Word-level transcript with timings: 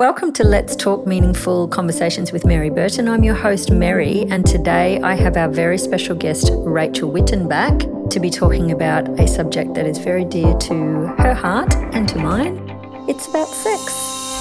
Welcome 0.00 0.32
to 0.32 0.44
Let's 0.44 0.74
Talk 0.74 1.06
Meaningful 1.06 1.68
Conversations 1.68 2.32
with 2.32 2.46
Merie 2.46 2.70
Burton. 2.70 3.06
I'm 3.06 3.22
your 3.22 3.34
host, 3.34 3.70
Merie, 3.70 4.24
and 4.30 4.46
today 4.46 4.98
I 5.02 5.12
have 5.14 5.36
our 5.36 5.50
very 5.50 5.76
special 5.76 6.16
guest, 6.16 6.50
Rachel 6.54 7.10
Whitton, 7.10 7.46
back 7.46 7.80
to 8.08 8.18
be 8.18 8.30
talking 8.30 8.70
about 8.72 9.10
a 9.20 9.28
subject 9.28 9.74
that 9.74 9.86
is 9.86 9.98
very 9.98 10.24
dear 10.24 10.54
to 10.54 10.74
her 11.18 11.34
heart 11.34 11.74
and 11.92 12.08
to 12.08 12.16
mine. 12.16 12.66
It's 13.10 13.28
about 13.28 13.48
sex. 13.48 14.40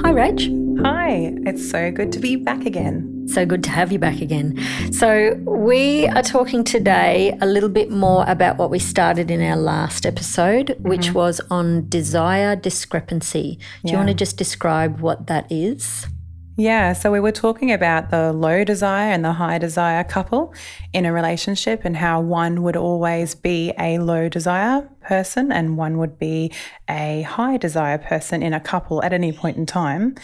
Hi, 0.00 0.12
Rach. 0.14 0.82
Hi, 0.82 1.34
it's 1.44 1.70
so 1.70 1.90
good 1.92 2.10
to 2.12 2.18
be 2.20 2.36
back 2.36 2.64
again. 2.64 3.09
So 3.30 3.46
good 3.46 3.62
to 3.64 3.70
have 3.70 3.92
you 3.92 3.98
back 4.00 4.20
again. 4.20 4.58
So, 4.92 5.34
we 5.46 6.08
are 6.08 6.22
talking 6.22 6.64
today 6.64 7.38
a 7.40 7.46
little 7.46 7.68
bit 7.68 7.88
more 7.88 8.24
about 8.26 8.58
what 8.58 8.70
we 8.70 8.80
started 8.80 9.30
in 9.30 9.40
our 9.40 9.56
last 9.56 10.04
episode, 10.04 10.66
mm-hmm. 10.66 10.88
which 10.88 11.12
was 11.12 11.40
on 11.48 11.88
desire 11.88 12.56
discrepancy. 12.56 13.58
Do 13.84 13.88
yeah. 13.88 13.92
you 13.92 13.96
want 13.98 14.08
to 14.08 14.14
just 14.14 14.36
describe 14.36 14.98
what 15.00 15.28
that 15.28 15.46
is? 15.50 16.08
Yeah, 16.56 16.92
so 16.92 17.12
we 17.12 17.20
were 17.20 17.32
talking 17.32 17.72
about 17.72 18.10
the 18.10 18.32
low 18.32 18.64
desire 18.64 19.12
and 19.12 19.24
the 19.24 19.32
high 19.32 19.58
desire 19.58 20.02
couple 20.02 20.52
in 20.92 21.06
a 21.06 21.12
relationship 21.12 21.84
and 21.84 21.96
how 21.96 22.20
one 22.20 22.64
would 22.64 22.76
always 22.76 23.36
be 23.36 23.72
a 23.78 23.98
low 23.98 24.28
desire 24.28 24.90
person 25.00 25.52
and 25.52 25.78
one 25.78 25.98
would 25.98 26.18
be 26.18 26.52
a 26.88 27.22
high 27.22 27.56
desire 27.56 27.96
person 27.96 28.42
in 28.42 28.52
a 28.52 28.60
couple 28.60 29.02
at 29.04 29.12
any 29.12 29.32
point 29.32 29.56
in 29.56 29.66
time. 29.66 30.16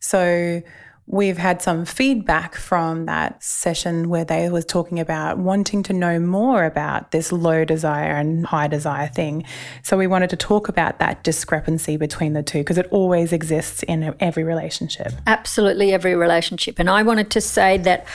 So, 0.00 0.62
We've 1.06 1.36
had 1.36 1.60
some 1.60 1.84
feedback 1.84 2.54
from 2.54 3.06
that 3.06 3.42
session 3.42 4.08
where 4.08 4.24
they 4.24 4.48
was 4.48 4.64
talking 4.64 4.98
about 4.98 5.38
wanting 5.38 5.82
to 5.84 5.92
know 5.92 6.18
more 6.18 6.64
about 6.64 7.10
this 7.10 7.30
low 7.30 7.64
desire 7.64 8.16
and 8.16 8.46
high 8.46 8.68
desire 8.68 9.08
thing. 9.08 9.44
So 9.82 9.98
we 9.98 10.06
wanted 10.06 10.30
to 10.30 10.36
talk 10.36 10.68
about 10.68 10.98
that 11.00 11.22
discrepancy 11.22 11.98
between 11.98 12.32
the 12.32 12.42
two 12.42 12.60
because 12.60 12.78
it 12.78 12.88
always 12.90 13.32
exists 13.32 13.82
in 13.82 14.14
every 14.18 14.44
relationship. 14.44 15.12
Absolutely 15.26 15.92
every 15.92 16.14
relationship. 16.14 16.78
And 16.78 16.88
I 16.88 17.02
wanted 17.02 17.30
to 17.32 17.40
say 17.40 17.76
that 17.78 18.06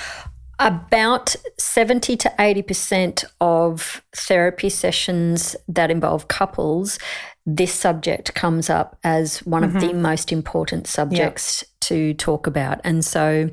about 0.57 1.35
70 1.57 2.17
to 2.17 2.33
80% 2.37 3.23
of 3.39 4.03
therapy 4.13 4.69
sessions 4.69 5.55
that 5.67 5.89
involve 5.89 6.27
couples 6.27 6.99
this 7.55 7.73
subject 7.73 8.35
comes 8.35 8.69
up 8.69 8.97
as 9.03 9.39
one 9.39 9.63
mm-hmm. 9.63 9.75
of 9.75 9.81
the 9.81 9.89
mm-hmm. 9.89 10.01
most 10.01 10.31
important 10.31 10.87
subjects. 10.87 11.63
To 11.89 12.13
talk 12.13 12.47
about. 12.47 12.79
And 12.83 13.03
so 13.03 13.49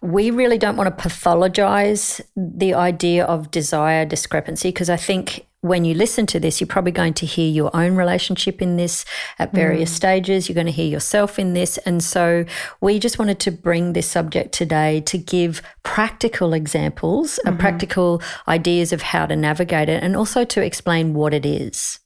we 0.00 0.30
really 0.30 0.58
don't 0.58 0.76
want 0.76 0.96
to 0.96 1.08
pathologize 1.08 2.20
the 2.36 2.74
idea 2.74 3.24
of 3.24 3.50
desire 3.50 4.04
discrepancy 4.04 4.68
because 4.68 4.90
I 4.90 4.96
think 4.96 5.46
when 5.60 5.84
you 5.84 5.94
listen 5.94 6.26
to 6.26 6.38
this, 6.38 6.60
you're 6.60 6.68
probably 6.68 6.92
going 6.92 7.14
to 7.14 7.26
hear 7.26 7.50
your 7.50 7.74
own 7.74 7.96
relationship 7.96 8.62
in 8.62 8.76
this 8.76 9.04
at 9.38 9.52
various 9.52 9.90
mm. 9.90 9.96
stages. 9.96 10.48
You're 10.48 10.54
going 10.54 10.66
to 10.66 10.72
hear 10.72 10.86
yourself 10.86 11.38
in 11.38 11.54
this. 11.54 11.76
And 11.78 12.02
so 12.02 12.44
we 12.80 12.98
just 12.98 13.18
wanted 13.18 13.40
to 13.40 13.50
bring 13.50 13.92
this 13.92 14.06
subject 14.06 14.52
today 14.52 15.00
to 15.02 15.18
give 15.18 15.62
practical 15.82 16.52
examples 16.52 17.38
uh, 17.38 17.40
mm-hmm. 17.40 17.48
and 17.48 17.58
practical 17.58 18.22
ideas 18.46 18.92
of 18.92 19.02
how 19.02 19.26
to 19.26 19.34
navigate 19.34 19.88
it 19.88 20.02
and 20.02 20.16
also 20.16 20.44
to 20.44 20.62
explain 20.62 21.14
what 21.14 21.34
it 21.34 21.44
is. 21.44 21.98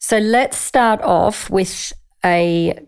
So 0.00 0.18
let's 0.18 0.56
start 0.56 1.02
off 1.02 1.50
with 1.50 1.92
a 2.24 2.78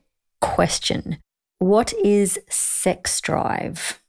question 0.40 1.18
What 1.58 1.92
is 1.94 2.38
sex 2.48 3.20
drive? 3.20 4.00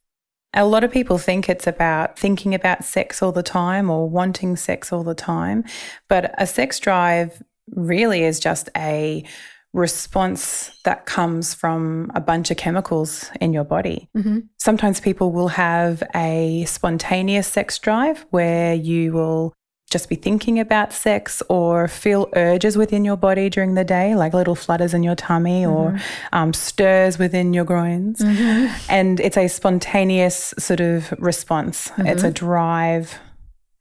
A 0.54 0.66
lot 0.66 0.84
of 0.84 0.92
people 0.92 1.18
think 1.18 1.48
it's 1.48 1.68
about 1.68 2.18
thinking 2.18 2.56
about 2.56 2.84
sex 2.84 3.22
all 3.22 3.32
the 3.32 3.44
time 3.44 3.90
or 3.90 4.10
wanting 4.10 4.56
sex 4.56 4.92
all 4.92 5.04
the 5.04 5.16
time. 5.16 5.64
But 6.08 6.34
a 6.38 6.48
sex 6.48 6.80
drive 6.80 7.42
really 7.76 8.24
is 8.24 8.40
just 8.40 8.70
a 8.76 9.24
response 9.74 10.72
that 10.84 11.06
comes 11.06 11.54
from 11.54 12.12
a 12.16 12.22
bunch 12.22 12.50
of 12.50 12.58
chemicals 12.58 13.30
in 13.40 13.54
your 13.54 13.64
body. 13.64 14.10
Mm-hmm. 14.18 14.40
Sometimes 14.58 15.00
people 15.00 15.32
will 15.32 15.50
have 15.50 16.02
a 16.16 16.66
spontaneous 16.66 17.48
sex 17.48 17.78
drive 17.78 18.26
where 18.32 18.74
you 18.74 19.14
will 19.14 19.54
just 19.90 20.10
be 20.10 20.16
thinking 20.16 20.60
about 20.60 20.94
sex 20.94 21.42
or 21.50 21.88
feel 21.88 22.30
urges 22.36 22.78
within 22.78 23.04
your 23.04 23.18
body 23.18 23.50
during 23.50 23.74
the 23.74 23.84
day, 23.84 24.16
like 24.16 24.34
little 24.34 24.56
flutters 24.56 24.94
in 24.94 25.04
your 25.04 25.16
tummy 25.16 25.64
mm-hmm. 25.64 25.72
or 25.72 26.00
um, 26.32 26.54
stirs 26.54 27.18
within 27.18 27.54
your 27.54 27.66
groins. 27.66 28.20
Mm-hmm. 28.20 28.74
And 28.90 29.20
it's 29.20 29.38
a 29.38 29.48
spontaneous 29.48 30.54
sort 30.58 30.80
of 30.80 31.12
response, 31.18 31.90
mm-hmm. 31.90 32.08
it's 32.08 32.24
a 32.24 32.32
drive 32.32 33.18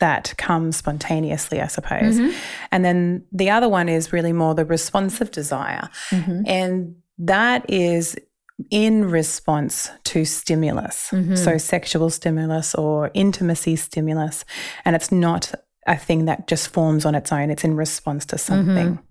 that 0.00 0.32
comes 0.38 0.76
spontaneously, 0.76 1.60
I 1.60 1.66
suppose. 1.66 2.18
Mm-hmm. 2.18 2.36
And 2.70 2.84
then 2.84 3.24
the 3.32 3.50
other 3.50 3.68
one 3.68 3.88
is 3.88 4.12
really 4.12 4.32
more 4.32 4.54
the 4.54 4.64
responsive 4.64 5.30
desire. 5.30 5.88
Mm-hmm. 6.10 6.42
And 6.46 6.96
that 7.18 7.68
is 7.68 8.16
in 8.70 9.04
response 9.04 9.90
to 10.04 10.24
stimulus. 10.24 11.10
Mm-hmm. 11.10 11.36
So, 11.36 11.58
sexual 11.58 12.10
stimulus 12.10 12.74
or 12.74 13.10
intimacy 13.14 13.76
stimulus. 13.76 14.44
And 14.84 14.96
it's 14.96 15.12
not 15.12 15.54
a 15.88 15.96
thing 15.96 16.26
that 16.26 16.46
just 16.46 16.68
forms 16.68 17.04
on 17.04 17.14
its 17.14 17.32
own. 17.32 17.50
It's 17.50 17.64
in 17.64 17.76
response 17.76 18.24
to 18.26 18.38
something. 18.38 18.94
Mm-hmm. 18.94 19.02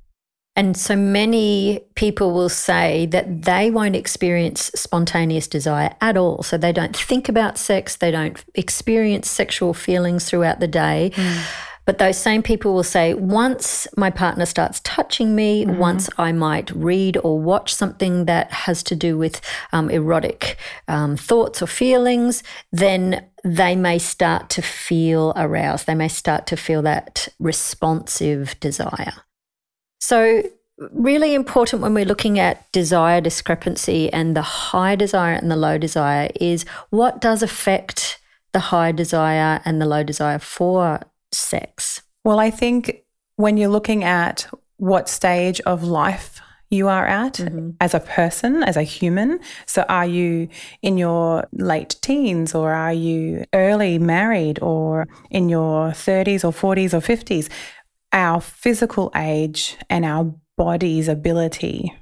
And 0.57 0.75
so 0.75 0.95
many 0.95 1.81
people 1.93 2.33
will 2.33 2.49
say 2.49 3.05
that 3.07 3.43
they 3.43 3.69
won't 3.69 3.95
experience 3.95 4.71
spontaneous 4.73 5.47
desire 5.47 5.93
at 6.01 6.17
all. 6.17 6.41
So 6.41 6.57
they 6.57 6.71
don't 6.71 6.97
think 6.97 7.29
about 7.29 7.59
sex, 7.59 7.97
they 7.97 8.09
don't 8.09 8.43
experience 8.55 9.29
sexual 9.29 9.75
feelings 9.75 10.27
throughout 10.27 10.59
the 10.59 10.67
day. 10.67 11.11
Mm. 11.13 11.43
But 11.87 11.99
those 11.99 12.17
same 12.17 12.43
people 12.43 12.73
will 12.73 12.83
say, 12.83 13.13
once 13.13 13.87
my 13.95 14.09
partner 14.09 14.45
starts 14.45 14.81
touching 14.81 15.33
me, 15.33 15.63
mm-hmm. 15.63 15.77
once 15.77 16.09
I 16.17 16.33
might 16.33 16.69
read 16.71 17.15
or 17.23 17.39
watch 17.39 17.73
something 17.73 18.25
that 18.25 18.51
has 18.51 18.83
to 18.83 18.95
do 18.95 19.17
with 19.17 19.39
um, 19.71 19.89
erotic 19.89 20.57
um, 20.89 21.15
thoughts 21.15 21.61
or 21.61 21.67
feelings, 21.67 22.43
then 22.73 23.25
they 23.45 23.77
may 23.77 23.99
start 23.99 24.49
to 24.49 24.61
feel 24.61 25.31
aroused. 25.37 25.87
They 25.87 25.95
may 25.95 26.09
start 26.09 26.45
to 26.47 26.57
feel 26.57 26.81
that 26.81 27.29
responsive 27.39 28.59
desire. 28.59 29.13
So, 30.01 30.43
really 30.91 31.33
important 31.33 31.81
when 31.81 31.93
we're 31.93 32.05
looking 32.05 32.37
at 32.37 32.69
desire 32.73 33.21
discrepancy 33.21 34.11
and 34.11 34.35
the 34.35 34.41
high 34.41 34.97
desire 34.97 35.35
and 35.35 35.49
the 35.49 35.55
low 35.55 35.77
desire 35.77 36.29
is 36.35 36.65
what 36.89 37.21
does 37.21 37.41
affect 37.41 38.19
the 38.51 38.59
high 38.59 38.91
desire 38.91 39.61
and 39.63 39.81
the 39.81 39.85
low 39.85 40.03
desire 40.03 40.37
for 40.37 40.99
sex? 41.31 42.01
Well, 42.23 42.39
I 42.39 42.49
think 42.49 43.03
when 43.35 43.57
you're 43.57 43.69
looking 43.69 44.03
at 44.03 44.47
what 44.77 45.09
stage 45.09 45.59
of 45.61 45.83
life 45.83 46.41
you 46.69 46.88
are 46.88 47.05
at 47.05 47.35
mm-hmm. 47.35 47.71
as 47.79 47.93
a 47.93 47.99
person, 47.99 48.63
as 48.63 48.75
a 48.75 48.83
human. 48.83 49.39
So, 49.65 49.83
are 49.88 50.05
you 50.05 50.49
in 50.81 50.97
your 50.97 51.47
late 51.53 51.95
teens, 52.01 52.53
or 52.53 52.73
are 52.73 52.93
you 52.93 53.45
early 53.53 53.97
married, 53.99 54.59
or 54.61 55.07
in 55.29 55.49
your 55.49 55.91
30s, 55.91 56.43
or 56.43 56.75
40s, 56.75 56.93
or 56.93 56.99
50s? 56.99 57.49
Our 58.11 58.41
physical 58.41 59.11
age 59.15 59.77
and 59.89 60.03
our 60.05 60.33
body's 60.57 61.07
ability 61.07 61.94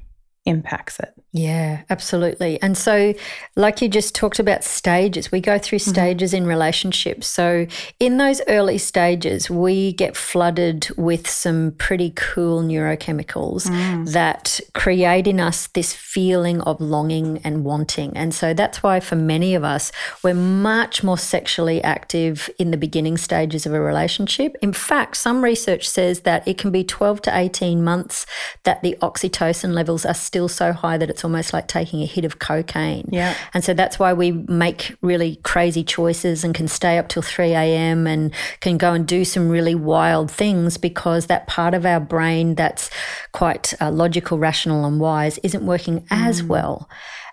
impacts 0.45 0.99
it. 0.99 1.13
Yeah, 1.35 1.81
absolutely. 1.89 2.61
And 2.61 2.77
so, 2.77 3.13
like 3.57 3.81
you 3.81 3.89
just 3.89 4.15
talked 4.15 4.39
about 4.39 4.63
stages, 4.63 5.33
we 5.33 5.41
go 5.41 5.57
through 5.57 5.79
mm-hmm. 5.79 5.91
stages 5.91 6.31
mm-hmm. 6.31 6.43
in 6.43 6.47
relationships. 6.47 7.27
So, 7.27 7.67
in 7.99 8.15
those 8.15 8.41
early 8.47 8.77
stages, 8.77 9.49
we 9.49 9.91
get 9.91 10.15
flooded 10.15 10.87
with 10.95 11.29
some 11.29 11.73
pretty 11.77 12.13
cool 12.15 12.63
neurochemicals 12.63 13.67
mm. 13.67 14.09
that 14.13 14.61
create 14.73 15.27
in 15.27 15.41
us 15.41 15.67
this 15.67 15.91
feeling 15.91 16.61
of 16.61 16.79
longing 16.79 17.41
and 17.43 17.65
wanting. 17.65 18.15
And 18.15 18.33
so, 18.33 18.53
that's 18.53 18.81
why 18.81 19.01
for 19.01 19.17
many 19.17 19.55
of 19.55 19.65
us, 19.65 19.91
we're 20.23 20.33
much 20.33 21.03
more 21.03 21.17
sexually 21.17 21.83
active 21.83 22.49
in 22.57 22.71
the 22.71 22.77
beginning 22.77 23.17
stages 23.17 23.65
of 23.65 23.73
a 23.73 23.81
relationship. 23.81 24.55
In 24.61 24.71
fact, 24.71 25.17
some 25.17 25.43
research 25.43 25.89
says 25.89 26.21
that 26.21 26.47
it 26.47 26.57
can 26.57 26.71
be 26.71 26.85
12 26.85 27.23
to 27.23 27.37
18 27.37 27.83
months 27.83 28.25
that 28.63 28.81
the 28.83 28.97
oxytocin 29.01 29.73
levels 29.73 30.05
are 30.05 30.13
still 30.13 30.47
so 30.47 30.71
high 30.71 30.97
that 30.97 31.09
it's 31.09 31.24
almost 31.25 31.51
like 31.51 31.67
taking 31.67 32.01
a 32.01 32.05
hit 32.05 32.23
of 32.23 32.39
cocaine. 32.39 33.09
Yeah. 33.11 33.35
And 33.53 33.63
so 33.63 33.73
that's 33.73 33.99
why 33.99 34.13
we 34.13 34.31
make 34.31 34.95
really 35.01 35.35
crazy 35.43 35.83
choices 35.83 36.45
and 36.45 36.55
can 36.55 36.69
stay 36.69 36.97
up 36.97 37.09
till 37.09 37.21
3 37.21 37.51
a.m. 37.51 38.07
and 38.07 38.33
can 38.61 38.77
go 38.77 38.93
and 38.93 39.05
do 39.05 39.25
some 39.25 39.49
really 39.49 39.75
wild 39.75 40.31
things 40.31 40.77
because 40.77 41.25
that 41.25 41.47
part 41.47 41.73
of 41.73 41.85
our 41.85 41.99
brain 41.99 42.55
that's 42.55 42.89
quite 43.33 43.73
uh, 43.81 43.91
logical, 43.91 44.37
rational, 44.37 44.85
and 44.85 45.01
wise 45.01 45.37
isn't 45.39 45.65
working 45.65 46.01
mm. 46.01 46.07
as 46.11 46.41
well. 46.41 46.87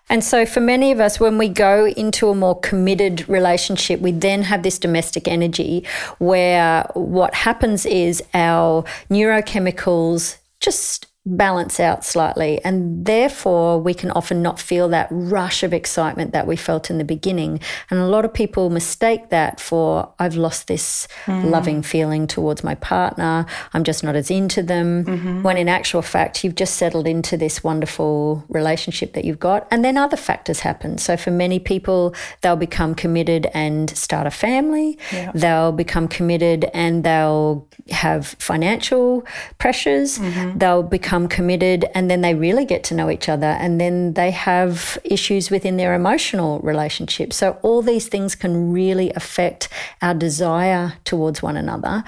And 0.09 0.23
so, 0.23 0.45
for 0.45 0.61
many 0.61 0.93
of 0.93 1.01
us, 1.01 1.21
when 1.21 1.39
we 1.39 1.49
go 1.49 1.87
into 1.87 2.29
a 2.29 2.35
more 2.35 2.59
committed 2.61 3.29
relationship, 3.29 4.01
we 4.01 4.13
then 4.13 4.43
have 4.43 4.63
this 4.63 4.79
domestic 4.79 5.29
energy 5.29 5.87
where 6.19 6.83
what 6.95 7.35
happens 7.35 7.87
is 7.87 8.23
our 8.35 8.83
neurochemicals 9.11 10.39
just 10.61 11.07
balance 11.25 11.79
out 11.79 12.05
slightly. 12.05 12.61
And 12.65 13.07
therefore, 13.07 13.81
we 13.81 13.95
can 13.95 14.11
often 14.11 14.43
not 14.43 14.61
feel 14.61 14.89
that 14.89 15.07
rush 15.11 15.63
of 15.63 15.73
excitement 15.73 16.33
that 16.33 16.49
we 16.49 16.57
felt 16.57 16.91
in 16.91 16.99
the 16.99 17.05
beginning. 17.05 17.61
And 17.91 18.01
a 18.01 18.07
lot 18.07 18.25
of 18.25 18.35
people 18.35 18.71
mistake 18.71 19.29
that 19.31 19.61
for, 19.61 20.13
I've 20.19 20.35
lost 20.35 20.67
this 20.67 21.07
mm. 21.27 21.49
loving 21.49 21.83
feeling 21.83 22.27
towards 22.27 22.65
my 22.65 22.75
partner. 22.75 23.47
I'm 23.73 23.85
just 23.85 24.03
not 24.03 24.17
as 24.17 24.33
into 24.33 24.65
them. 24.65 25.05
Mm-hmm. 25.05 25.43
When 25.43 25.57
in 25.57 25.69
actual 25.69 26.03
fact, 26.03 26.43
you've 26.43 26.57
just 26.57 26.75
settled 26.75 27.07
into 27.07 27.37
this 27.37 27.63
wonderful 27.63 28.45
relationship 28.49 29.13
that 29.13 29.25
you've 29.25 29.39
got. 29.39 29.69
And 29.71 29.85
then 29.85 29.97
other 29.97 30.17
factors 30.17 30.61
happen. 30.61 30.99
So 30.99 31.17
for 31.17 31.31
many 31.31 31.61
people, 31.61 32.17
they'll 32.41 32.57
become 32.57 32.97
committed 32.97 33.47
and 33.55 33.89
start 33.97 34.27
a 34.27 34.31
family. 34.33 34.99
Yeah. 35.13 35.31
They'll 35.35 35.73
become 35.73 36.09
committed 36.09 36.65
and 36.75 37.05
they'll 37.05 37.69
have 37.91 38.27
financial 38.41 39.25
pressures. 39.59 40.19
Mm-hmm. 40.19 40.59
They'll 40.59 40.83
become 40.83 41.12
become 41.13 41.29
committed 41.29 41.85
and 41.95 42.11
then 42.11 42.23
they 42.23 42.35
really 42.35 42.65
get 42.65 42.83
to 42.83 42.95
know 42.95 43.11
each 43.11 43.29
other 43.29 43.59
and 43.61 43.79
then 43.79 44.15
they 44.15 44.31
have 44.31 44.97
issues 45.05 45.51
within 45.51 45.77
their 45.77 45.93
emotional 45.93 46.59
relationship. 46.61 47.35
So 47.35 47.59
all 47.61 47.83
these 47.83 48.09
things 48.09 48.35
can 48.35 48.73
really 48.73 49.13
affect 49.13 49.69
our 50.01 50.15
desire 50.15 50.95
towards 51.05 51.43
one 51.43 51.59
another. 51.59 52.03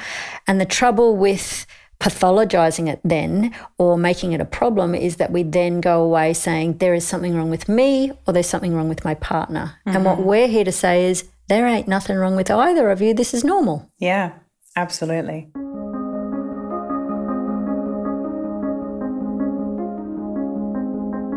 And 0.46 0.58
the 0.58 0.64
trouble 0.64 1.18
with 1.18 1.66
pathologizing 2.00 2.88
it 2.88 3.00
then 3.04 3.54
or 3.76 3.98
making 3.98 4.32
it 4.32 4.40
a 4.40 4.46
problem 4.46 4.94
is 4.94 5.16
that 5.16 5.30
we 5.30 5.42
then 5.42 5.82
go 5.82 6.02
away 6.02 6.32
saying 6.32 6.78
there 6.78 6.94
is 6.94 7.06
something 7.06 7.36
wrong 7.36 7.50
with 7.50 7.68
me 7.68 8.10
or 8.26 8.32
there's 8.32 8.48
something 8.48 8.74
wrong 8.74 8.88
with 8.88 9.04
my 9.04 9.12
partner. 9.12 9.76
Mm-hmm. 9.86 9.96
And 9.96 10.04
what 10.06 10.16
mm-hmm. 10.16 10.28
we're 10.28 10.48
here 10.48 10.64
to 10.64 10.72
say 10.72 11.04
is 11.10 11.28
there 11.48 11.66
ain't 11.66 11.88
nothing 11.88 12.16
wrong 12.16 12.36
with 12.36 12.50
either 12.50 12.88
of 12.88 13.02
you. 13.02 13.12
This 13.12 13.34
is 13.34 13.44
normal. 13.44 13.86
Yeah, 13.98 14.32
absolutely. 14.76 15.50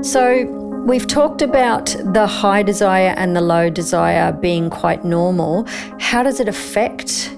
So, 0.01 0.45
we've 0.85 1.07
talked 1.07 1.41
about 1.41 1.87
the 2.13 2.27
high 2.27 2.63
desire 2.63 3.13
and 3.17 3.35
the 3.35 3.41
low 3.41 3.69
desire 3.69 4.31
being 4.31 4.69
quite 4.69 5.03
normal. 5.03 5.65
How 5.99 6.23
does 6.23 6.39
it 6.39 6.47
affect 6.47 7.35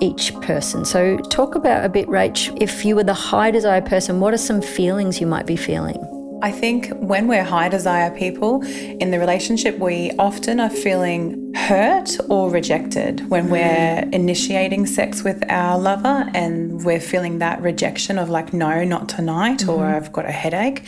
each 0.00 0.34
person? 0.40 0.84
So, 0.84 1.16
talk 1.16 1.54
about 1.54 1.84
a 1.84 1.88
bit, 1.88 2.08
Rach, 2.08 2.54
if 2.60 2.84
you 2.84 2.96
were 2.96 3.04
the 3.04 3.14
high 3.14 3.50
desire 3.50 3.80
person, 3.80 4.20
what 4.20 4.34
are 4.34 4.38
some 4.38 4.60
feelings 4.60 5.20
you 5.20 5.26
might 5.26 5.46
be 5.46 5.56
feeling? 5.56 6.19
I 6.42 6.52
think 6.52 6.88
when 6.94 7.28
we're 7.28 7.44
high 7.44 7.68
desire 7.68 8.10
people 8.10 8.62
in 8.64 9.10
the 9.10 9.18
relationship, 9.18 9.78
we 9.78 10.12
often 10.18 10.58
are 10.58 10.70
feeling 10.70 11.52
hurt 11.54 12.16
or 12.28 12.50
rejected 12.50 13.28
when 13.28 13.50
we're 13.50 14.08
initiating 14.12 14.86
sex 14.86 15.22
with 15.22 15.42
our 15.50 15.78
lover 15.78 16.30
and 16.32 16.84
we're 16.84 17.00
feeling 17.00 17.40
that 17.40 17.60
rejection 17.60 18.18
of 18.18 18.30
like, 18.30 18.52
no, 18.52 18.84
not 18.84 19.08
tonight, 19.08 19.58
mm-hmm. 19.58 19.70
or 19.70 19.84
I've 19.84 20.12
got 20.12 20.24
a 20.24 20.32
headache. 20.32 20.86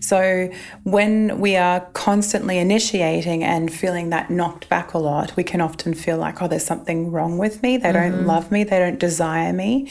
So 0.00 0.50
when 0.84 1.38
we 1.38 1.56
are 1.56 1.80
constantly 1.92 2.58
initiating 2.58 3.44
and 3.44 3.72
feeling 3.72 4.10
that 4.10 4.30
knocked 4.30 4.68
back 4.68 4.94
a 4.94 4.98
lot, 4.98 5.36
we 5.36 5.44
can 5.44 5.60
often 5.60 5.94
feel 5.94 6.16
like, 6.16 6.40
oh, 6.40 6.48
there's 6.48 6.64
something 6.64 7.10
wrong 7.10 7.36
with 7.36 7.62
me. 7.62 7.76
They 7.76 7.90
mm-hmm. 7.90 8.16
don't 8.16 8.26
love 8.26 8.50
me. 8.50 8.64
They 8.64 8.78
don't 8.78 8.98
desire 8.98 9.52
me. 9.52 9.90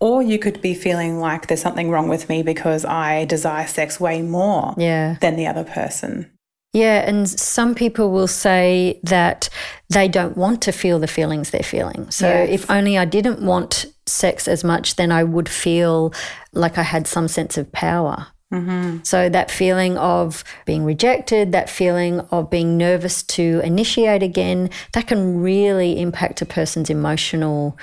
Or 0.00 0.22
you 0.22 0.38
could 0.38 0.62
be 0.62 0.74
feeling 0.74 1.20
like 1.20 1.46
there's 1.46 1.60
something 1.60 1.90
wrong 1.90 2.08
with 2.08 2.28
me 2.28 2.42
because 2.42 2.84
I 2.84 3.26
desire 3.26 3.66
sex 3.66 4.00
way 4.00 4.22
more 4.22 4.74
yeah. 4.78 5.16
than 5.20 5.36
the 5.36 5.46
other 5.46 5.64
person. 5.64 6.30
Yeah, 6.72 7.00
and 7.00 7.28
some 7.28 7.74
people 7.74 8.10
will 8.12 8.28
say 8.28 9.00
that 9.02 9.48
they 9.88 10.06
don't 10.06 10.36
want 10.36 10.62
to 10.62 10.72
feel 10.72 11.00
the 11.00 11.08
feelings 11.08 11.50
they're 11.50 11.62
feeling. 11.62 12.10
So 12.10 12.28
yes. 12.28 12.48
if 12.50 12.70
only 12.70 12.96
I 12.96 13.04
didn't 13.04 13.42
want 13.44 13.86
sex 14.06 14.46
as 14.46 14.62
much, 14.62 14.96
then 14.96 15.10
I 15.10 15.24
would 15.24 15.48
feel 15.48 16.14
like 16.52 16.78
I 16.78 16.82
had 16.82 17.06
some 17.06 17.28
sense 17.28 17.58
of 17.58 17.70
power. 17.72 18.28
Mm-hmm. 18.52 19.04
So, 19.04 19.28
that 19.28 19.48
feeling 19.48 19.96
of 19.96 20.42
being 20.66 20.84
rejected, 20.84 21.52
that 21.52 21.70
feeling 21.70 22.18
of 22.32 22.50
being 22.50 22.76
nervous 22.76 23.22
to 23.22 23.60
initiate 23.62 24.24
again, 24.24 24.70
that 24.92 25.06
can 25.06 25.40
really 25.40 26.00
impact 26.00 26.42
a 26.42 26.46
person's 26.46 26.90
emotional 26.90 27.78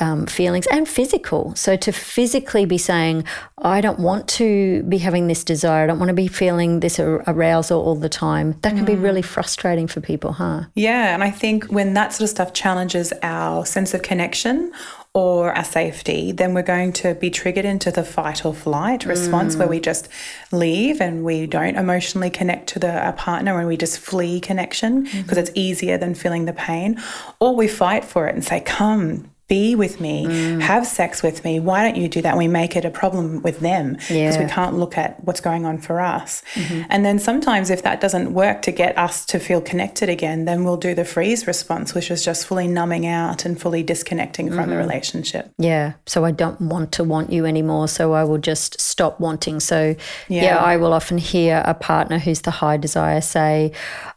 um, 0.00 0.26
feelings 0.26 0.66
and 0.68 0.88
physical. 0.88 1.54
So 1.54 1.76
to 1.76 1.92
physically 1.92 2.64
be 2.64 2.78
saying, 2.78 3.24
I 3.58 3.80
don't 3.80 3.98
want 3.98 4.26
to 4.28 4.82
be 4.84 4.98
having 4.98 5.26
this 5.28 5.44
desire, 5.44 5.84
I 5.84 5.86
don't 5.86 5.98
want 5.98 6.08
to 6.08 6.14
be 6.14 6.28
feeling 6.28 6.80
this 6.80 6.98
arousal 6.98 7.80
all 7.80 7.94
the 7.94 8.08
time, 8.08 8.58
that 8.62 8.74
can 8.74 8.84
mm. 8.84 8.86
be 8.86 8.96
really 8.96 9.22
frustrating 9.22 9.86
for 9.86 10.00
people, 10.00 10.32
huh? 10.32 10.64
Yeah. 10.74 11.14
And 11.14 11.22
I 11.22 11.30
think 11.30 11.66
when 11.66 11.94
that 11.94 12.12
sort 12.12 12.22
of 12.22 12.30
stuff 12.30 12.52
challenges 12.52 13.12
our 13.22 13.66
sense 13.66 13.94
of 13.94 14.02
connection 14.02 14.72
or 15.12 15.52
our 15.52 15.64
safety, 15.64 16.30
then 16.30 16.54
we're 16.54 16.62
going 16.62 16.92
to 16.92 17.14
be 17.14 17.30
triggered 17.30 17.64
into 17.64 17.90
the 17.90 18.04
fight 18.04 18.44
or 18.44 18.54
flight 18.54 19.04
response 19.04 19.56
mm. 19.56 19.58
where 19.58 19.68
we 19.68 19.80
just 19.80 20.08
leave 20.52 21.00
and 21.00 21.24
we 21.24 21.46
don't 21.46 21.76
emotionally 21.76 22.30
connect 22.30 22.68
to 22.68 22.78
the 22.78 22.90
our 22.90 23.12
partner 23.12 23.58
and 23.58 23.66
we 23.66 23.76
just 23.76 23.98
flee 23.98 24.38
connection 24.38 25.02
because 25.02 25.22
mm-hmm. 25.22 25.38
it's 25.38 25.50
easier 25.54 25.98
than 25.98 26.14
feeling 26.14 26.44
the 26.44 26.52
pain. 26.52 27.00
Or 27.40 27.56
we 27.56 27.66
fight 27.66 28.04
for 28.04 28.28
it 28.28 28.34
and 28.34 28.44
say, 28.44 28.60
Come, 28.60 29.29
be 29.50 29.74
with 29.74 30.00
me, 30.00 30.26
mm. 30.26 30.60
have 30.62 30.86
sex 30.86 31.24
with 31.24 31.44
me. 31.44 31.58
Why 31.58 31.82
don't 31.82 32.00
you 32.00 32.08
do 32.08 32.22
that? 32.22 32.30
And 32.30 32.38
we 32.38 32.46
make 32.46 32.76
it 32.76 32.84
a 32.84 32.90
problem 32.90 33.42
with 33.42 33.58
them 33.58 33.94
because 33.94 34.10
yeah. 34.10 34.42
we 34.42 34.48
can't 34.48 34.78
look 34.78 34.96
at 34.96 35.22
what's 35.24 35.40
going 35.40 35.66
on 35.66 35.78
for 35.78 36.00
us. 36.00 36.42
Mm-hmm. 36.54 36.82
And 36.88 37.04
then 37.04 37.18
sometimes, 37.18 37.68
if 37.68 37.82
that 37.82 38.00
doesn't 38.00 38.32
work 38.32 38.62
to 38.62 38.70
get 38.70 38.96
us 38.96 39.26
to 39.26 39.40
feel 39.40 39.60
connected 39.60 40.08
again, 40.08 40.44
then 40.44 40.62
we'll 40.62 40.76
do 40.76 40.94
the 40.94 41.04
freeze 41.04 41.48
response, 41.48 41.94
which 41.94 42.12
is 42.12 42.24
just 42.24 42.46
fully 42.46 42.68
numbing 42.68 43.06
out 43.06 43.44
and 43.44 43.60
fully 43.60 43.82
disconnecting 43.82 44.46
mm-hmm. 44.46 44.54
from 44.54 44.70
the 44.70 44.76
mm-hmm. 44.76 44.88
relationship. 44.88 45.52
Yeah. 45.58 45.94
So 46.06 46.24
I 46.24 46.30
don't 46.30 46.60
want 46.60 46.92
to 46.92 47.02
want 47.02 47.32
you 47.32 47.44
anymore. 47.44 47.88
So 47.88 48.12
I 48.12 48.22
will 48.22 48.38
just 48.38 48.80
stop 48.80 49.18
wanting. 49.18 49.58
So, 49.58 49.96
yeah, 50.28 50.42
yeah 50.44 50.56
I 50.58 50.76
will 50.76 50.92
often 50.92 51.18
hear 51.18 51.64
a 51.66 51.74
partner 51.74 52.20
who's 52.20 52.42
the 52.42 52.52
high 52.52 52.76
desire 52.76 53.20
say, 53.20 53.72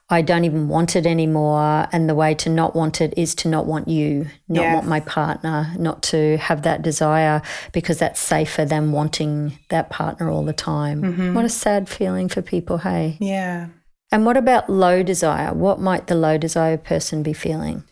I 0.09 0.21
don't 0.21 0.43
even 0.43 0.67
want 0.67 0.95
it 0.95 1.05
anymore. 1.05 1.87
And 1.91 2.09
the 2.09 2.15
way 2.15 2.35
to 2.35 2.49
not 2.49 2.75
want 2.75 3.01
it 3.01 3.13
is 3.17 3.33
to 3.35 3.47
not 3.47 3.65
want 3.65 3.87
you, 3.87 4.27
not 4.47 4.61
yeah. 4.61 4.75
want 4.75 4.87
my 4.87 4.99
partner, 4.99 5.73
not 5.77 6.03
to 6.03 6.37
have 6.37 6.63
that 6.63 6.81
desire 6.81 7.41
because 7.71 7.99
that's 7.99 8.19
safer 8.19 8.65
than 8.65 8.91
wanting 8.91 9.57
that 9.69 9.89
partner 9.89 10.29
all 10.29 10.43
the 10.43 10.53
time. 10.53 11.01
Mm-hmm. 11.01 11.33
What 11.33 11.45
a 11.45 11.49
sad 11.49 11.89
feeling 11.89 12.29
for 12.29 12.41
people, 12.41 12.79
hey? 12.79 13.17
Yeah. 13.19 13.69
And 14.11 14.25
what 14.25 14.37
about 14.37 14.69
low 14.69 15.01
desire? 15.01 15.53
What 15.53 15.79
might 15.79 16.07
the 16.07 16.15
low 16.15 16.37
desire 16.37 16.77
person 16.77 17.23
be 17.23 17.33
feeling? 17.33 17.83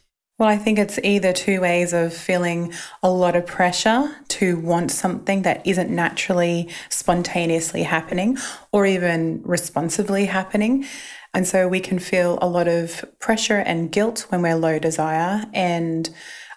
Well, 0.42 0.50
I 0.50 0.58
think 0.58 0.80
it's 0.80 0.98
either 1.04 1.34
two 1.34 1.62
ways 1.62 1.94
of 1.94 2.16
feeling 2.16 2.74
a 3.04 3.12
lot 3.12 3.36
of 3.36 3.46
pressure 3.46 4.12
to 4.30 4.60
want 4.60 4.90
something 4.90 5.44
that 5.44 5.66
isn't 5.68 5.92
naturally, 5.92 6.68
spontaneously 6.90 7.84
happening 7.84 8.40
or 8.72 8.88
even 8.88 9.44
responsibly 9.44 10.26
happening. 10.26 10.86
And 11.34 11.48
so 11.48 11.68
we 11.68 11.80
can 11.80 12.00
feel 12.00 12.38
a 12.42 12.48
lot 12.48 12.68
of 12.68 13.06
pressure 13.20 13.58
and 13.58 13.92
guilt 13.92 14.26
when 14.30 14.42
we're 14.42 14.56
low 14.56 14.80
desire 14.80 15.46
and 15.54 16.10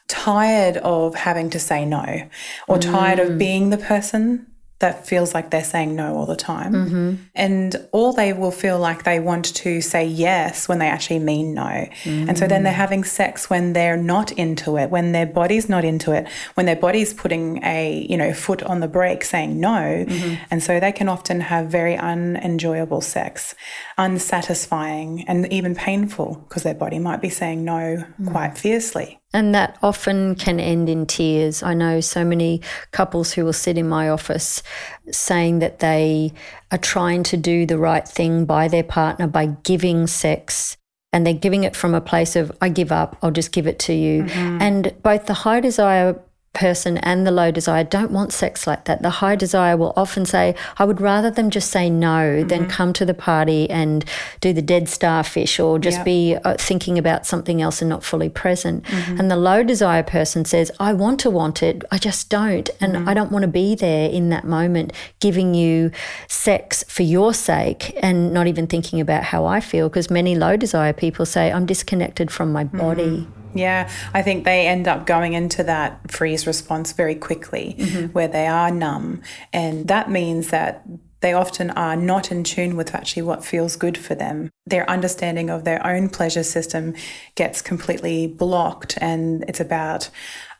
tired 0.09 0.76
of 0.78 1.14
having 1.14 1.50
to 1.50 1.59
say 1.59 1.85
no 1.85 2.28
or 2.69 2.76
mm. 2.76 2.83
tired 2.83 3.19
of 3.19 3.31
mm. 3.31 3.38
being 3.38 3.71
the 3.71 3.78
person 3.78 4.47
that 4.81 5.07
feels 5.07 5.35
like 5.35 5.50
they're 5.50 5.64
saying 5.64 5.95
no 5.95 6.16
all 6.16 6.26
the 6.26 6.37
time. 6.37 6.73
Mm-hmm. 6.73 7.14
And 7.35 7.88
all 7.93 8.12
they 8.12 8.33
will 8.33 8.50
feel 8.50 8.78
like 8.78 9.04
they 9.04 9.21
want 9.21 9.54
to 9.54 9.81
say 9.81 10.04
yes 10.04 10.69
when 10.69 10.78
they 10.78 10.88
actually 10.88 11.21
mean 11.21 11.54
no. 11.54 11.62
Mm-hmm. 11.62 12.28
And 12.28 12.37
so 12.37 12.47
then 12.47 12.64
they're 12.64 12.73
mm. 12.73 12.76
having 12.76 13.04
sex 13.04 13.49
when 13.49 13.73
they're 13.73 13.97
not 13.97 14.33
into 14.33 14.76
it, 14.76 14.90
when 14.90 15.12
their 15.12 15.26
body's 15.26 15.69
not 15.69 15.85
into 15.85 16.12
it, 16.12 16.28
when 16.54 16.66
their 16.66 16.76
body's 16.76 17.14
putting 17.14 17.62
a, 17.64 18.07
you 18.11 18.16
know, 18.16 18.33
foot 18.33 18.62
on 18.64 18.81
the 18.81 18.88
brake 18.88 19.25
saying 19.25 19.59
no. 19.61 20.04
Mm-hmm. 20.07 20.43
And 20.50 20.62
so 20.62 20.81
they 20.81 20.93
can 20.93 21.09
often 21.09 21.40
have 21.40 21.69
very 21.69 21.97
unenjoyable 21.97 23.00
sex, 23.00 23.54
unsatisfying 23.97 25.25
and 25.28 25.50
even 25.52 25.75
painful 25.75 26.45
because 26.49 26.64
their 26.64 26.75
body 26.75 26.99
might 26.99 27.23
be 27.23 27.31
saying 27.31 27.64
no 27.64 28.04
mm. 28.21 28.31
quite 28.31 28.59
fiercely. 28.59 29.21
And 29.35 29.55
that 29.55 29.76
often 29.83 30.37
can 30.37 30.61
end 30.61 30.88
in 30.88 31.05
tears. 31.07 31.62
I 31.62 31.75
know 31.75 32.00
so 32.00 32.25
many 32.25 32.62
couples 32.93 33.33
who 33.33 33.45
will 33.45 33.53
sit 33.53 33.76
in 33.76 33.88
my 33.88 34.09
office 34.09 34.62
saying 35.11 35.59
that 35.59 35.81
they 35.81 36.33
are 36.71 36.79
trying 36.79 37.25
to 37.25 37.37
do 37.37 37.67
the 37.67 37.76
right 37.76 38.07
thing 38.09 38.47
by 38.47 38.69
their 38.69 38.85
partner 38.85 39.26
by 39.26 39.47
giving 39.64 40.07
sex. 40.07 40.76
And 41.12 41.26
they're 41.26 41.35
giving 41.35 41.64
it 41.64 41.76
from 41.76 41.95
a 41.95 42.00
place 42.00 42.37
of, 42.37 42.57
I 42.61 42.69
give 42.69 42.91
up, 42.91 43.17
I'll 43.23 43.31
just 43.31 43.53
give 43.53 43.67
it 43.67 43.79
to 43.81 43.93
you. 43.93 44.23
Mm-hmm. 44.23 44.62
And 44.62 44.95
both 45.03 45.26
the 45.26 45.35
high 45.35 45.61
desire 45.61 46.21
person 46.55 46.99
and 46.99 47.27
the 47.27 47.31
low 47.31 47.51
desire 47.51 47.85
don't 47.85 48.11
want 48.11 48.33
sex 48.33 48.67
like 48.67 48.85
that. 48.85 49.03
The 49.03 49.11
high 49.11 49.37
desire 49.37 49.77
will 49.77 49.93
often 49.97 50.25
say, 50.25 50.55
I 50.79 50.85
would 50.85 51.01
rather 51.01 51.31
them 51.31 51.51
just 51.51 51.71
say 51.71 51.91
no 51.91 52.09
mm-hmm. 52.09 52.49
than 52.49 52.69
come 52.69 52.93
to 52.95 53.05
the 53.05 53.13
party 53.13 53.69
and 53.69 54.05
do 54.41 54.53
the 54.53 54.63
dead 54.63 54.89
starfish 54.89 55.61
or 55.61 55.79
just 55.79 55.99
yep. 55.99 56.05
be 56.05 56.37
uh, 56.45 56.55
thinking 56.59 56.99
about 56.99 57.27
something 57.27 57.61
else 57.61 57.83
and 57.83 57.89
not 57.89 58.05
fully 58.05 58.29
present. 58.29 58.85
Mm-hmm. 58.85 59.21
And 59.21 59.31
the 59.31 59.37
low 59.37 59.63
desire 59.63 60.03
person 60.03 60.45
says, 60.45 60.71
I 60.81 60.93
want 60.93 61.21
to 61.21 61.31
want 61.31 61.63
it, 61.63 61.85
I 61.91 61.99
just 61.99 62.31
don't. 62.31 62.71
And 62.81 62.95
mm-hmm. 62.95 63.09
I 63.09 63.15
don't 63.15 63.33
want 63.33 63.43
to 63.43 63.49
be 63.49 63.75
there 63.75 64.09
in 64.09 64.31
that 64.31 64.45
moment 64.45 64.93
giving 65.21 65.55
you 65.55 65.91
sex 66.29 66.85
for 66.89 67.03
your 67.03 67.35
sake 67.35 67.99
and 68.03 68.33
not 68.33 68.47
even 68.47 68.67
thinking 68.67 69.01
about 69.01 69.25
how 69.25 69.45
I 69.45 69.61
feel. 69.61 69.89
Because 69.89 70.11
many 70.11 70.37
low 70.37 70.57
desire 70.57 70.93
people 70.93 71.27
say, 71.27 71.53
I'm 71.53 71.67
disconnected 71.67 72.31
from 72.31 72.53
my 72.53 72.65
body. 72.65 73.27
Mm-hmm. 73.55 73.59
Yeah, 73.59 73.91
I 74.13 74.23
think 74.23 74.45
they 74.45 74.67
end 74.67 74.89
up 74.89 75.07
going 75.07 75.33
into 75.33 75.63
that 75.65 76.11
freeze 76.11 76.47
response 76.47 76.93
very 76.93 77.15
quickly 77.15 77.77
mm-hmm. 77.79 78.07
where 78.07 78.29
they 78.29 78.47
are 78.47 78.71
numb. 78.71 79.23
And 79.53 79.89
that 79.89 80.11
means 80.11 80.49
that 80.49 80.85
they 81.21 81.33
often 81.33 81.71
are 81.71 81.97
not 81.97 82.31
in 82.31 82.45
tune 82.45 82.77
with 82.77 82.95
actually 82.95 83.23
what 83.23 83.43
feels 83.43 83.77
good 83.77 83.97
for 83.97 84.15
them. 84.15 84.51
Their 84.67 84.89
understanding 84.91 85.49
of 85.49 85.65
their 85.65 85.85
own 85.87 86.11
pleasure 86.11 86.43
system 86.43 86.95
gets 87.35 87.63
completely 87.63 88.27
blocked, 88.27 88.99
and 89.01 89.43
it's 89.49 89.61
about 89.61 90.11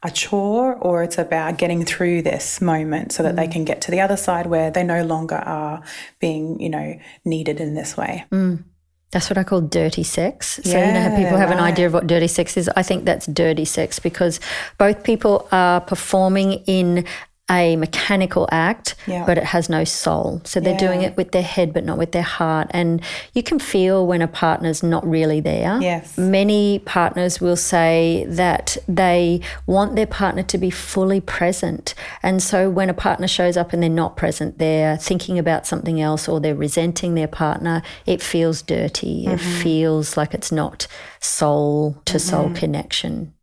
a 0.03 0.11
chore 0.11 0.75
or 0.77 1.03
it's 1.03 1.19
about 1.19 1.59
getting 1.59 1.85
through 1.85 2.23
this 2.23 2.63
moment 2.63 3.13
so 3.13 3.23
that 3.23 3.35
mm. 3.35 3.37
they 3.37 3.49
can 3.49 3.65
get 3.65 3.83
to 3.83 3.91
the 3.91 4.01
other 4.01 4.17
side 4.17 4.47
where 4.47 4.71
they 4.71 4.85
no 4.85 5.05
longer 5.05 5.37
are 5.37 5.83
being, 6.19 6.59
you 6.61 6.71
know, 6.71 6.99
needed 7.27 7.61
in 7.61 7.75
this 7.75 7.97
way. 7.97 8.25
Mm. 8.31 8.65
That's 9.14 9.30
what 9.30 9.38
I 9.38 9.44
call 9.44 9.61
dirty 9.61 10.02
sex. 10.02 10.59
So, 10.64 10.71
yeah, 10.71 10.88
you 10.88 10.92
know 10.92 11.00
how 11.09 11.16
people 11.16 11.38
have 11.38 11.50
right. 11.50 11.56
an 11.56 11.64
idea 11.64 11.87
of 11.87 11.92
what 11.92 12.09
dirty 12.09 12.26
sex 12.26 12.56
is? 12.56 12.68
I 12.75 12.83
think 12.83 13.04
that's 13.04 13.26
dirty 13.26 13.64
sex 13.64 14.00
because 14.00 14.40
both 14.76 15.04
people 15.04 15.47
are 15.52 15.80
performing 15.80 16.54
in 16.66 17.06
a 17.51 17.77
mechanical 17.77 18.49
act, 18.51 18.95
yeah. 19.07 19.25
but 19.27 19.37
it 19.37 19.45
has 19.45 19.69
no 19.69 19.85
soul. 19.85 20.41
So 20.45 20.61
they're 20.61 20.73
yeah. 20.73 20.79
doing 20.79 21.03
it 21.03 21.15
with 21.17 21.33
their 21.33 21.43
head, 21.43 21.75
but 21.75 21.85
not 21.85 21.99
with 21.99 22.13
their 22.13 22.23
heart. 22.23 22.69
And 22.71 23.03
you 23.35 23.43
can 23.43 23.59
feel 23.59 24.07
when 24.07 24.23
a 24.23 24.29
partner's 24.29 24.83
not 24.83 25.07
really 25.07 25.41
there. 25.41 25.79
Yes. 25.81 26.17
Many 26.17 26.79
partners 26.79 27.43
will 27.43 27.57
say 27.57 28.25
that 28.29 28.79
they 28.89 29.43
want 29.67 29.95
their 29.95 30.07
partner 30.07 30.43
to 30.45 30.57
be 30.57 30.71
fully 30.71 31.21
present. 31.21 31.95
And 32.23 32.43
so 32.43 32.71
when 32.71 32.89
a 32.89 32.95
partner 32.95 33.29
shows 33.29 33.59
up 33.59 33.75
and 33.75 33.83
they're 33.83 33.91
not 33.91 34.17
present, 34.17 34.57
they're 34.59 34.97
thinking 34.97 35.39
about 35.39 35.67
something 35.67 36.01
else 36.01 36.27
or 36.27 36.41
they're 36.41 36.55
resenting 36.55 37.15
their 37.15 37.29
partner, 37.29 37.83
it 38.07 38.23
feels 38.23 38.63
dirty. 38.63 39.25
Mm-hmm. 39.25 39.35
It 39.35 39.41
feels 39.41 40.17
like 40.17 40.33
it's 40.33 40.51
not 40.51 40.87
soul 41.21 42.01
to 42.07 42.19
soul 42.19 42.47
mm-hmm. 42.47 42.55
connection. 42.55 43.35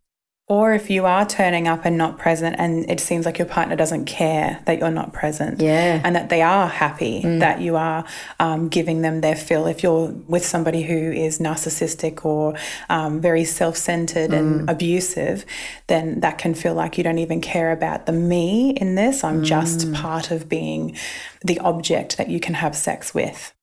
Or 0.52 0.74
if 0.74 0.90
you 0.90 1.06
are 1.06 1.26
turning 1.26 1.70
up 1.70 1.86
and 1.86 1.98
not 1.98 2.18
present, 2.18 2.58
and 2.60 2.90
it 2.92 3.00
seems 3.00 3.26
like 3.26 3.38
your 3.40 3.48
partner 3.48 3.78
doesn't 3.78 4.04
care 4.04 4.60
that 4.66 4.80
you're 4.80 4.92
not 4.92 5.14
present, 5.14 5.62
yeah, 5.62 6.02
and 6.04 6.14
that 6.14 6.28
they 6.28 6.42
are 6.42 6.68
happy 6.68 7.22
mm. 7.22 7.40
that 7.40 7.62
you 7.62 7.78
are 7.78 8.04
um, 8.38 8.68
giving 8.68 9.02
them 9.02 9.22
their 9.22 9.38
fill. 9.38 9.66
If 9.66 9.82
you're 9.82 10.08
with 10.28 10.46
somebody 10.46 10.82
who 10.82 11.14
is 11.14 11.40
narcissistic 11.40 12.26
or 12.26 12.56
um, 12.90 13.22
very 13.22 13.46
self-centered 13.46 14.32
mm. 14.32 14.38
and 14.38 14.70
abusive, 14.70 15.46
then 15.88 16.20
that 16.20 16.38
can 16.38 16.54
feel 16.54 16.74
like 16.74 16.98
you 16.98 17.04
don't 17.06 17.20
even 17.20 17.40
care 17.40 17.72
about 17.72 18.06
the 18.06 18.12
me 18.12 18.72
in 18.72 18.96
this. 18.96 19.24
I'm 19.24 19.44
mm. 19.44 19.46
just 19.46 19.94
part 19.94 20.32
of 20.32 20.50
being 20.50 20.98
the 21.46 21.60
object 21.60 22.18
that 22.18 22.28
you 22.30 22.42
can 22.42 22.56
have 22.56 22.76
sex 22.76 23.14
with. 23.14 23.54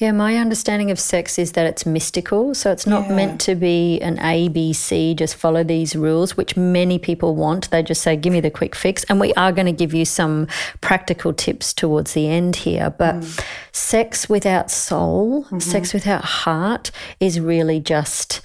Yeah, 0.00 0.12
my 0.12 0.38
understanding 0.38 0.90
of 0.90 0.98
sex 0.98 1.38
is 1.38 1.52
that 1.52 1.66
it's 1.66 1.84
mystical. 1.84 2.54
So 2.54 2.72
it's 2.72 2.86
not 2.86 3.06
yeah. 3.06 3.16
meant 3.16 3.40
to 3.42 3.54
be 3.54 4.00
an 4.00 4.16
ABC, 4.16 5.14
just 5.14 5.36
follow 5.36 5.62
these 5.62 5.94
rules, 5.94 6.38
which 6.38 6.56
many 6.56 6.98
people 6.98 7.36
want. 7.36 7.70
They 7.70 7.82
just 7.82 8.00
say, 8.00 8.16
give 8.16 8.32
me 8.32 8.40
the 8.40 8.50
quick 8.50 8.74
fix. 8.74 9.04
And 9.04 9.20
we 9.20 9.34
are 9.34 9.52
going 9.52 9.66
to 9.66 9.72
give 9.72 9.92
you 9.92 10.06
some 10.06 10.48
practical 10.80 11.34
tips 11.34 11.74
towards 11.74 12.14
the 12.14 12.28
end 12.28 12.56
here. 12.56 12.94
But 12.96 13.16
mm. 13.16 13.44
sex 13.72 14.26
without 14.26 14.70
soul, 14.70 15.44
mm-hmm. 15.44 15.58
sex 15.58 15.92
without 15.92 16.24
heart 16.24 16.90
is 17.20 17.38
really 17.38 17.78
just 17.78 18.40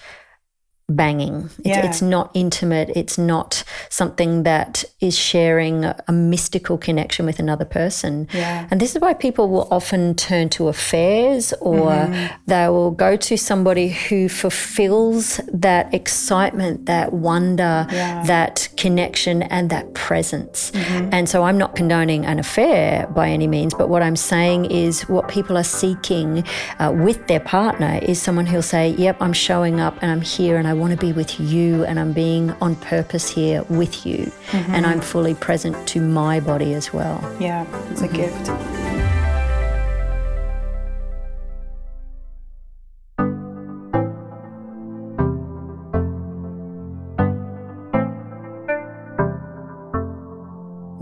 banging. 0.88 1.50
It's, 1.60 1.68
yeah. 1.68 1.86
it's, 1.86 2.02
not 2.02 2.30
intimate. 2.36 2.90
It's 2.96 3.18
not 3.18 3.64
something 3.90 4.44
that 4.44 4.86
is 5.00 5.18
sharing 5.18 5.84
a 5.84 6.12
mystical 6.12 6.78
connection 6.78 7.26
with 7.26 7.40
another 7.40 7.66
person. 7.66 8.28
Yeah. 8.32 8.68
And 8.70 8.80
this 8.80 8.96
is 8.96 9.02
why 9.02 9.16
people 9.16 9.50
will 9.50 9.68
often 9.72 10.14
turn 10.14 10.50
to 10.50 10.68
affairs 10.68 11.54
or 11.54 11.90
mm-hmm. 11.90 12.36
they 12.46 12.70
will 12.70 12.92
go 12.92 13.16
to 13.16 13.36
somebody 13.36 13.90
who 13.90 14.30
fulfills 14.30 15.42
that 15.52 15.92
excitement, 15.92 16.86
that 16.86 17.14
wonder, 17.14 17.88
yeah. 17.92 18.24
that 18.26 18.70
connection, 18.78 19.42
and 19.44 19.72
that 19.72 19.94
presence. 19.96 20.70
Mm-hmm. 20.72 21.10
And 21.12 21.28
so 21.28 21.44
I'm 21.44 21.58
not 21.58 21.76
condoning 21.76 22.26
an 22.26 22.38
affair 22.38 23.08
by 23.08 23.30
any 23.30 23.48
means, 23.48 23.74
but 23.74 23.90
what 23.90 24.04
I'm 24.04 24.16
saying 24.16 24.66
is 24.66 25.02
what 25.10 25.30
people 25.30 25.58
are 25.58 25.64
seeking 25.64 26.44
uh, 26.78 26.94
with 26.96 27.26
their 27.26 27.40
partner 27.40 28.00
is 28.04 28.22
someone 28.22 28.46
who'll 28.46 28.62
say, 28.62 28.90
Yep, 28.90 29.18
I'm 29.20 29.34
showing 29.34 29.80
up 29.80 29.98
and 30.02 30.12
I'm 30.12 30.22
here 30.22 30.58
and 30.58 30.68
I 30.68 30.75
want 30.76 30.92
to 30.92 30.98
be 30.98 31.12
with 31.12 31.40
you 31.40 31.84
and 31.86 32.00
I'm 32.00 32.14
being 32.14 32.52
on 32.62 32.76
purpose 32.76 33.30
here 33.30 33.64
with 33.64 34.06
you. 34.06 34.32
Mm-hmm. 34.52 34.76
And 34.76 34.86
I'm 34.86 35.02
fully 35.02 35.34
present 35.36 35.88
to 35.90 36.02
my 36.02 36.40
body 36.40 36.74
as 36.74 36.94
well. 36.94 37.20
Yeah, 37.40 37.66
it's 37.92 38.02
a 38.02 38.08
mm-hmm. 38.08 38.16
gift. 38.16 38.50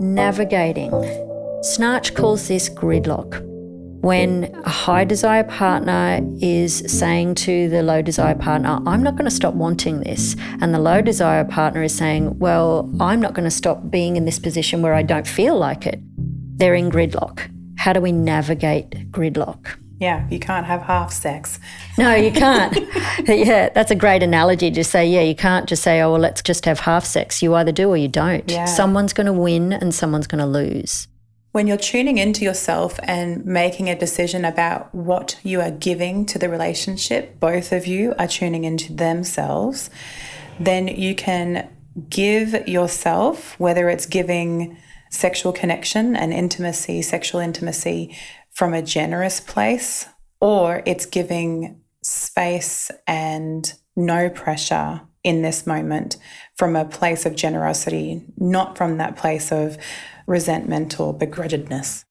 Navigating. 0.00 0.90
Schnarch 1.62 2.14
calls 2.14 2.48
this 2.48 2.68
gridlock 2.68 3.53
when 4.04 4.54
a 4.64 4.68
high 4.68 5.04
desire 5.04 5.44
partner 5.44 6.20
is 6.40 6.84
saying 6.86 7.34
to 7.34 7.70
the 7.70 7.82
low 7.82 8.02
desire 8.02 8.34
partner, 8.34 8.78
I'm 8.86 9.02
not 9.02 9.16
going 9.16 9.24
to 9.24 9.30
stop 9.30 9.54
wanting 9.54 10.00
this. 10.00 10.36
And 10.60 10.74
the 10.74 10.78
low 10.78 11.00
desire 11.00 11.44
partner 11.44 11.82
is 11.82 11.96
saying, 11.96 12.38
Well, 12.38 12.90
I'm 13.00 13.20
not 13.20 13.32
going 13.32 13.44
to 13.44 13.50
stop 13.50 13.90
being 13.90 14.16
in 14.16 14.26
this 14.26 14.38
position 14.38 14.82
where 14.82 14.94
I 14.94 15.02
don't 15.02 15.26
feel 15.26 15.56
like 15.56 15.86
it. 15.86 16.00
They're 16.58 16.74
in 16.74 16.90
gridlock. 16.90 17.50
How 17.78 17.94
do 17.94 18.00
we 18.00 18.12
navigate 18.12 19.10
gridlock? 19.10 19.78
Yeah, 20.00 20.28
you 20.28 20.38
can't 20.38 20.66
have 20.66 20.82
half 20.82 21.10
sex. 21.10 21.58
No, 21.96 22.14
you 22.14 22.30
can't. 22.44 22.76
yeah, 23.26 23.70
that's 23.70 23.90
a 23.90 23.94
great 23.94 24.22
analogy 24.22 24.70
to 24.72 24.84
say, 24.84 25.06
yeah, 25.06 25.22
you 25.22 25.34
can't 25.34 25.66
just 25.66 25.82
say, 25.82 26.02
oh, 26.02 26.12
well, 26.12 26.20
let's 26.20 26.42
just 26.42 26.66
have 26.66 26.80
half 26.80 27.06
sex. 27.06 27.42
You 27.42 27.54
either 27.54 27.72
do 27.72 27.88
or 27.88 27.96
you 27.96 28.08
don't. 28.08 28.50
Yeah. 28.50 28.66
Someone's 28.66 29.14
going 29.14 29.26
to 29.26 29.32
win 29.32 29.72
and 29.72 29.94
someone's 29.94 30.26
going 30.26 30.40
to 30.40 30.46
lose. 30.46 31.08
When 31.54 31.68
you're 31.68 31.76
tuning 31.76 32.18
into 32.18 32.44
yourself 32.44 32.98
and 33.04 33.46
making 33.46 33.88
a 33.88 33.96
decision 33.96 34.44
about 34.44 34.92
what 34.92 35.38
you 35.44 35.60
are 35.60 35.70
giving 35.70 36.26
to 36.26 36.36
the 36.36 36.48
relationship, 36.48 37.38
both 37.38 37.70
of 37.70 37.86
you 37.86 38.12
are 38.18 38.26
tuning 38.26 38.64
into 38.64 38.92
themselves, 38.92 39.88
then 40.58 40.88
you 40.88 41.14
can 41.14 41.70
give 42.08 42.66
yourself, 42.66 43.54
whether 43.60 43.88
it's 43.88 44.04
giving 44.04 44.76
sexual 45.12 45.52
connection 45.52 46.16
and 46.16 46.32
intimacy, 46.32 47.02
sexual 47.02 47.40
intimacy 47.40 48.18
from 48.50 48.74
a 48.74 48.82
generous 48.82 49.38
place, 49.38 50.08
or 50.40 50.82
it's 50.86 51.06
giving 51.06 51.80
space 52.02 52.90
and 53.06 53.74
no 53.94 54.28
pressure 54.28 55.02
in 55.24 55.42
this 55.42 55.66
moment 55.66 56.16
from 56.54 56.76
a 56.76 56.84
place 56.84 57.26
of 57.26 57.34
generosity, 57.34 58.22
not 58.36 58.76
from 58.76 58.98
that 58.98 59.16
place 59.16 59.50
of 59.50 59.76
resentment 60.26 61.00
or 61.00 61.16
begrudgedness. 61.16 62.04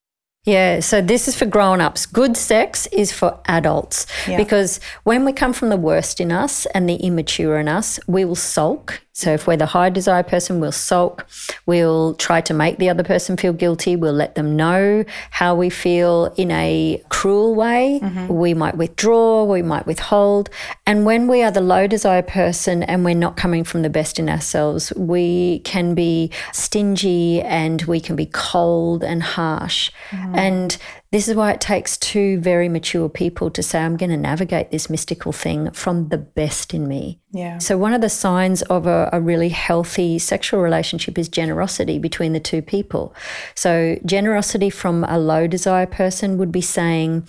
Yeah, 0.46 0.82
so 0.82 1.02
this 1.02 1.30
is 1.30 1.38
for 1.38 1.46
grown 1.46 1.80
ups. 1.80 2.06
Good 2.06 2.36
sex 2.36 2.86
is 2.88 3.14
for 3.14 3.40
adults 3.46 4.06
yeah. 4.28 4.36
because 4.36 4.82
when 5.04 5.24
we 5.24 5.32
come 5.32 5.54
from 5.54 5.70
the 5.70 5.78
worst 5.78 6.20
in 6.20 6.34
us 6.34 6.66
and 6.68 6.90
the 6.90 6.96
immature 6.96 7.58
in 7.58 7.70
us, 7.70 7.98
we 8.08 8.26
will 8.26 8.36
sulk 8.36 9.02
so 9.14 9.32
if 9.32 9.46
we're 9.46 9.58
the 9.58 9.68
high 9.68 9.92
desire 9.92 10.24
person, 10.24 10.60
we'll 10.60 10.72
sulk. 10.72 11.28
We'll 11.68 12.16
try 12.16 12.42
to 12.42 12.54
make 12.54 12.80
the 12.80 12.90
other 12.90 13.04
person 13.04 13.38
feel 13.38 13.54
guilty. 13.54 13.96
We'll 13.96 14.12
let 14.12 14.34
them 14.34 14.56
know 14.56 15.06
how 15.30 15.54
we 15.54 15.70
feel 15.70 16.34
in 16.36 16.50
a 16.50 17.02
cruel 17.10 17.54
way. 17.54 18.00
Mm-hmm. 18.02 18.34
We 18.34 18.56
might 18.56 18.76
withdraw, 18.76 19.44
we 19.44 19.62
might 19.62 19.86
withhold. 19.86 20.50
And 20.88 21.06
when 21.06 21.28
we 21.28 21.44
are 21.44 21.52
the 21.52 21.62
low 21.62 21.86
desire 21.86 22.24
person 22.24 22.82
and 22.82 23.06
we're 23.06 23.14
not 23.14 23.38
coming 23.38 23.64
from 23.64 23.84
the 23.84 23.90
best 23.90 24.18
in 24.18 24.30
ourselves, 24.30 24.92
we 24.96 25.60
can 25.60 25.94
be 25.94 26.32
stingy 26.52 27.40
and 27.42 27.84
we 27.84 28.00
can 28.00 28.16
be 28.16 28.26
cold 28.26 29.04
and 29.04 29.22
harsh. 29.22 29.92
Mm-hmm. 30.10 30.36
And 30.36 30.78
this 31.14 31.28
is 31.28 31.36
why 31.36 31.52
it 31.52 31.62
takes 31.62 31.96
two 31.96 32.40
very 32.40 32.68
mature 32.68 33.08
people 33.08 33.52
to 33.52 33.62
say, 33.62 33.80
I'm 33.80 33.98
going 33.98 34.10
to 34.10 34.18
navigate 34.18 34.72
this 34.72 34.90
mystical 34.90 35.32
thing 35.32 35.70
from 35.70 36.10
the 36.10 36.18
best 36.18 36.74
in 36.74 36.88
me. 36.88 37.20
Yeah. 37.32 37.60
So, 37.60 37.78
one 37.78 37.94
of 37.94 38.02
the 38.02 38.10
signs 38.10 38.64
of 38.64 38.88
a, 38.88 39.12
a, 39.14 39.22
really 39.22 39.50
healthy 39.50 40.18
sexual 40.18 40.60
relationship 40.60 41.20
is 41.20 41.30
generosity 41.30 42.00
between 42.00 42.34
the 42.34 42.40
two 42.40 42.64
people. 42.64 43.14
So, 43.54 44.00
generosity 44.04 44.72
from 44.72 45.04
a 45.04 45.20
low 45.20 45.46
desire 45.46 45.86
person 45.86 46.40
would 46.40 46.52
be 46.52 46.62
saying, 46.62 47.28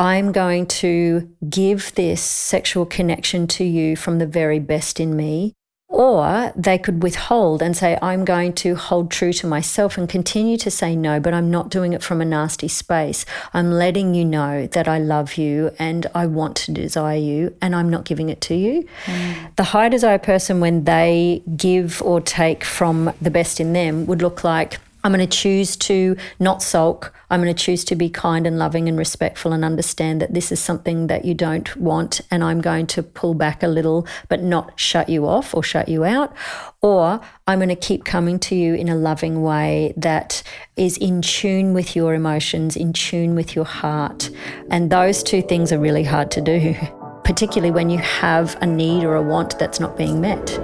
I'm 0.00 0.32
going 0.32 0.66
to 0.66 1.30
give 1.48 1.94
this 1.94 2.20
sexual 2.20 2.84
connection 2.84 3.46
to 3.48 3.64
you 3.64 3.94
from 3.94 4.18
the 4.18 4.26
very 4.26 4.58
best 4.58 4.98
in 4.98 5.14
me. 5.14 5.54
Or 6.00 6.50
they 6.56 6.78
could 6.78 7.02
withhold 7.02 7.60
and 7.60 7.76
say, 7.76 7.98
I'm 8.00 8.24
going 8.24 8.54
to 8.54 8.74
hold 8.74 9.10
true 9.10 9.34
to 9.34 9.46
myself 9.46 9.98
and 9.98 10.08
continue 10.08 10.56
to 10.56 10.70
say 10.70 10.96
no, 10.96 11.20
but 11.20 11.34
I'm 11.34 11.50
not 11.50 11.68
doing 11.68 11.92
it 11.92 12.02
from 12.02 12.22
a 12.22 12.24
nasty 12.24 12.68
space. 12.68 13.26
I'm 13.52 13.70
letting 13.70 14.14
you 14.14 14.24
know 14.24 14.66
that 14.68 14.88
I 14.88 14.96
love 14.96 15.34
you 15.34 15.72
and 15.78 16.06
I 16.14 16.24
want 16.24 16.56
to 16.56 16.72
desire 16.72 17.18
you 17.18 17.54
and 17.60 17.76
I'm 17.76 17.90
not 17.90 18.06
giving 18.06 18.30
it 18.30 18.40
to 18.48 18.54
you. 18.54 18.88
Mm. 19.04 19.54
The 19.56 19.64
high 19.64 19.90
desire 19.90 20.16
person, 20.16 20.58
when 20.60 20.84
they 20.84 21.42
give 21.54 22.00
or 22.00 22.22
take 22.22 22.64
from 22.64 23.12
the 23.20 23.30
best 23.30 23.60
in 23.60 23.74
them, 23.74 24.06
would 24.06 24.22
look 24.22 24.42
like 24.42 24.78
I'm 25.02 25.12
going 25.12 25.26
to 25.26 25.36
choose 25.36 25.76
to 25.78 26.16
not 26.38 26.62
sulk. 26.62 27.14
I'm 27.30 27.40
going 27.40 27.54
to 27.54 27.64
choose 27.64 27.84
to 27.84 27.96
be 27.96 28.10
kind 28.10 28.46
and 28.46 28.58
loving 28.58 28.88
and 28.88 28.98
respectful 28.98 29.52
and 29.52 29.64
understand 29.64 30.20
that 30.20 30.34
this 30.34 30.50
is 30.52 30.60
something 30.60 31.06
that 31.06 31.24
you 31.24 31.32
don't 31.32 31.74
want. 31.76 32.20
And 32.30 32.44
I'm 32.44 32.60
going 32.60 32.86
to 32.88 33.02
pull 33.02 33.34
back 33.34 33.62
a 33.62 33.68
little, 33.68 34.06
but 34.28 34.42
not 34.42 34.78
shut 34.78 35.08
you 35.08 35.26
off 35.26 35.54
or 35.54 35.62
shut 35.62 35.88
you 35.88 36.04
out. 36.04 36.34
Or 36.82 37.20
I'm 37.46 37.58
going 37.58 37.68
to 37.68 37.76
keep 37.76 38.04
coming 38.04 38.38
to 38.40 38.54
you 38.54 38.74
in 38.74 38.88
a 38.88 38.96
loving 38.96 39.42
way 39.42 39.94
that 39.96 40.42
is 40.76 40.96
in 40.98 41.22
tune 41.22 41.72
with 41.72 41.96
your 41.96 42.14
emotions, 42.14 42.76
in 42.76 42.92
tune 42.92 43.34
with 43.34 43.54
your 43.54 43.64
heart. 43.64 44.30
And 44.70 44.90
those 44.90 45.22
two 45.22 45.42
things 45.42 45.72
are 45.72 45.78
really 45.78 46.04
hard 46.04 46.30
to 46.32 46.40
do, 46.40 46.74
particularly 47.24 47.70
when 47.70 47.90
you 47.90 47.98
have 47.98 48.56
a 48.60 48.66
need 48.66 49.04
or 49.04 49.14
a 49.14 49.22
want 49.22 49.58
that's 49.58 49.80
not 49.80 49.96
being 49.96 50.20
met. 50.20 50.58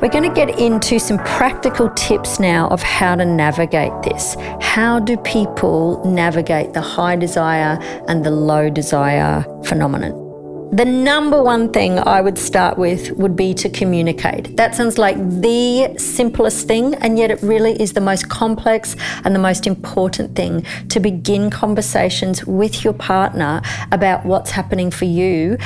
We're 0.00 0.10
going 0.10 0.28
to 0.28 0.34
get 0.34 0.60
into 0.60 1.00
some 1.00 1.18
practical 1.18 1.90
tips 1.90 2.38
now 2.38 2.68
of 2.68 2.80
how 2.80 3.16
to 3.16 3.24
navigate 3.24 3.90
this. 4.02 4.36
How 4.60 5.00
do 5.00 5.16
people 5.16 6.04
navigate 6.04 6.72
the 6.72 6.80
high 6.80 7.16
desire 7.16 7.80
and 8.06 8.24
the 8.24 8.30
low 8.30 8.70
desire 8.70 9.44
phenomenon? 9.64 10.26
The 10.70 10.84
number 10.84 11.42
one 11.42 11.72
thing 11.72 11.98
I 11.98 12.20
would 12.20 12.38
start 12.38 12.78
with 12.78 13.10
would 13.12 13.34
be 13.34 13.54
to 13.54 13.70
communicate. 13.70 14.56
That 14.56 14.74
sounds 14.74 14.98
like 14.98 15.16
the 15.16 15.94
simplest 15.96 16.68
thing, 16.68 16.94
and 16.96 17.18
yet 17.18 17.30
it 17.30 17.42
really 17.42 17.72
is 17.80 17.94
the 17.94 18.02
most 18.02 18.28
complex 18.28 18.94
and 19.24 19.34
the 19.34 19.40
most 19.40 19.66
important 19.66 20.36
thing 20.36 20.64
to 20.90 21.00
begin 21.00 21.50
conversations 21.50 22.44
with 22.44 22.84
your 22.84 22.92
partner 22.92 23.62
about 23.92 24.26
what's 24.26 24.50
happening 24.50 24.90
for 24.90 25.06
you 25.06 25.56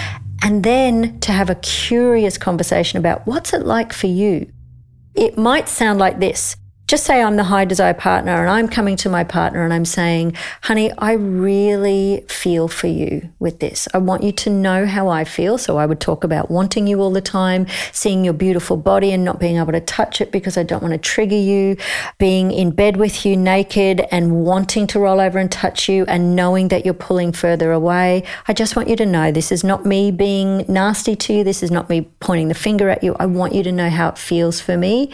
and 0.43 0.65
then 0.65 1.19
to 1.21 1.33
have 1.33 1.49
a 1.49 1.55
curious 1.57 2.37
conversation 2.37 2.99
about 2.99 3.27
what's 3.27 3.53
it 3.53 3.65
like 3.65 3.93
for 3.93 4.09
you. 4.09 4.53
It 5.15 5.39
might 5.39 5.69
sound 5.69 5.99
like 5.99 6.21
this 6.21 6.57
just 6.93 7.07
say 7.07 7.23
I'm 7.23 7.37
the 7.37 7.45
high 7.45 7.65
desire 7.65 7.95
partner 7.95 8.33
and 8.33 8.51
I'm 8.51 8.69
coming 8.69 8.97
to 8.97 9.09
my 9.09 9.25
partner 9.25 9.65
and 9.65 9.73
I'm 9.73 9.87
saying, 9.87 10.37
honey, 10.61 10.93
I 10.99 11.13
really 11.13 12.23
feel 12.29 12.69
for 12.69 12.87
you 12.87 13.31
with 13.39 13.61
this. 13.61 13.89
I 13.95 13.97
want 13.97 14.23
you 14.23 14.31
to 14.31 14.51
know 14.51 14.85
how 14.85 15.09
I 15.09 15.25
feel. 15.25 15.57
So 15.57 15.79
I 15.79 15.87
would 15.87 16.01
talk 16.01 16.23
about 16.23 16.51
wanting 16.51 16.87
you 16.87 17.01
all 17.01 17.11
the 17.11 17.23
time, 17.23 17.67
seeing 17.93 18.27
your 18.27 18.35
beautiful 18.35 18.77
body 18.77 19.11
and 19.11 19.25
not 19.25 19.41
being 19.41 19.57
able 19.57 19.73
to 19.73 19.81
touch 19.81 20.21
it 20.21 20.31
because 20.31 20.59
I 20.59 20.65
don't 20.65 20.83
want 20.83 20.93
to 20.93 20.99
trigger 20.99 21.35
you, 21.35 21.79
being 22.19 22.53
in 22.53 22.73
bed 22.73 22.99
with 22.99 23.25
you 23.25 23.39
naked 23.39 24.03
and 24.11 24.45
wanting 24.45 24.87
to 24.89 25.01
roll 25.01 25.19
over 25.19 25.39
and 25.39 25.51
touch 25.51 25.89
you 25.89 26.05
and 26.09 26.37
knowing 26.37 26.69
that 26.69 26.85
you're 26.85 26.93
pulling 26.93 27.33
further 27.33 27.73
away. 27.73 28.23
I 28.49 28.53
just 28.53 28.77
want 28.77 28.91
you 28.91 28.97
to 28.97 29.07
know 29.07 29.33
this 29.33 29.51
is 29.51 29.65
not 29.65 29.87
me 29.87 30.11
being 30.11 30.67
nasty 30.69 31.17
to 31.17 31.33
you. 31.33 31.43
This 31.43 31.63
is 31.63 31.71
not 31.71 31.89
me 31.89 32.03
pointing 32.21 32.49
the 32.49 32.55
finger 32.55 32.91
at 32.91 33.03
you. 33.03 33.17
I 33.19 33.25
want 33.25 33.55
you 33.55 33.63
to 33.63 33.73
know 33.73 33.89
how 33.89 34.11
it 34.11 34.19
feels 34.19 34.61
for 34.61 34.77
me. 34.77 35.11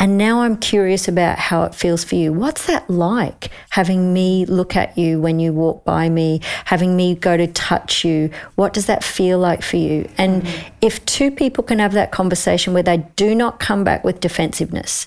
And 0.00 0.18
now 0.18 0.42
I'm 0.42 0.56
curious 0.56 1.06
about 1.06 1.38
how 1.38 1.62
it 1.64 1.74
feels 1.74 2.02
for 2.02 2.16
you. 2.16 2.32
What's 2.32 2.66
that 2.66 2.90
like 2.90 3.50
having 3.70 4.12
me 4.12 4.44
look 4.44 4.74
at 4.74 4.98
you 4.98 5.20
when 5.20 5.38
you 5.38 5.52
walk 5.52 5.84
by 5.84 6.08
me, 6.08 6.40
having 6.64 6.96
me 6.96 7.14
go 7.14 7.36
to 7.36 7.46
touch 7.46 8.04
you? 8.04 8.30
What 8.56 8.72
does 8.72 8.86
that 8.86 9.04
feel 9.04 9.38
like 9.38 9.62
for 9.62 9.76
you? 9.76 10.08
And 10.18 10.42
mm-hmm. 10.42 10.68
if 10.80 11.04
two 11.06 11.30
people 11.30 11.62
can 11.62 11.78
have 11.78 11.92
that 11.92 12.10
conversation 12.10 12.74
where 12.74 12.82
they 12.82 13.06
do 13.14 13.34
not 13.34 13.60
come 13.60 13.84
back 13.84 14.02
with 14.02 14.20
defensiveness, 14.20 15.06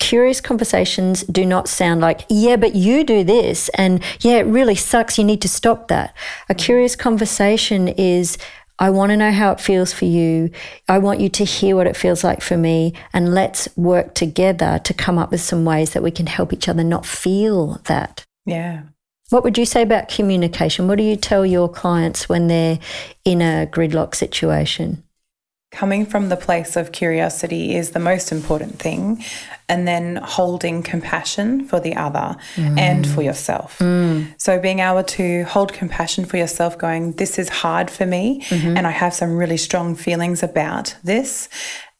curious 0.00 0.40
conversations 0.40 1.22
do 1.24 1.46
not 1.46 1.68
sound 1.68 2.00
like, 2.00 2.22
yeah, 2.28 2.56
but 2.56 2.74
you 2.74 3.04
do 3.04 3.24
this. 3.24 3.70
And 3.70 4.02
yeah, 4.20 4.34
it 4.34 4.46
really 4.46 4.74
sucks. 4.74 5.16
You 5.16 5.24
need 5.24 5.40
to 5.42 5.48
stop 5.48 5.88
that. 5.88 6.14
A 6.48 6.54
curious 6.54 6.96
conversation 6.96 7.88
is, 7.88 8.36
I 8.78 8.90
want 8.90 9.10
to 9.10 9.16
know 9.16 9.30
how 9.30 9.52
it 9.52 9.60
feels 9.60 9.92
for 9.92 10.04
you. 10.04 10.50
I 10.88 10.98
want 10.98 11.20
you 11.20 11.28
to 11.28 11.44
hear 11.44 11.76
what 11.76 11.86
it 11.86 11.96
feels 11.96 12.24
like 12.24 12.42
for 12.42 12.56
me. 12.56 12.92
And 13.12 13.32
let's 13.32 13.68
work 13.76 14.14
together 14.14 14.80
to 14.82 14.94
come 14.94 15.16
up 15.16 15.30
with 15.30 15.40
some 15.40 15.64
ways 15.64 15.92
that 15.92 16.02
we 16.02 16.10
can 16.10 16.26
help 16.26 16.52
each 16.52 16.68
other 16.68 16.82
not 16.82 17.06
feel 17.06 17.80
that. 17.84 18.24
Yeah. 18.44 18.82
What 19.30 19.44
would 19.44 19.56
you 19.56 19.64
say 19.64 19.82
about 19.82 20.08
communication? 20.08 20.88
What 20.88 20.98
do 20.98 21.04
you 21.04 21.16
tell 21.16 21.46
your 21.46 21.68
clients 21.68 22.28
when 22.28 22.48
they're 22.48 22.80
in 23.24 23.40
a 23.40 23.66
gridlock 23.70 24.14
situation? 24.14 25.03
Coming 25.74 26.06
from 26.06 26.28
the 26.28 26.36
place 26.36 26.76
of 26.76 26.92
curiosity 26.92 27.74
is 27.74 27.90
the 27.90 27.98
most 27.98 28.30
important 28.30 28.78
thing, 28.78 29.24
and 29.68 29.88
then 29.88 30.16
holding 30.16 30.84
compassion 30.84 31.66
for 31.66 31.80
the 31.80 31.96
other 31.96 32.36
mm. 32.54 32.78
and 32.78 33.04
for 33.04 33.22
yourself. 33.22 33.80
Mm. 33.80 34.40
So, 34.40 34.60
being 34.60 34.78
able 34.78 35.02
to 35.02 35.42
hold 35.44 35.72
compassion 35.72 36.26
for 36.26 36.36
yourself, 36.36 36.78
going, 36.78 37.12
This 37.12 37.40
is 37.40 37.48
hard 37.48 37.90
for 37.90 38.06
me, 38.06 38.42
mm-hmm. 38.42 38.76
and 38.76 38.86
I 38.86 38.92
have 38.92 39.14
some 39.14 39.36
really 39.36 39.56
strong 39.56 39.96
feelings 39.96 40.44
about 40.44 40.94
this. 41.02 41.48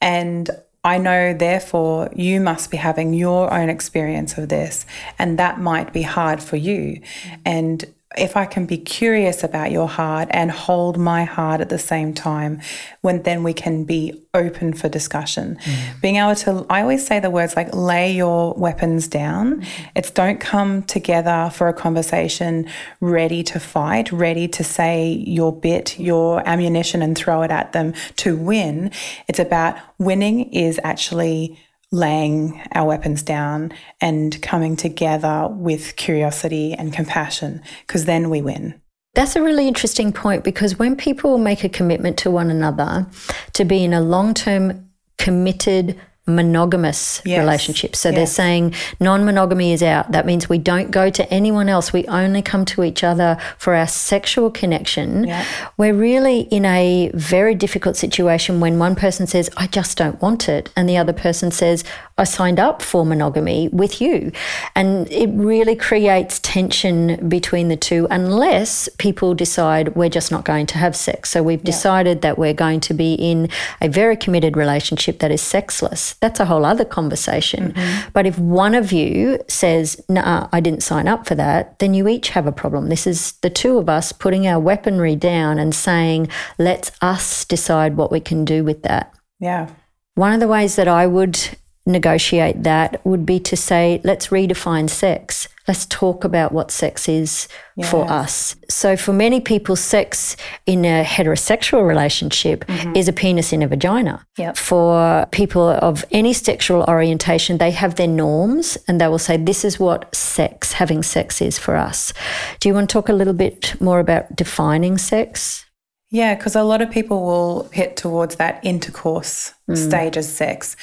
And 0.01 0.51
I 0.85 0.99
know, 0.99 1.35
therefore, 1.35 2.11
you 2.15 2.41
must 2.41 2.71
be 2.71 2.77
having 2.77 3.13
your 3.13 3.53
own 3.53 3.71
experience 3.71 4.39
of 4.39 4.51
this, 4.51 4.87
and 5.19 5.37
that 5.41 5.59
might 5.59 5.93
be 5.93 6.03
hard 6.03 6.41
for 6.41 6.57
you. 6.57 7.01
Mm. 7.01 7.41
And 7.45 7.94
if 8.17 8.37
I 8.37 8.47
can 8.47 8.67
be 8.67 8.79
curious 8.79 9.43
about 9.43 9.71
your 9.71 9.89
heart 9.89 10.29
and 10.31 10.51
hold 10.51 10.99
my 10.99 11.25
heart 11.25 11.61
at 11.61 11.69
the 11.69 11.79
same 11.79 12.15
time, 12.15 12.61
when 13.01 13.23
then 13.23 13.43
we 13.43 13.53
can 13.53 13.85
be 13.85 14.23
open 14.35 14.73
for 14.73 14.89
discussion. 14.89 15.57
Mm. 15.65 16.01
Being 16.01 16.17
able 16.17 16.35
to, 16.37 16.67
I 16.69 16.83
always 16.83 17.07
say 17.07 17.21
the 17.21 17.31
words 17.31 17.57
like 17.57 17.75
lay 17.75 18.13
your 18.13 18.55
weapons 18.55 19.09
down. 19.09 19.61
Mm. 19.61 19.91
It's 19.97 20.11
don't 20.11 20.41
come 20.41 20.83
together 20.83 21.51
for 21.53 21.69
a 21.69 21.73
conversation 21.73 22.69
ready 23.01 23.43
to 23.45 23.61
fight, 23.61 24.13
ready 24.13 24.49
to 24.49 24.65
say 24.65 25.25
your 25.27 25.53
bit, 25.53 25.99
your 25.99 26.47
ammunition 26.49 27.03
and 27.03 27.17
throw 27.17 27.43
it 27.43 27.51
at 27.51 27.73
them 27.73 27.95
to 28.17 28.37
win. 28.37 28.91
It's 29.29 29.39
about 29.39 29.77
winning 29.99 30.53
is 30.53 30.81
actually 30.85 31.59
laying 31.95 32.61
our 32.73 32.87
weapons 32.87 33.23
down 33.23 33.73
and 34.01 34.43
coming 34.43 34.77
together 34.77 35.49
with 35.51 35.97
curiosity 35.97 36.75
and 36.75 36.93
compassion, 36.93 37.63
because 37.87 38.05
then 38.05 38.31
we 38.31 38.43
win. 38.43 38.81
That's 39.15 39.37
a 39.37 39.43
really 39.43 39.69
interesting 39.69 40.13
point 40.13 40.43
because 40.43 40.77
when 40.79 40.97
people 40.97 41.39
make 41.39 41.63
a 41.63 41.69
commitment 41.69 42.19
to 42.19 42.33
one 42.33 42.51
another 42.51 43.07
to 43.53 43.65
be 43.65 43.85
in 43.85 43.95
a 43.95 44.01
long 44.01 44.35
term 44.35 44.91
committed 45.19 45.99
monogamous 46.27 47.21
yes. 47.25 47.39
relationship. 47.39 47.95
So 47.95 48.09
yes. 48.09 48.17
they're 48.17 48.27
saying 48.27 48.75
non 48.99 49.25
monogamy 49.25 49.73
is 49.73 49.83
out. 49.83 50.13
That 50.13 50.25
means 50.25 50.49
we 50.49 50.59
don't 50.59 50.91
go 50.91 51.11
to 51.11 51.31
anyone 51.33 51.69
else. 51.69 51.93
We 51.93 52.07
only 52.07 52.41
come 52.41 52.65
to 52.67 52.83
each 52.83 53.05
other 53.05 53.39
for 53.59 53.75
our 53.75 53.87
sexual 53.87 54.51
connection. 54.51 55.25
Yeah. 55.25 55.45
We're 55.77 55.95
really 55.95 56.41
in 56.43 56.65
a 56.65 57.11
very 57.15 57.55
difficult 57.55 57.97
situation 57.97 58.61
when 58.61 58.79
one 58.79 58.95
person 58.95 59.27
says, 59.27 59.51
I 59.57 59.67
just 59.67 59.99
don't 59.99 60.21
want 60.23 60.49
it. 60.49 60.71
And 60.77 60.89
the 60.89 60.97
other 60.97 61.13
person 61.13 61.51
says, 61.51 61.85
I 62.17 62.25
signed 62.25 62.61
up 62.61 62.81
for 62.81 63.05
monogamy 63.05 63.69
with 63.69 64.01
you. 64.01 64.33
And 64.75 65.11
it 65.11 65.29
really 65.31 65.77
creates 65.77 66.39
tension 66.41 67.29
between 67.29 67.69
the 67.69 67.77
two 67.77 68.07
unless 68.11 68.89
people 68.99 69.35
decide 69.35 69.95
we're 69.97 70.09
just 70.09 70.31
not 70.31 70.45
going 70.45 70.67
to 70.67 70.79
have 70.79 70.97
sex. 70.97 71.31
So 71.31 71.43
we've 71.43 71.61
yeah. 71.61 71.67
decided 71.67 72.23
that 72.23 72.39
we're 72.39 72.55
going 72.55 72.81
to 72.81 72.95
be 72.95 73.15
in 73.15 73.49
a 73.81 73.89
very 73.89 74.17
committed 74.17 74.57
relationship 74.57 75.19
that 75.19 75.31
is 75.31 75.43
sexless. 75.43 76.14
That's 76.21 76.41
a 76.41 76.45
whole 76.45 76.65
other 76.65 76.85
conversation. 76.85 77.73
Mm-hmm. 77.73 78.11
But 78.13 78.27
if 78.27 78.39
one 78.39 78.75
of 78.75 78.93
you 78.93 79.41
says, 79.49 80.03
nah, 80.09 80.49
I 80.53 80.61
didn't 80.61 80.83
sign 80.83 81.09
up 81.09 81.27
for 81.27 81.35
that, 81.35 81.79
then 81.79 81.95
you 81.95 82.09
each 82.09 82.31
have 82.31 82.47
a 82.47 82.53
problem. 82.53 82.89
This 82.89 83.07
is 83.07 83.33
the 83.43 83.51
two 83.51 83.79
of 83.79 83.89
us 83.89 84.13
putting 84.13 84.47
our 84.47 84.61
weaponry 84.61 85.17
down 85.17 85.59
and 85.59 85.75
saying, 85.75 86.29
let's 86.59 86.93
us 87.01 87.45
decide 87.45 87.97
what 87.97 88.11
we 88.11 88.21
can 88.21 88.45
do 88.45 88.65
with 88.65 88.83
that. 88.83 89.13
Yeah. 89.41 89.69
One 90.15 90.33
of 90.33 90.41
the 90.41 90.49
ways 90.49 90.77
that 90.77 90.89
I 90.89 91.07
would 91.07 91.39
negotiate 91.87 92.63
that 92.63 93.05
would 93.05 93.27
be 93.27 93.39
to 93.41 93.57
say, 93.57 94.01
let's 94.05 94.29
redefine 94.29 94.89
sex. 94.89 95.49
Let's 95.67 95.87
talk 95.87 96.25
about 96.25 96.53
what 96.53 96.71
sex 96.71 97.09
is 97.09 97.49
yes. 97.75 97.91
for 97.91 98.05
us. 98.11 98.55
So, 98.69 98.99
for 98.99 99.15
many 99.15 99.41
people, 99.41 99.77
sex 99.77 100.37
in 100.67 100.85
a 100.85 101.03
heterosexual 101.03 101.87
relationship 101.87 102.67
mm-hmm. 102.67 102.95
is 102.95 103.09
a 103.09 103.15
penis 103.15 103.51
in 103.51 103.63
a 103.63 103.69
vagina. 103.69 104.27
Yep. 104.37 104.59
For 104.59 105.27
people 105.31 105.71
of 105.71 106.05
any 106.11 106.35
sexual 106.35 106.85
orientation, 106.87 107.57
they 107.57 107.71
have 107.71 107.95
their 107.95 108.09
norms 108.09 108.77
and 108.87 109.01
they 109.01 109.09
will 109.09 109.19
say, 109.19 109.39
this 109.39 109.65
is 109.65 109.81
what 109.81 110.15
sex, 110.15 110.73
having 110.73 111.03
sex 111.03 111.41
is 111.41 111.59
for 111.59 111.77
us. 111.77 112.13
Do 112.61 112.69
you 112.69 112.75
want 112.75 112.91
to 112.91 112.93
talk 112.93 113.09
a 113.09 113.15
little 113.15 113.33
bit 113.33 113.81
more 113.81 114.01
about 114.01 114.37
defining 114.37 114.99
sex? 114.99 115.65
Yeah, 116.11 116.35
because 116.35 116.55
a 116.55 116.63
lot 116.63 116.83
of 116.83 116.91
people 116.91 117.25
will 117.25 117.71
hit 117.73 117.97
towards 117.97 118.37
that 118.37 118.61
intercourse 118.63 119.54
Mm. 119.67 119.77
stage 119.79 120.17
as 120.19 120.31
sex. 120.31 120.77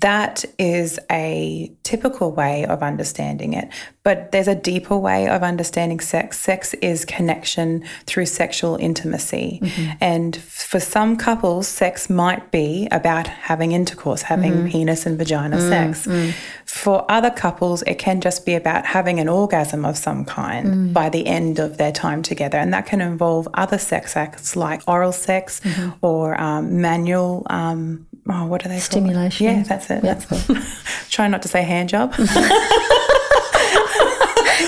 That 0.00 0.44
is 0.58 0.98
a 1.08 1.70
typical 1.84 2.32
way 2.32 2.66
of 2.66 2.82
understanding 2.82 3.52
it. 3.52 3.68
But 4.02 4.32
there's 4.32 4.48
a 4.48 4.56
deeper 4.56 4.98
way 4.98 5.28
of 5.28 5.44
understanding 5.44 6.00
sex. 6.00 6.40
Sex 6.40 6.74
is 6.74 7.04
connection 7.04 7.84
through 8.06 8.26
sexual 8.26 8.74
intimacy. 8.76 9.60
Mm-hmm. 9.62 9.92
And 10.00 10.36
for 10.36 10.80
some 10.80 11.16
couples, 11.16 11.68
sex 11.68 12.10
might 12.10 12.50
be 12.50 12.88
about 12.90 13.28
having 13.28 13.70
intercourse, 13.70 14.22
having 14.22 14.52
mm-hmm. 14.52 14.68
penis 14.68 15.06
and 15.06 15.16
vagina 15.16 15.58
mm, 15.58 15.68
sex. 15.68 16.04
Mm. 16.04 16.34
For 16.66 17.08
other 17.08 17.30
couples, 17.30 17.82
it 17.82 18.00
can 18.00 18.20
just 18.20 18.44
be 18.44 18.54
about 18.54 18.84
having 18.84 19.20
an 19.20 19.28
orgasm 19.28 19.84
of 19.84 19.96
some 19.96 20.24
kind 20.24 20.92
by 20.92 21.08
the 21.08 21.24
end 21.28 21.60
of 21.60 21.76
their 21.76 21.92
time 21.92 22.22
together. 22.22 22.58
And 22.58 22.74
that 22.74 22.86
can 22.86 23.00
involve 23.00 23.46
other 23.54 23.78
sex 23.78 24.16
acts 24.16 24.56
like 24.56 24.82
oral 24.88 25.12
sex 25.12 25.60
mm-hmm. 25.60 25.90
or 26.02 26.38
um, 26.40 26.80
manual. 26.80 27.46
Um, 27.48 28.08
oh, 28.28 28.46
what 28.46 28.64
are 28.64 28.68
they 28.68 28.74
called? 28.76 28.82
Stimulation. 28.84 29.46
Yeah, 29.46 29.62
that's 29.62 29.90
it. 29.90 30.02
That's 30.02 30.26
it. 30.50 30.62
Try 31.10 31.28
not 31.28 31.42
to 31.42 31.48
say 31.48 31.62
hand 31.62 31.88
job. 31.88 32.14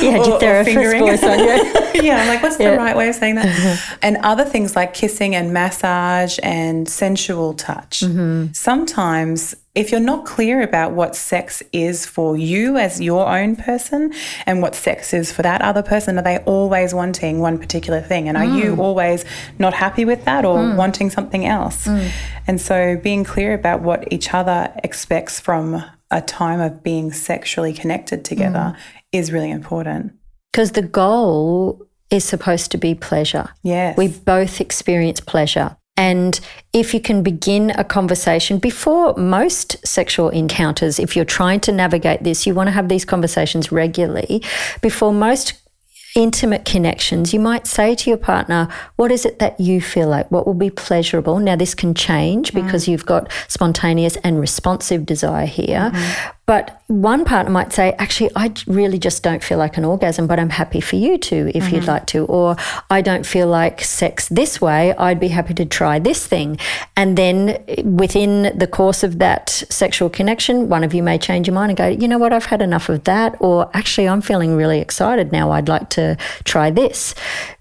Had 0.01 0.21
Or- 0.29 0.45
or 0.61 0.65
fingering. 0.65 1.01
voice 1.03 1.23
on 1.23 1.39
you. 1.39 1.47
yeah, 2.03 2.19
I'm 2.23 2.29
like, 2.29 2.43
what's 2.43 2.59
Yeah. 2.59 2.71
the 2.73 2.77
right 2.77 2.97
way 2.97 3.09
of 3.09 3.15
saying 3.15 3.37
that? 3.37 3.81
and 4.03 4.17
other 4.23 4.45
things 4.45 4.77
like 4.77 4.95
kissing 4.95 5.35
and 5.35 5.53
massage 5.53 6.39
and 6.43 6.89
sensual 6.89 7.55
touch. 7.55 8.01
Mm-hmm. 8.01 8.53
Sometimes, 8.53 9.55
if 9.75 9.91
you're 9.91 10.01
not 10.01 10.25
clear 10.25 10.63
about 10.63 10.93
what 10.93 11.15
sex 11.17 11.63
is 11.73 12.07
for 12.07 12.37
you 12.37 12.77
as 12.79 13.01
your 13.01 13.27
own 13.29 13.57
person 13.57 14.13
and 14.47 14.63
what 14.63 14.75
sex 14.75 15.13
is 15.13 15.33
for 15.33 15.43
that 15.43 15.61
other 15.63 15.83
person, 15.83 16.19
are 16.19 16.23
they 16.23 16.39
always 16.39 16.95
wanting 16.95 17.41
one 17.41 17.59
particular 17.59 18.01
thing? 18.01 18.29
And 18.29 18.37
are 18.39 18.45
Mm. 18.45 18.63
you 18.63 18.77
always 18.81 19.25
not 19.59 19.75
happy 19.75 20.05
with 20.05 20.25
that 20.25 20.45
or 20.45 20.75
wanting 20.75 21.11
something 21.11 21.45
else? 21.47 21.87
Mm. 21.87 22.09
And 22.47 22.61
so, 22.61 22.97
being 23.03 23.25
clear 23.25 23.55
about 23.55 23.83
what 23.83 24.05
each 24.13 24.33
other 24.33 24.71
expects 24.85 25.41
from 25.41 25.83
a 26.11 26.21
time 26.21 26.61
of 26.61 26.83
being 26.83 27.13
sexually 27.13 27.73
connected 27.73 28.25
together 28.25 28.75
Mm. 28.75 28.77
Is 29.17 29.33
really 29.33 29.51
important. 29.51 30.13
Because 30.53 30.73
the 30.73 30.83
goal 30.83 31.87
is 32.11 32.25
supposed 32.25 32.71
to 32.71 32.79
be 32.79 32.95
pleasure. 32.95 33.51
Yes. 33.63 33.97
We 33.97 34.09
both 34.09 34.61
experience 34.61 35.21
pleasure. 35.21 35.77
And 35.97 36.39
if 36.73 36.93
you 36.93 37.01
can 37.01 37.23
begin 37.23 37.71
a 37.71 37.85
conversation 37.85 38.59
before 38.59 39.15
most 39.17 39.87
sexual 39.87 40.29
encounters, 40.29 40.99
if 40.99 41.17
you're 41.17 41.25
trying 41.25 41.61
to 41.61 41.73
navigate 41.73 42.23
this, 42.23 42.47
you 42.47 42.55
want 42.55 42.67
to 42.67 42.73
have 42.73 42.89
these 42.89 43.05
conversations 43.05 43.73
regularly. 43.73 44.43
Before 44.83 45.13
most 45.13 45.55
intimate 46.15 46.65
connections, 46.65 47.33
you 47.33 47.41
might 47.41 47.67
say 47.67 47.95
to 47.95 48.11
your 48.11 48.19
partner, 48.19 48.69
What 48.97 49.11
is 49.11 49.25
it 49.25 49.39
that 49.39 49.59
you 49.59 49.81
feel 49.81 50.09
like? 50.09 50.31
What 50.31 50.47
will 50.47 50.55
be 50.55 50.71
pleasurable? 50.71 51.39
Now, 51.39 51.57
this 51.57 51.75
can 51.75 51.95
change 51.95 52.53
because 52.53 52.85
mm. 52.85 52.89
you've 52.89 53.07
got 53.07 53.31
spontaneous 53.49 54.17
and 54.17 54.39
responsive 54.39 55.07
desire 55.07 55.47
here. 55.47 55.91
Mm-hmm. 55.95 56.36
But 56.47 56.81
one 56.87 57.25
partner 57.25 57.51
might 57.51 57.73
say, 57.73 57.95
Actually, 57.99 58.31
I 58.37 58.53
really 58.69 58.99
just 58.99 59.25
don't 59.25 59.43
feel 59.43 59.59
like 59.59 59.77
an 59.77 59.85
orgasm, 59.85 60.29
but 60.29 60.39
I'm 60.39 60.51
happy 60.51 60.81
for 60.81 60.95
you 60.95 61.19
to 61.19 61.51
if 61.55 61.73
you'd 61.73 61.83
mm-hmm. 61.83 61.91
like 61.91 62.07
to. 62.09 62.25
Or 62.27 62.57
I 62.89 63.01
don't 63.01 63.27
feel 63.27 63.49
like 63.49 63.83
sex 63.83 64.29
this 64.29 64.61
way. 64.61 64.95
I'd 64.95 65.19
be 65.19 65.29
happy 65.29 65.55
to 65.55 65.65
try 65.65 65.99
this 65.99 66.25
thing. 66.25 66.59
And 66.97 67.19
then 67.19 67.63
eh, 67.67 67.83
within 67.83 68.57
the 68.57 68.69
course 68.69 69.03
of 69.03 69.19
that 69.19 69.51
sexual 69.51 70.09
connection, 70.09 70.69
one 70.69 70.85
of 70.85 70.95
you 70.95 71.03
may 71.03 71.19
change 71.19 71.49
your 71.49 71.55
mind 71.55 71.71
and 71.71 71.77
go, 71.77 71.89
You 71.89 72.07
know 72.07 72.19
what? 72.19 72.33
I've 72.33 72.47
had 72.47 72.63
enough 72.63 72.89
of 72.89 73.03
that. 73.05 73.37
Or 73.41 73.69
actually, 73.75 74.09
I'm 74.09 74.21
feeling 74.21 74.57
really 74.57 74.79
excited 74.81 75.33
now. 75.33 75.51
I'd 75.51 75.69
like 75.69 75.91
to 75.91 76.17
try 76.45 76.71
this. 76.71 77.15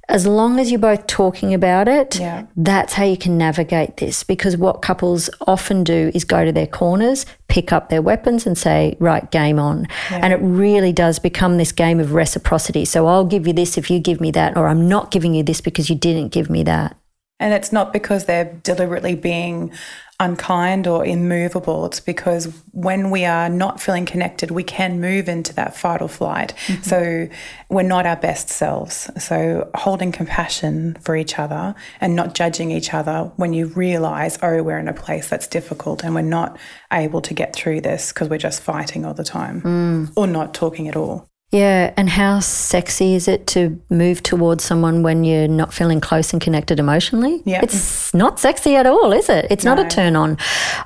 As 0.08 0.28
long 0.28 0.60
as 0.60 0.70
you're 0.70 0.80
both 0.80 1.08
talking 1.08 1.54
about 1.54 1.88
it, 1.88 2.20
Yeah. 2.20 2.44
that's 2.56 2.94
how 2.94 3.04
you 3.04 3.18
can 3.18 3.38
navigate 3.38 3.98
this. 3.98 4.24
Because 4.24 4.56
what 4.56 4.82
couples 4.84 5.30
often 5.48 5.84
do 5.84 6.12
is 6.14 6.24
go 6.24 6.46
to 6.46 6.52
their 6.52 6.68
corners, 6.68 7.26
pick 7.48 7.74
up 7.74 7.90
their 7.90 8.04
weapons, 8.04 8.46
and 8.46 8.56
say, 8.58 8.96
right, 9.00 9.30
game 9.32 9.58
on. 9.58 9.88
And 10.12 10.32
it 10.32 10.40
really 10.42 10.94
does 10.94 11.18
become 11.18 11.58
this 11.58 11.72
game 11.72 12.00
of 12.00 12.14
reciprocity. 12.14 12.86
So 12.86 13.08
I'll 13.08 13.26
give 13.26 13.48
you 13.48 13.54
this 13.54 13.78
if 13.78 13.90
you 13.90 14.00
give 14.00 14.22
me 14.22 14.30
that, 14.32 14.56
or 14.56 14.68
I'm 14.68 14.88
not 14.88 15.10
giving 15.10 15.34
you 15.34 15.42
this 15.44 15.60
because 15.60 15.90
you 15.90 15.96
didn't 15.96 16.30
give 16.32 16.50
me 16.50 16.62
that. 16.64 16.96
And 17.40 17.54
it's 17.54 17.74
not 17.74 17.92
because 17.92 18.26
they're 18.26 18.54
deliberately 18.64 19.16
being 19.16 19.72
unkind 20.20 20.88
or 20.88 21.06
immovable. 21.06 21.86
It's 21.86 22.00
because 22.00 22.46
when 22.72 23.10
we 23.10 23.26
are 23.26 23.50
not 23.50 23.82
feeling 23.82 24.06
connected, 24.06 24.50
we 24.50 24.64
can 24.64 25.02
move 25.02 25.28
into 25.28 25.54
that 25.56 25.76
fight 25.76 26.02
or 26.02 26.08
flight. 26.08 26.54
Mm-hmm. 26.68 26.84
So 26.84 27.30
we're 27.70 27.84
not 27.84 28.06
our 28.06 28.16
best 28.16 28.50
selves. 28.50 29.10
So 29.22 29.70
holding 29.76 30.12
compassion 30.12 30.98
for 31.02 31.18
each 31.18 31.38
other 31.38 31.76
and 32.00 32.16
not 32.16 32.34
judging 32.34 32.72
each 32.72 32.94
other 32.94 33.32
when 33.36 33.54
you 33.54 33.68
realize, 33.68 34.40
oh, 34.42 34.64
we're 34.64 34.80
in 34.80 34.88
a 34.88 34.94
place 34.94 35.28
that's 35.28 35.48
difficult 35.48 36.04
and 36.04 36.16
we're 36.16 36.22
not 36.22 36.58
able 36.94 37.22
to 37.22 37.34
get 37.34 37.54
through 37.54 37.82
this 37.82 38.14
because 38.14 38.30
we're 38.30 38.38
just 38.38 38.62
fighting 38.62 39.06
all 39.06 39.14
the 39.14 39.24
time 39.24 39.62
mm. 39.62 40.14
or 40.16 40.28
not 40.28 40.54
talking 40.54 40.88
at 40.88 40.96
all. 40.96 41.30
Yeah, 41.52 41.94
and 41.96 42.10
how 42.10 42.40
sexy 42.40 43.14
is 43.14 43.28
it 43.28 43.48
to 43.48 43.80
move 43.90 44.22
towards 44.24 44.64
someone 44.64 45.04
when 45.04 45.24
you're 45.24 45.48
not 45.48 45.74
feeling 45.74 46.02
close 46.02 46.34
and 46.34 46.42
connected 46.42 46.80
emotionally? 46.80 47.42
Yeah. 47.46 47.62
It's 47.64 48.14
not 48.14 48.40
sexy 48.40 48.76
at 48.76 48.86
all, 48.86 49.14
is 49.14 49.30
it? 49.30 49.48
It's 49.50 49.64
not 49.64 49.80
a 49.80 49.88
turn 49.88 50.16
on. 50.16 50.38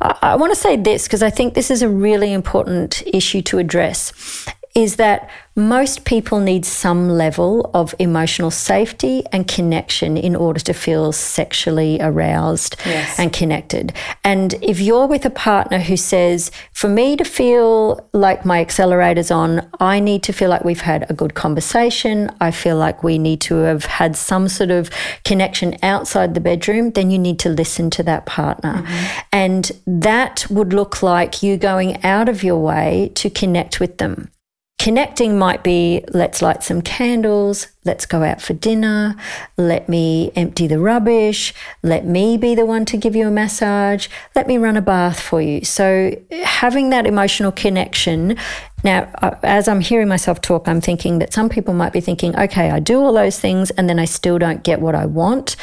I, 0.02 0.18
I 0.22 0.36
want 0.36 0.54
to 0.54 0.60
say 0.60 0.76
this 0.76 1.08
because 1.08 1.24
I 1.24 1.30
think 1.30 1.54
this 1.54 1.72
is 1.72 1.82
a 1.82 1.90
really 1.90 2.34
important 2.34 3.02
issue 3.08 3.42
to 3.44 3.58
address 3.58 4.46
is 4.84 4.96
that 4.96 5.30
most 5.56 6.06
people 6.06 6.40
need 6.40 6.66
some 6.66 7.10
level 7.10 7.70
of 7.74 7.94
emotional 8.00 8.50
safety 8.50 9.24
and 9.34 9.46
connection 9.46 10.16
in 10.16 10.34
order 10.36 10.60
to 10.62 10.74
feel 10.74 11.12
sexually 11.12 12.00
aroused 12.00 12.78
Yes. 12.86 13.20
and 13.20 13.34
connected. 13.34 13.92
And 14.24 14.54
if 14.62 14.80
you're 14.80 15.06
with 15.06 15.26
a 15.26 15.30
partner 15.30 15.80
who 15.80 15.98
says, 15.98 16.50
for 16.72 16.88
me 16.88 17.18
to 17.18 17.26
feel 17.26 18.08
like 18.14 18.46
my 18.46 18.62
accelerator's 18.62 19.32
on, 19.32 19.70
I 19.82 20.00
need 20.00 20.24
to 20.24 20.34
feel 20.34 20.50
like 20.50 20.64
we've 20.64 20.82
had 20.82 21.10
a 21.10 21.14
good 21.14 21.34
conversation. 21.34 22.32
I 22.40 22.52
feel 22.52 22.78
like 22.78 23.04
we 23.04 23.18
need 23.18 23.42
to 23.42 23.56
have 23.56 23.84
had 23.86 24.16
some 24.16 24.48
sort 24.48 24.72
of 24.72 24.90
connection 25.26 25.76
outside 25.84 26.36
the 26.36 26.40
bedroom, 26.40 26.92
then 26.92 27.12
you 27.12 27.20
need 27.20 27.40
to 27.40 27.50
listen 27.50 27.90
to 27.92 28.04
that 28.04 28.26
partner. 28.26 28.76
Mm-hmm. 28.76 29.20
And 29.34 29.72
that 29.86 30.46
would 30.50 30.72
look 30.72 31.04
like 31.04 31.44
you 31.44 31.58
going 31.58 32.02
out 32.04 32.30
of 32.30 32.44
your 32.44 32.60
way 32.60 33.12
to 33.16 33.30
connect 33.30 33.82
with 33.82 33.98
them. 33.98 34.32
Connecting 34.80 35.38
might 35.38 35.62
be 35.62 36.06
let's 36.14 36.42
light 36.42 36.64
some 36.64 36.82
candles, 36.82 37.68
let's 37.86 38.06
go 38.06 38.24
out 38.24 38.42
for 38.42 38.54
dinner, 38.54 39.16
let 39.58 39.88
me 39.88 40.32
empty 40.36 40.68
the 40.68 40.80
rubbish, 40.80 41.54
let 41.82 42.06
me 42.06 42.38
be 42.38 42.54
the 42.54 42.66
one 42.66 42.86
to 42.86 42.98
give 42.98 43.16
you 43.16 43.28
a 43.28 43.32
massage, 43.32 44.08
let 44.36 44.48
me 44.48 44.58
run 44.58 44.76
a 44.76 44.82
bath 44.82 45.20
for 45.20 45.42
you. 45.42 45.64
So, 45.64 46.16
having 46.44 46.90
that 46.90 47.06
emotional 47.08 47.52
connection. 47.52 48.36
Now, 48.82 49.12
as 49.44 49.68
I'm 49.68 49.82
hearing 49.82 50.08
myself 50.08 50.40
talk, 50.40 50.66
I'm 50.70 50.80
thinking 50.80 51.20
that 51.20 51.34
some 51.34 51.50
people 51.50 51.74
might 51.74 51.92
be 51.92 52.00
thinking, 52.00 52.34
okay, 52.40 52.72
I 52.72 52.80
do 52.80 53.02
all 53.02 53.12
those 53.12 53.38
things 53.38 53.72
and 53.72 53.90
then 53.90 54.00
I 54.00 54.06
still 54.06 54.40
don't 54.40 54.64
get 54.64 54.80
what 54.80 54.96
I 54.96 55.06
want. 55.06 55.58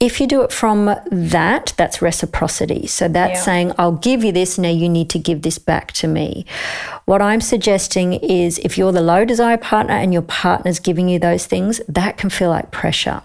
If 0.00 0.22
you 0.22 0.26
do 0.26 0.40
it 0.40 0.50
from 0.52 0.86
that, 1.10 1.74
that's 1.76 2.00
reciprocity. 2.00 2.86
So, 2.86 3.08
that's 3.08 3.40
Yeah. 3.40 3.44
saying, 3.44 3.72
I'll 3.78 3.92
give 3.92 4.24
you 4.24 4.32
this, 4.32 4.56
now 4.56 4.70
you 4.70 4.88
need 4.88 5.10
to 5.10 5.18
give 5.18 5.42
this 5.42 5.58
back 5.58 5.92
to 5.92 6.08
me. 6.08 6.46
What 7.04 7.20
I'm 7.20 7.42
suggesting 7.42 8.14
is 8.14 8.58
if 8.60 8.78
you're 8.78 8.92
the 8.92 9.02
low 9.02 9.26
desire 9.26 9.58
partner 9.58 9.94
and 9.94 10.12
your 10.12 10.22
partner's 10.22 10.78
giving 10.80 11.10
you 11.10 11.18
those 11.18 11.44
things, 11.44 11.61
that 11.88 12.16
can 12.16 12.30
feel 12.30 12.50
like 12.50 12.70
pressure. 12.70 13.22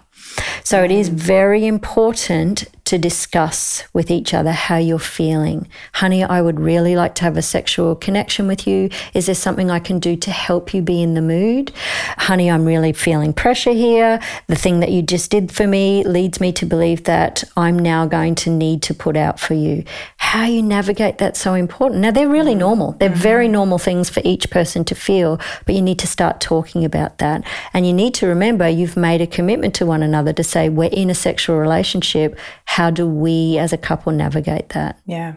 So 0.64 0.84
it 0.84 0.90
is 0.90 1.08
very 1.08 1.66
important 1.66 2.64
to 2.88 2.96
discuss 2.96 3.84
with 3.92 4.10
each 4.10 4.32
other 4.32 4.50
how 4.50 4.78
you're 4.78 4.98
feeling. 4.98 5.68
Honey, 5.92 6.24
I 6.24 6.40
would 6.40 6.58
really 6.58 6.96
like 6.96 7.14
to 7.16 7.24
have 7.24 7.36
a 7.36 7.42
sexual 7.42 7.94
connection 7.94 8.48
with 8.48 8.66
you. 8.66 8.88
Is 9.12 9.26
there 9.26 9.34
something 9.34 9.70
I 9.70 9.78
can 9.78 9.98
do 9.98 10.16
to 10.16 10.30
help 10.30 10.72
you 10.72 10.80
be 10.80 11.02
in 11.02 11.12
the 11.12 11.20
mood? 11.20 11.70
Honey, 12.16 12.50
I'm 12.50 12.64
really 12.64 12.94
feeling 12.94 13.34
pressure 13.34 13.72
here. 13.72 14.20
The 14.46 14.56
thing 14.56 14.80
that 14.80 14.90
you 14.90 15.02
just 15.02 15.30
did 15.30 15.52
for 15.52 15.66
me 15.66 16.02
leads 16.02 16.40
me 16.40 16.50
to 16.52 16.64
believe 16.64 17.04
that 17.04 17.44
I'm 17.58 17.78
now 17.78 18.06
going 18.06 18.34
to 18.36 18.50
need 18.50 18.80
to 18.84 18.94
put 18.94 19.18
out 19.18 19.38
for 19.38 19.52
you. 19.52 19.84
How 20.16 20.46
you 20.46 20.62
navigate 20.62 21.18
that's 21.18 21.40
so 21.40 21.52
important. 21.52 22.00
Now, 22.00 22.10
they're 22.10 22.26
really 22.26 22.52
mm-hmm. 22.52 22.60
normal. 22.60 22.92
They're 22.92 23.10
mm-hmm. 23.10 23.18
very 23.18 23.48
normal 23.48 23.76
things 23.76 24.08
for 24.08 24.22
each 24.24 24.48
person 24.48 24.82
to 24.86 24.94
feel, 24.94 25.38
but 25.66 25.74
you 25.74 25.82
need 25.82 25.98
to 25.98 26.06
start 26.06 26.40
talking 26.40 26.86
about 26.86 27.18
that. 27.18 27.44
And 27.74 27.86
you 27.86 27.92
need 27.92 28.14
to 28.14 28.26
remember 28.26 28.66
you've 28.66 28.96
made 28.96 29.20
a 29.20 29.26
commitment 29.26 29.74
to 29.74 29.84
one 29.84 30.02
another 30.02 30.32
to 30.32 30.42
say, 30.42 30.70
we're 30.70 30.88
in 30.90 31.10
a 31.10 31.14
sexual 31.14 31.58
relationship. 31.58 32.38
How 32.78 32.90
do 32.90 33.08
we 33.08 33.58
as 33.58 33.72
a 33.72 33.76
couple 33.76 34.12
navigate 34.12 34.68
that? 34.68 35.00
Yeah, 35.04 35.32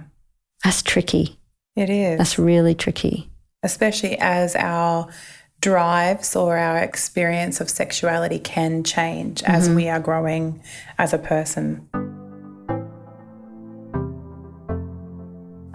That's 0.64 0.84
tricky. 0.84 1.40
it 1.76 1.90
is. 1.90 2.20
That's 2.20 2.38
really 2.38 2.76
tricky. 2.76 3.32
especially 3.64 4.16
as 4.20 4.56
our 4.56 5.08
drives 5.60 6.36
or 6.36 6.56
our 6.56 6.78
experience 6.78 7.60
of 7.60 7.68
sexuality 7.68 8.38
can 8.38 8.84
change 8.84 9.42
as 9.42 9.66
mm-hmm. 9.66 9.76
we 9.76 9.90
are 9.90 10.00
growing 10.00 10.62
as 11.00 11.14
a 11.14 11.18
person. 11.18 11.90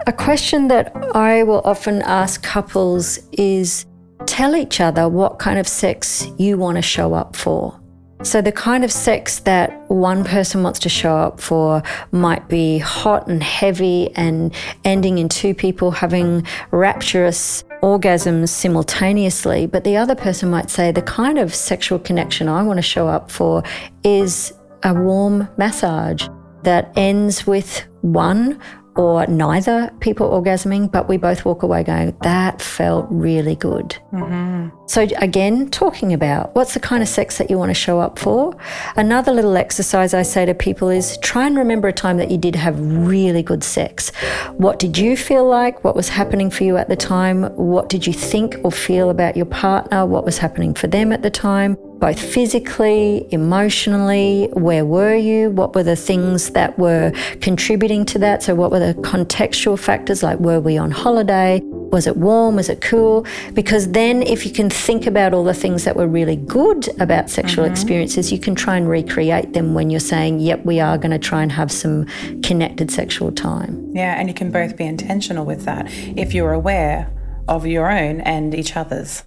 A 0.07 0.13
question 0.13 0.69
that 0.69 0.95
I 1.13 1.43
will 1.43 1.61
often 1.65 2.01
ask 2.03 2.41
couples 2.43 3.19
is 3.33 3.85
tell 4.25 4.55
each 4.55 4.79
other 4.79 5.09
what 5.09 5.37
kind 5.37 5.59
of 5.59 5.67
sex 5.67 6.27
you 6.37 6.57
want 6.57 6.77
to 6.77 6.81
show 6.81 7.13
up 7.13 7.35
for. 7.35 7.77
So, 8.23 8.41
the 8.41 8.51
kind 8.51 8.83
of 8.83 8.91
sex 8.91 9.39
that 9.41 9.89
one 9.89 10.23
person 10.23 10.63
wants 10.63 10.79
to 10.79 10.89
show 10.89 11.15
up 11.15 11.39
for 11.39 11.83
might 12.11 12.47
be 12.47 12.79
hot 12.79 13.27
and 13.27 13.43
heavy 13.43 14.09
and 14.15 14.53
ending 14.83 15.19
in 15.19 15.29
two 15.29 15.53
people 15.53 15.91
having 15.91 16.45
rapturous 16.71 17.63
orgasms 17.83 18.49
simultaneously. 18.49 19.67
But 19.67 19.83
the 19.83 19.97
other 19.97 20.15
person 20.15 20.49
might 20.49 20.71
say, 20.71 20.91
the 20.91 21.03
kind 21.03 21.37
of 21.37 21.53
sexual 21.53 21.99
connection 21.99 22.49
I 22.49 22.63
want 22.63 22.77
to 22.77 22.81
show 22.83 23.07
up 23.07 23.29
for 23.29 23.63
is 24.03 24.51
a 24.83 24.93
warm 24.93 25.47
massage 25.57 26.27
that 26.63 26.91
ends 26.95 27.45
with 27.45 27.85
one 28.01 28.59
or 28.97 29.25
neither 29.27 29.91
people 29.99 30.29
orgasming, 30.29 30.91
but 30.91 31.07
we 31.07 31.17
both 31.17 31.45
walk 31.45 31.63
away 31.63 31.83
going, 31.83 32.15
that 32.23 32.61
felt 32.61 33.07
really 33.09 33.55
good. 33.55 33.97
Mm-hmm. 34.11 34.69
So, 34.87 35.07
again, 35.17 35.69
talking 35.69 36.13
about 36.13 36.55
what's 36.55 36.73
the 36.73 36.79
kind 36.79 37.03
of 37.03 37.09
sex 37.09 37.37
that 37.37 37.49
you 37.49 37.57
want 37.57 37.69
to 37.69 37.75
show 37.75 37.99
up 37.99 38.17
for. 38.17 38.55
Another 38.95 39.31
little 39.31 39.55
exercise 39.57 40.13
I 40.13 40.23
say 40.23 40.45
to 40.45 40.53
people 40.53 40.89
is 40.89 41.17
try 41.19 41.45
and 41.45 41.57
remember 41.57 41.87
a 41.87 41.93
time 41.93 42.17
that 42.17 42.31
you 42.31 42.37
did 42.37 42.55
have 42.55 42.79
really 42.79 43.43
good 43.43 43.63
sex. 43.63 44.11
What 44.53 44.79
did 44.79 44.97
you 44.97 45.15
feel 45.15 45.47
like? 45.47 45.83
What 45.83 45.95
was 45.95 46.09
happening 46.09 46.49
for 46.49 46.63
you 46.63 46.77
at 46.77 46.89
the 46.89 46.95
time? 46.95 47.43
What 47.55 47.89
did 47.89 48.07
you 48.07 48.13
think 48.13 48.55
or 48.63 48.71
feel 48.71 49.09
about 49.09 49.35
your 49.35 49.45
partner? 49.45 50.05
What 50.05 50.25
was 50.25 50.37
happening 50.37 50.73
for 50.73 50.87
them 50.87 51.11
at 51.11 51.21
the 51.21 51.29
time? 51.29 51.77
Both 51.99 52.19
physically, 52.19 53.27
emotionally? 53.31 54.49
Where 54.53 54.85
were 54.85 55.15
you? 55.15 55.49
What 55.49 55.75
were 55.75 55.83
the 55.83 55.95
things 55.95 56.51
that 56.51 56.77
were 56.77 57.11
contributing 57.41 58.05
to 58.05 58.19
that? 58.19 58.43
So, 58.43 58.55
what 58.55 58.71
were 58.71 58.79
the 58.79 58.93
contextual 59.01 59.79
factors 59.79 60.23
like 60.23 60.39
were 60.39 60.59
we 60.59 60.77
on 60.77 60.91
holiday? 60.91 61.61
Was 61.63 62.05
it 62.05 62.17
warm? 62.17 62.55
Was 62.55 62.69
it 62.69 62.81
cool? 62.81 63.25
Because 63.53 63.91
then, 63.91 64.21
if 64.21 64.45
you 64.45 64.51
can 64.51 64.69
think 64.69 65.07
about 65.07 65.33
all 65.33 65.43
the 65.43 65.53
things 65.53 65.85
that 65.85 65.95
were 65.95 66.07
really 66.07 66.35
good 66.35 66.89
about 66.99 67.29
sexual 67.29 67.63
mm-hmm. 67.63 67.73
experiences, 67.73 68.31
you 68.31 68.39
can 68.39 68.55
try 68.55 68.77
and 68.77 68.89
recreate 68.89 69.53
them 69.53 69.73
when 69.73 69.89
you're 69.89 69.99
saying, 69.99 70.39
yep, 70.39 70.63
we 70.65 70.79
are 70.79 70.97
going 70.97 71.11
to 71.11 71.19
try 71.19 71.41
and 71.41 71.51
have 71.51 71.71
some 71.71 72.05
connected 72.41 72.91
sexual 72.91 73.31
time. 73.31 73.91
Yeah, 73.95 74.19
and 74.19 74.27
you 74.27 74.33
can 74.33 74.51
both 74.51 74.75
be 74.75 74.85
intentional 74.85 75.45
with 75.45 75.63
that 75.65 75.87
if 75.89 76.33
you're 76.33 76.53
aware 76.53 77.09
of 77.47 77.65
your 77.65 77.89
own 77.89 78.21
and 78.21 78.53
each 78.53 78.75
other's. 78.75 79.23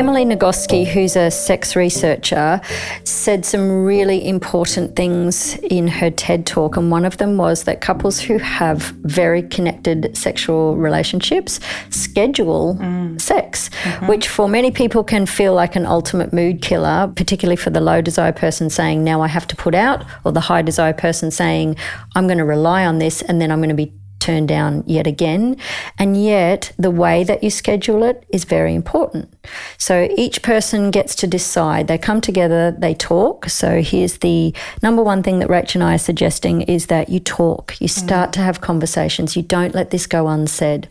Emily 0.00 0.24
Nagoski, 0.24 0.86
who's 0.86 1.14
a 1.14 1.30
sex 1.30 1.76
researcher, 1.76 2.58
said 3.04 3.44
some 3.44 3.84
really 3.84 4.26
important 4.26 4.96
things 4.96 5.56
in 5.56 5.88
her 5.88 6.10
TED 6.10 6.46
talk. 6.46 6.78
And 6.78 6.90
one 6.90 7.04
of 7.04 7.18
them 7.18 7.36
was 7.36 7.64
that 7.64 7.82
couples 7.82 8.18
who 8.18 8.38
have 8.38 8.78
very 9.02 9.42
connected 9.42 10.16
sexual 10.16 10.74
relationships 10.78 11.60
schedule 11.90 12.78
mm. 12.80 13.20
sex, 13.20 13.68
mm-hmm. 13.68 14.06
which 14.06 14.26
for 14.26 14.48
many 14.48 14.70
people 14.70 15.04
can 15.04 15.26
feel 15.26 15.52
like 15.52 15.76
an 15.76 15.84
ultimate 15.84 16.32
mood 16.32 16.62
killer, 16.62 17.12
particularly 17.14 17.56
for 17.56 17.68
the 17.68 17.82
low 17.82 18.00
desire 18.00 18.32
person 18.32 18.70
saying, 18.70 19.04
Now 19.04 19.20
I 19.20 19.28
have 19.28 19.46
to 19.48 19.56
put 19.56 19.74
out, 19.74 20.02
or 20.24 20.32
the 20.32 20.40
high 20.40 20.62
desire 20.62 20.94
person 20.94 21.30
saying, 21.30 21.76
I'm 22.16 22.26
going 22.26 22.38
to 22.38 22.46
rely 22.46 22.86
on 22.86 23.00
this 23.00 23.20
and 23.20 23.38
then 23.38 23.50
I'm 23.50 23.58
going 23.58 23.68
to 23.68 23.74
be 23.74 23.92
turned 24.20 24.48
down 24.48 24.84
yet 24.86 25.06
again. 25.06 25.56
And 25.98 26.22
yet, 26.22 26.72
the 26.78 26.90
way 26.90 27.24
that 27.24 27.42
you 27.42 27.50
schedule 27.50 28.04
it 28.04 28.24
is 28.28 28.44
very 28.44 28.74
important. 28.74 29.32
So 29.78 30.08
each 30.16 30.42
person 30.42 30.90
gets 30.90 31.14
to 31.16 31.26
decide. 31.26 31.88
They 31.88 31.98
come 31.98 32.20
together, 32.20 32.70
they 32.70 32.94
talk. 32.94 33.48
So 33.48 33.82
here's 33.82 34.18
the 34.18 34.54
number 34.82 35.02
one 35.02 35.22
thing 35.22 35.38
that 35.38 35.48
Rach 35.48 35.74
and 35.74 35.82
I 35.82 35.94
are 35.94 35.98
suggesting 35.98 36.62
is 36.62 36.86
that 36.86 37.08
you 37.08 37.20
talk. 37.20 37.80
You 37.80 37.88
start 37.88 38.30
mm. 38.30 38.32
to 38.34 38.40
have 38.40 38.60
conversations. 38.60 39.36
You 39.36 39.42
don't 39.42 39.74
let 39.74 39.90
this 39.90 40.06
go 40.06 40.28
unsaid. 40.28 40.88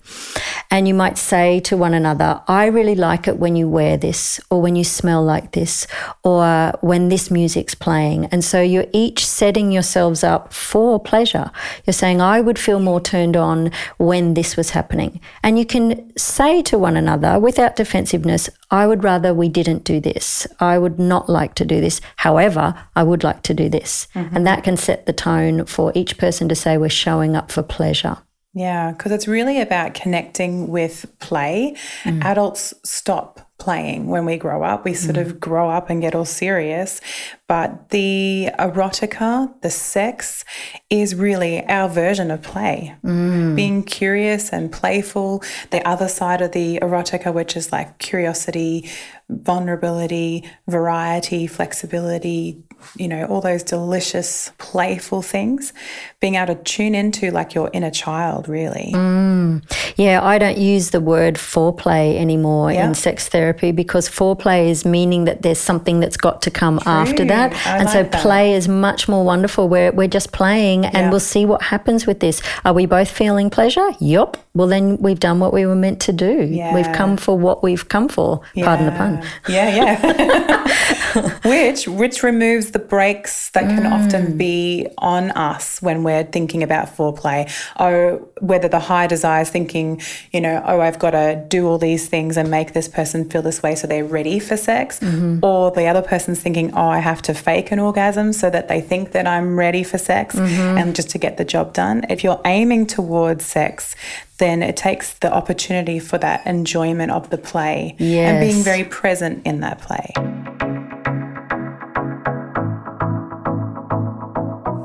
And 0.72 0.88
you 0.88 0.94
might 0.94 1.18
say 1.18 1.60
to 1.62 1.78
one 1.78 1.94
another, 1.94 2.42
I 2.48 2.66
really 2.66 2.96
like 2.96 3.28
it 3.28 3.38
when 3.38 3.56
you 3.56 3.68
wear 3.68 3.98
this, 3.98 4.40
or 4.50 4.62
when 4.62 4.76
you 4.76 4.84
smell 4.84 5.24
like 5.24 5.52
this, 5.52 5.88
or 6.24 6.74
when 6.82 7.10
this 7.10 7.30
music's 7.30 7.76
playing. 7.76 8.26
And 8.26 8.44
so 8.44 8.62
you're 8.62 8.88
each 8.94 9.26
setting 9.26 9.72
yourselves 9.72 10.24
up 10.24 10.52
for 10.54 11.00
pleasure. 11.00 11.52
You're 11.86 11.94
saying, 11.94 12.22
I 12.22 12.42
would 12.42 12.58
feel 12.58 12.80
more 12.80 13.00
turned 13.00 13.19
on 13.36 13.72
when 13.98 14.34
this 14.34 14.56
was 14.56 14.72
happening. 14.72 15.20
And 15.44 15.58
you 15.58 15.66
can 15.66 16.16
say 16.18 16.62
to 16.64 16.78
one 16.78 16.98
another 16.98 17.40
without 17.40 17.76
defensiveness, 17.76 18.50
I 18.72 18.88
would 18.88 19.04
rather 19.04 19.34
we 19.34 19.50
didn't 19.50 19.84
do 19.84 20.00
this. 20.00 20.48
I 20.60 20.78
would 20.78 21.00
not 21.00 21.30
like 21.30 21.56
to 21.56 21.66
do 21.66 21.82
this. 21.82 22.02
However, 22.18 22.74
I 22.96 23.04
would 23.04 23.24
like 23.24 23.44
to 23.44 23.54
do 23.54 23.70
this. 23.70 24.08
Mm-hmm. 24.16 24.36
And 24.36 24.48
that 24.48 24.64
can 24.64 24.78
set 24.78 25.06
the 25.06 25.14
tone 25.14 25.66
for 25.66 25.92
each 25.96 26.18
person 26.18 26.50
to 26.50 26.56
say 26.56 26.78
we're 26.78 26.90
showing 26.90 27.36
up 27.36 27.52
for 27.52 27.64
pleasure. 27.64 28.18
Yeah, 28.54 28.92
because 28.92 29.12
it's 29.12 29.28
really 29.28 29.62
about 29.62 29.94
connecting 29.94 30.68
with 30.68 31.06
play. 31.20 31.76
Mm. 32.04 32.24
Adults 32.24 32.74
stop 32.84 33.49
playing 33.60 34.08
when 34.08 34.26
we 34.26 34.38
grow 34.38 34.64
up. 34.64 34.86
We 34.86 34.94
sort 34.94 35.18
mm. 35.18 35.22
of 35.22 35.40
grow 35.40 35.70
up 35.70 35.90
and 35.90 36.02
get 36.02 36.16
all 36.16 36.26
serious. 36.26 37.02
But 37.48 37.90
the 37.90 38.50
erotica, 38.58 39.54
the 39.62 39.70
sex, 39.70 40.46
is 40.90 41.14
really 41.14 41.66
our 41.68 41.90
version 41.90 42.32
of 42.32 42.42
play. 42.42 42.96
Mm. 43.04 43.56
Being 43.56 43.84
curious 43.84 44.52
and 44.52 44.72
playful. 44.72 45.44
The 45.70 45.88
other 45.88 46.08
side 46.08 46.42
of 46.42 46.54
the 46.54 46.80
erotica, 46.82 47.34
which 47.34 47.56
is 47.56 47.72
like 47.72 48.00
curiosity, 48.00 48.90
vulnerability, 49.30 50.50
variety, 50.68 51.48
flexibility, 51.48 52.64
you 52.96 53.08
know, 53.08 53.26
all 53.26 53.42
those 53.42 53.62
delicious, 53.62 54.52
playful 54.58 55.22
things, 55.22 55.74
being 56.20 56.36
able 56.36 56.56
to 56.56 56.64
tune 56.64 56.96
into 56.96 57.30
like 57.32 57.54
your 57.54 57.70
inner 57.74 57.92
child, 57.92 58.48
really. 58.48 58.92
Mm. 58.94 59.64
Yeah, 59.98 60.24
I 60.24 60.38
don't 60.38 60.58
use 60.58 60.92
the 60.92 61.02
word 61.02 61.36
foreplay 61.36 62.18
anymore 62.18 62.72
yeah. 62.72 62.88
in 62.88 62.96
sex 62.96 63.28
therapy 63.28 63.72
because 63.72 64.10
foreplay 64.10 64.70
is 64.70 64.86
meaning 64.86 65.26
that 65.26 65.42
there's 65.42 65.60
something 65.60 66.00
that's 66.00 66.18
got 66.18 66.42
to 66.44 66.52
come 66.52 66.80
True. 66.80 66.92
after 66.92 67.26
that. 67.26 67.54
I 67.68 67.78
and 67.78 67.86
like 67.86 67.94
so 67.94 68.04
that. 68.04 68.22
play 68.22 68.54
is 68.54 68.68
much 68.68 69.08
more 69.08 69.26
wonderful 69.26 69.68
where 69.68 69.92
we're 69.92 70.08
just 70.08 70.32
playing 70.32 70.86
and 70.86 70.96
yeah. 70.96 71.10
we'll 71.10 71.20
see 71.20 71.46
what 71.46 71.62
happens 71.62 72.08
with 72.08 72.22
this. 72.22 72.42
Are 72.66 72.74
we 72.74 72.86
both 72.86 73.10
feeling 73.10 73.50
pleasure? 73.50 73.90
Yup. 74.00 74.38
Well, 74.54 74.68
then 74.68 74.98
we've 74.98 75.20
done 75.20 75.40
what 75.40 75.54
we 75.54 75.66
were 75.66 75.76
meant 75.76 76.02
to 76.02 76.14
do. 76.14 76.48
Yeah. 76.50 76.74
We've 76.74 76.92
come 76.94 77.18
for 77.18 77.38
what 77.38 77.62
we've 77.62 77.88
come 77.88 78.10
for. 78.10 78.42
Pardon 78.56 78.86
the 78.86 78.92
pun. 78.94 79.19
Yeah, 79.48 79.76
yeah. 79.76 81.40
which 81.44 81.88
which 81.88 82.24
removes 82.24 82.72
the 82.72 82.80
brakes 82.80 83.50
that 83.52 83.64
can 83.64 83.84
mm. 83.84 83.92
often 83.92 84.38
be 84.38 84.88
on 84.98 85.32
us 85.32 85.82
when 85.82 86.04
we're 86.04 86.24
thinking 86.24 86.64
about 86.64 86.96
foreplay. 86.96 87.52
Oh, 87.80 88.29
whether 88.42 88.68
the 88.68 88.80
high 88.80 89.08
desire 89.08 89.42
is 89.42 89.50
thinking, 89.50 90.02
you 90.32 90.42
know, 90.42 90.62
oh, 90.66 90.82
I've 90.82 91.00
got 91.00 91.12
to 91.12 91.44
do 91.48 91.68
all 91.68 91.78
these 91.78 92.08
things 92.08 92.38
and 92.38 92.50
make 92.50 92.74
this 92.74 92.88
person 92.88 93.30
feel 93.30 93.42
this 93.42 93.62
way 93.62 93.76
so 93.76 93.88
they're 93.88 94.06
ready 94.06 94.40
for 94.40 94.58
sex, 94.58 95.00
mm-hmm. 95.00 95.40
or 95.44 95.72
the 95.72 95.88
other 95.88 96.02
person's 96.02 96.40
thinking, 96.40 96.74
oh, 96.74 96.90
I 96.90 97.00
have 97.00 97.22
to 97.24 97.34
fake 97.34 97.72
an 97.72 97.80
orgasm 97.80 98.34
so 98.34 98.50
that 98.50 98.68
they 98.68 98.82
think 98.82 99.12
that 99.12 99.28
I'm 99.28 99.58
ready 99.58 99.84
for 99.84 99.98
sex 99.98 100.36
mm-hmm. 100.36 100.78
and 100.78 100.96
just 100.96 101.10
to 101.12 101.18
get 101.18 101.38
the 101.38 101.46
job 101.46 101.74
done. 101.74 102.06
If 102.10 102.24
you're 102.24 102.42
aiming 102.46 102.88
towards 102.88 103.46
sex, 103.46 103.96
then 104.38 104.64
it 104.64 104.78
takes 104.78 105.14
the 105.16 105.32
opportunity 105.32 106.00
for 106.00 106.18
that 106.18 106.46
enjoyment 106.48 107.12
of 107.12 107.30
the 107.30 107.38
play 107.38 107.96
yes. 108.00 108.30
and 108.30 108.40
being 108.40 108.64
very 108.64 108.86
present 108.86 109.46
in 109.46 109.60
that 109.60 109.80
play. 109.80 110.59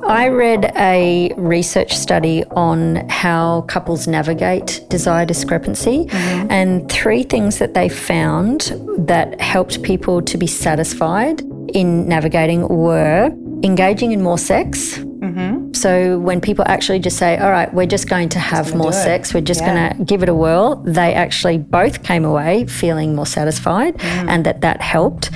I 0.07 0.29
read 0.29 0.73
a 0.77 1.33
research 1.37 1.97
study 1.97 2.45
on 2.51 3.09
how 3.09 3.63
couples 3.63 4.07
navigate 4.07 4.85
desire 4.89 5.25
discrepancy, 5.25 6.05
mm-hmm. 6.05 6.51
and 6.51 6.91
three 6.91 7.23
things 7.23 7.59
that 7.59 7.75
they 7.75 7.89
found 7.89 8.73
that 8.99 9.41
helped 9.41 9.83
people 9.83 10.21
to 10.23 10.37
be 10.37 10.47
satisfied 10.47 11.41
in 11.75 12.07
navigating 12.07 12.69
were 12.69 13.31
engaging 13.63 14.13
in 14.13 14.23
more 14.23 14.39
sex, 14.39 14.99
Mm-hmm. 15.25 15.54
So 15.75 16.19
when 16.19 16.41
people 16.41 16.65
actually 16.67 17.01
just 17.01 17.19
say, 17.19 17.37
all 17.39 17.51
right, 17.51 17.73
we're 17.73 17.87
just 17.87 18.09
going 18.09 18.29
to 18.31 18.39
have 18.39 18.75
more 18.75 18.93
sex, 18.93 19.35
we're 19.35 19.41
just 19.41 19.61
yeah. 19.61 19.75
going 19.75 19.99
to 19.99 20.05
give 20.05 20.23
it 20.23 20.29
a 20.29 20.35
whirl, 20.35 20.77
they 20.77 21.15
actually 21.15 21.59
both 21.59 22.03
came 22.03 22.25
away 22.25 22.67
feeling 22.67 23.15
more 23.15 23.27
satisfied 23.27 23.97
mm. 23.99 24.29
and 24.29 24.47
that 24.47 24.61
that 24.61 24.81
helped. 24.81 25.31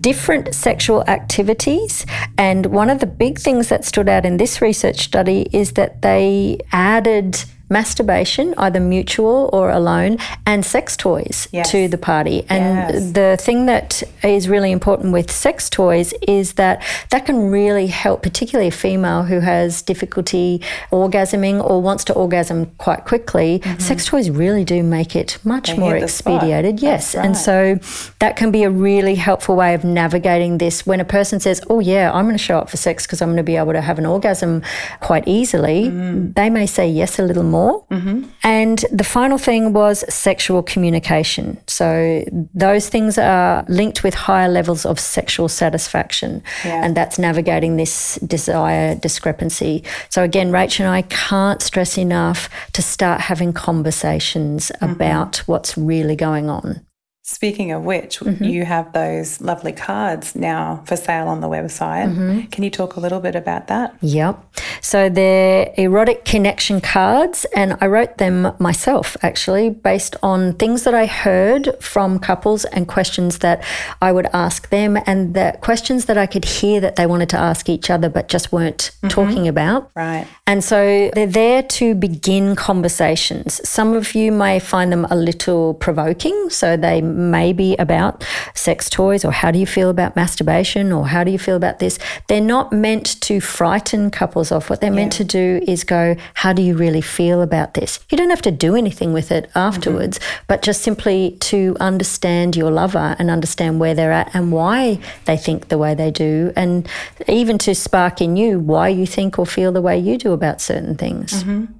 Different 0.00 0.54
sexual 0.54 1.04
activities. 1.08 2.06
And 2.38 2.66
one 2.66 2.90
of 2.90 3.00
the 3.00 3.06
big 3.06 3.38
things 3.38 3.68
that 3.68 3.84
stood 3.84 4.08
out 4.08 4.24
in 4.24 4.36
this 4.38 4.60
research 4.60 5.00
study 5.00 5.48
is 5.52 5.72
that 5.72 6.02
they 6.02 6.58
added 6.72 7.44
masturbation, 7.72 8.54
either 8.58 8.78
mutual 8.78 9.50
or 9.52 9.70
alone, 9.70 10.18
and 10.46 10.64
sex 10.64 10.96
toys 10.96 11.48
yes. 11.50 11.70
to 11.70 11.88
the 11.88 11.98
party. 11.98 12.44
And 12.48 12.94
yes. 12.94 13.12
the 13.12 13.36
thing 13.40 13.66
that 13.66 14.02
is 14.22 14.48
really 14.48 14.70
important 14.70 15.12
with 15.12 15.30
sex 15.30 15.70
toys 15.70 16.12
is 16.28 16.52
that 16.54 16.84
that 17.10 17.26
can 17.26 17.50
really 17.50 17.86
help, 17.86 18.22
particularly 18.22 18.68
a 18.68 18.72
female 18.72 19.24
who 19.24 19.40
has 19.40 19.82
difficulty 19.82 20.60
orgasming 20.92 21.64
or 21.68 21.80
wants 21.80 22.04
to 22.04 22.12
orgasm 22.12 22.66
quite 22.76 23.04
quickly. 23.06 23.60
Mm-hmm. 23.60 23.80
Sex 23.80 24.06
toys 24.06 24.30
really 24.30 24.64
do 24.64 24.82
make 24.82 25.16
it 25.16 25.38
much 25.44 25.70
they 25.70 25.78
more 25.78 25.96
expedited. 25.96 26.80
Yes. 26.80 27.14
Right. 27.14 27.24
And 27.24 27.36
so 27.36 27.78
that 28.18 28.36
can 28.36 28.50
be 28.50 28.62
a 28.62 28.70
really 28.70 29.14
helpful 29.14 29.56
way 29.56 29.74
of 29.74 29.84
navigating 29.84 30.58
this 30.58 30.86
when 30.86 31.00
a 31.00 31.04
person 31.04 31.40
says, 31.40 31.60
Oh, 31.70 31.80
yeah, 31.80 32.12
I'm 32.12 32.26
going 32.26 32.36
to 32.36 32.42
show 32.42 32.58
up 32.58 32.68
for 32.68 32.76
sex 32.76 33.06
because 33.06 33.22
I'm 33.22 33.28
going 33.28 33.38
to 33.38 33.42
be 33.42 33.56
able 33.56 33.72
to 33.72 33.80
have 33.80 33.98
an 33.98 34.06
orgasm 34.06 34.62
quite 35.00 35.26
easily. 35.26 35.84
Mm. 35.84 36.34
They 36.34 36.50
may 36.50 36.66
say 36.66 36.88
yes 36.88 37.18
a 37.18 37.22
little 37.22 37.42
more 37.42 37.61
more. 37.62 37.86
Mm-hmm. 37.90 38.24
And 38.42 38.84
the 39.00 39.04
final 39.04 39.38
thing 39.38 39.72
was 39.72 40.04
sexual 40.12 40.62
communication. 40.62 41.46
So 41.66 42.24
those 42.54 42.88
things 42.88 43.18
are 43.18 43.64
linked 43.68 44.02
with 44.04 44.14
higher 44.14 44.48
levels 44.48 44.86
of 44.86 44.98
sexual 44.98 45.48
satisfaction. 45.48 46.42
Yeah. 46.64 46.84
And 46.84 46.96
that's 46.96 47.18
navigating 47.18 47.76
this 47.76 48.18
desire 48.36 48.94
discrepancy. 48.94 49.84
So 50.08 50.22
again, 50.22 50.50
Rach 50.50 50.80
and 50.80 50.88
I 50.88 51.02
can't 51.02 51.62
stress 51.62 51.98
enough 51.98 52.48
to 52.72 52.82
start 52.82 53.20
having 53.20 53.52
conversations 53.52 54.72
mm-hmm. 54.74 54.92
about 54.92 55.36
what's 55.46 55.76
really 55.76 56.16
going 56.16 56.48
on. 56.50 56.80
Speaking 57.24 57.70
of 57.70 57.84
which, 57.84 58.18
mm-hmm. 58.18 58.42
you 58.42 58.64
have 58.64 58.92
those 58.92 59.40
lovely 59.40 59.70
cards 59.70 60.34
now 60.34 60.82
for 60.86 60.96
sale 60.96 61.28
on 61.28 61.40
the 61.40 61.48
website. 61.48 62.08
Mm-hmm. 62.08 62.40
Can 62.46 62.64
you 62.64 62.70
talk 62.70 62.96
a 62.96 63.00
little 63.00 63.20
bit 63.20 63.36
about 63.36 63.68
that? 63.68 63.94
Yep. 64.00 64.44
So 64.80 65.08
they're 65.08 65.72
erotic 65.76 66.24
connection 66.24 66.80
cards, 66.80 67.44
and 67.54 67.76
I 67.80 67.86
wrote 67.86 68.18
them 68.18 68.52
myself 68.58 69.16
actually, 69.22 69.70
based 69.70 70.16
on 70.22 70.54
things 70.54 70.82
that 70.82 70.94
I 70.94 71.06
heard 71.06 71.76
from 71.80 72.18
couples 72.18 72.64
and 72.64 72.88
questions 72.88 73.38
that 73.38 73.64
I 74.00 74.10
would 74.10 74.26
ask 74.32 74.70
them, 74.70 74.98
and 75.06 75.34
the 75.34 75.56
questions 75.60 76.06
that 76.06 76.18
I 76.18 76.26
could 76.26 76.44
hear 76.44 76.80
that 76.80 76.96
they 76.96 77.06
wanted 77.06 77.28
to 77.30 77.38
ask 77.38 77.68
each 77.68 77.88
other 77.88 78.08
but 78.08 78.28
just 78.28 78.50
weren't 78.50 78.90
mm-hmm. 78.96 79.08
talking 79.08 79.46
about. 79.46 79.92
Right. 79.94 80.26
And 80.48 80.64
so 80.64 81.08
they're 81.14 81.26
there 81.26 81.62
to 81.62 81.94
begin 81.94 82.56
conversations. 82.56 83.60
Some 83.68 83.94
of 83.94 84.16
you 84.16 84.32
may 84.32 84.58
find 84.58 84.90
them 84.90 85.06
a 85.08 85.14
little 85.14 85.74
provoking. 85.74 86.50
So 86.50 86.76
they 86.76 87.11
may 87.14 87.52
be 87.52 87.76
about 87.76 88.24
sex 88.54 88.88
toys 88.88 89.24
or 89.24 89.32
how 89.32 89.50
do 89.50 89.58
you 89.58 89.66
feel 89.66 89.90
about 89.90 90.16
masturbation 90.16 90.92
or 90.92 91.08
how 91.08 91.24
do 91.24 91.30
you 91.30 91.38
feel 91.38 91.56
about 91.56 91.78
this. 91.78 91.98
They're 92.28 92.40
not 92.40 92.72
meant 92.72 93.20
to 93.22 93.40
frighten 93.40 94.10
couples 94.10 94.52
off. 94.52 94.70
What 94.70 94.80
they're 94.80 94.90
meant 94.90 95.12
to 95.14 95.24
do 95.24 95.62
is 95.66 95.84
go, 95.84 96.16
how 96.34 96.52
do 96.52 96.62
you 96.62 96.76
really 96.76 97.00
feel 97.00 97.42
about 97.42 97.74
this? 97.74 98.00
You 98.10 98.16
don't 98.16 98.30
have 98.30 98.42
to 98.42 98.50
do 98.50 98.74
anything 98.74 99.12
with 99.12 99.30
it 99.30 99.50
afterwards, 99.54 100.18
mm-hmm. 100.18 100.44
but 100.48 100.62
just 100.62 100.82
simply 100.82 101.36
to 101.40 101.76
understand 101.80 102.56
your 102.56 102.70
lover 102.70 103.16
and 103.18 103.30
understand 103.30 103.80
where 103.80 103.94
they're 103.94 104.12
at 104.12 104.34
and 104.34 104.52
why 104.52 104.98
they 105.24 105.36
think 105.36 105.68
the 105.68 105.78
way 105.78 105.94
they 105.94 106.10
do. 106.10 106.52
And 106.56 106.88
even 107.28 107.58
to 107.58 107.74
spark 107.74 108.20
in 108.20 108.36
you 108.36 108.58
why 108.58 108.88
you 108.88 109.06
think 109.06 109.38
or 109.38 109.46
feel 109.46 109.72
the 109.72 109.82
way 109.82 109.98
you 109.98 110.18
do 110.18 110.32
about 110.32 110.60
certain 110.60 110.96
things. 110.96 111.44
Mm-hmm. 111.44 111.72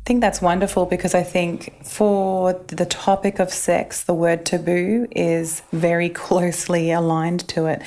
I 0.00 0.08
think 0.10 0.22
that's 0.22 0.40
wonderful 0.40 0.86
because 0.86 1.14
I 1.14 1.22
think 1.22 1.84
for 1.84 2.54
the 2.68 2.86
topic 2.86 3.38
of 3.38 3.52
sex, 3.52 4.02
the 4.02 4.14
word 4.14 4.46
taboo 4.46 5.06
is 5.10 5.60
very 5.72 6.08
closely 6.24 6.90
aligned 6.90 7.46
to 7.48 7.66
it. 7.66 7.82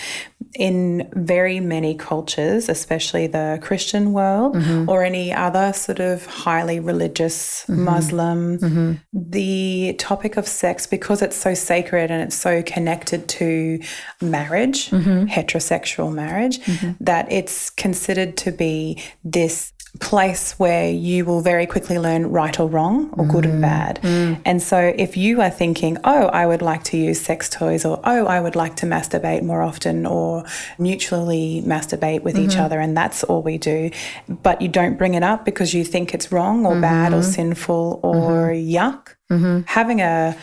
In 0.53 1.09
very 1.13 1.59
many 1.59 1.95
cultures, 1.95 2.69
especially 2.69 3.25
the 3.25 3.57
Christian 3.63 4.13
world 4.13 4.55
mm-hmm. 4.55 4.87
or 4.87 5.03
any 5.03 5.33
other 5.33 5.73
sort 5.73 5.99
of 5.99 6.27
highly 6.27 6.79
religious 6.79 7.63
mm-hmm. 7.63 7.83
Muslim, 7.83 8.59
mm-hmm. 8.59 8.93
the 9.11 9.95
topic 9.97 10.37
of 10.37 10.47
sex, 10.47 10.85
because 10.85 11.23
it's 11.23 11.35
so 11.35 11.55
sacred 11.55 12.11
and 12.11 12.21
it's 12.21 12.35
so 12.35 12.61
connected 12.61 13.27
to 13.29 13.79
marriage, 14.21 14.91
heterosexual 14.91 16.13
marriage, 16.13 16.59
that 16.99 17.29
it's 17.31 17.71
considered 17.71 18.37
to 18.37 18.51
be 18.51 19.01
this 19.23 19.72
place 19.99 20.53
where 20.53 20.89
you 20.89 21.23
will 21.23 21.41
very 21.41 21.67
quickly 21.67 21.99
learn 21.99 22.31
right 22.31 22.59
or 22.59 22.67
wrong 22.67 23.11
or 23.11 23.25
good 23.25 23.45
and 23.45 23.59
mm. 23.59 23.61
bad. 23.61 23.99
Mm. 24.01 24.41
And 24.43 24.61
so 24.61 24.93
if 24.97 25.15
you 25.15 25.39
are 25.41 25.51
thinking, 25.51 25.97
oh, 26.03 26.27
I 26.27 26.47
would 26.47 26.63
like 26.63 26.83
to 26.85 26.97
use 26.97 27.21
sex 27.21 27.47
toys 27.47 27.85
or 27.85 27.99
oh, 28.03 28.25
I 28.25 28.41
would 28.41 28.55
like 28.55 28.75
to 28.77 28.87
masturbate 28.87 29.43
more 29.43 29.61
often 29.61 30.05
or 30.07 30.45
mutually 30.79 31.63
masturbate 31.65 32.23
with 32.23 32.37
each 32.39 32.51
mm-hmm. 32.51 32.61
other 32.61 32.79
and 32.79 32.97
that's 32.97 33.23
all 33.23 33.43
we 33.43 33.59
do, 33.59 33.91
but 34.27 34.61
you 34.61 34.67
don't 34.67 34.97
bring 34.97 35.13
it 35.13 35.23
up 35.23 35.45
because 35.45 35.73
you 35.73 35.83
think 35.83 36.13
it's 36.13 36.31
wrong 36.31 36.65
or 36.65 36.79
bad 36.81 37.13
or 37.13 37.17
mm-hmm. 37.17 37.31
sinful 37.31 37.99
or 38.03 38.49
mm-hmm. 38.49 38.75
yuck, 38.75 39.15
having 39.67 40.01
a 40.01 40.35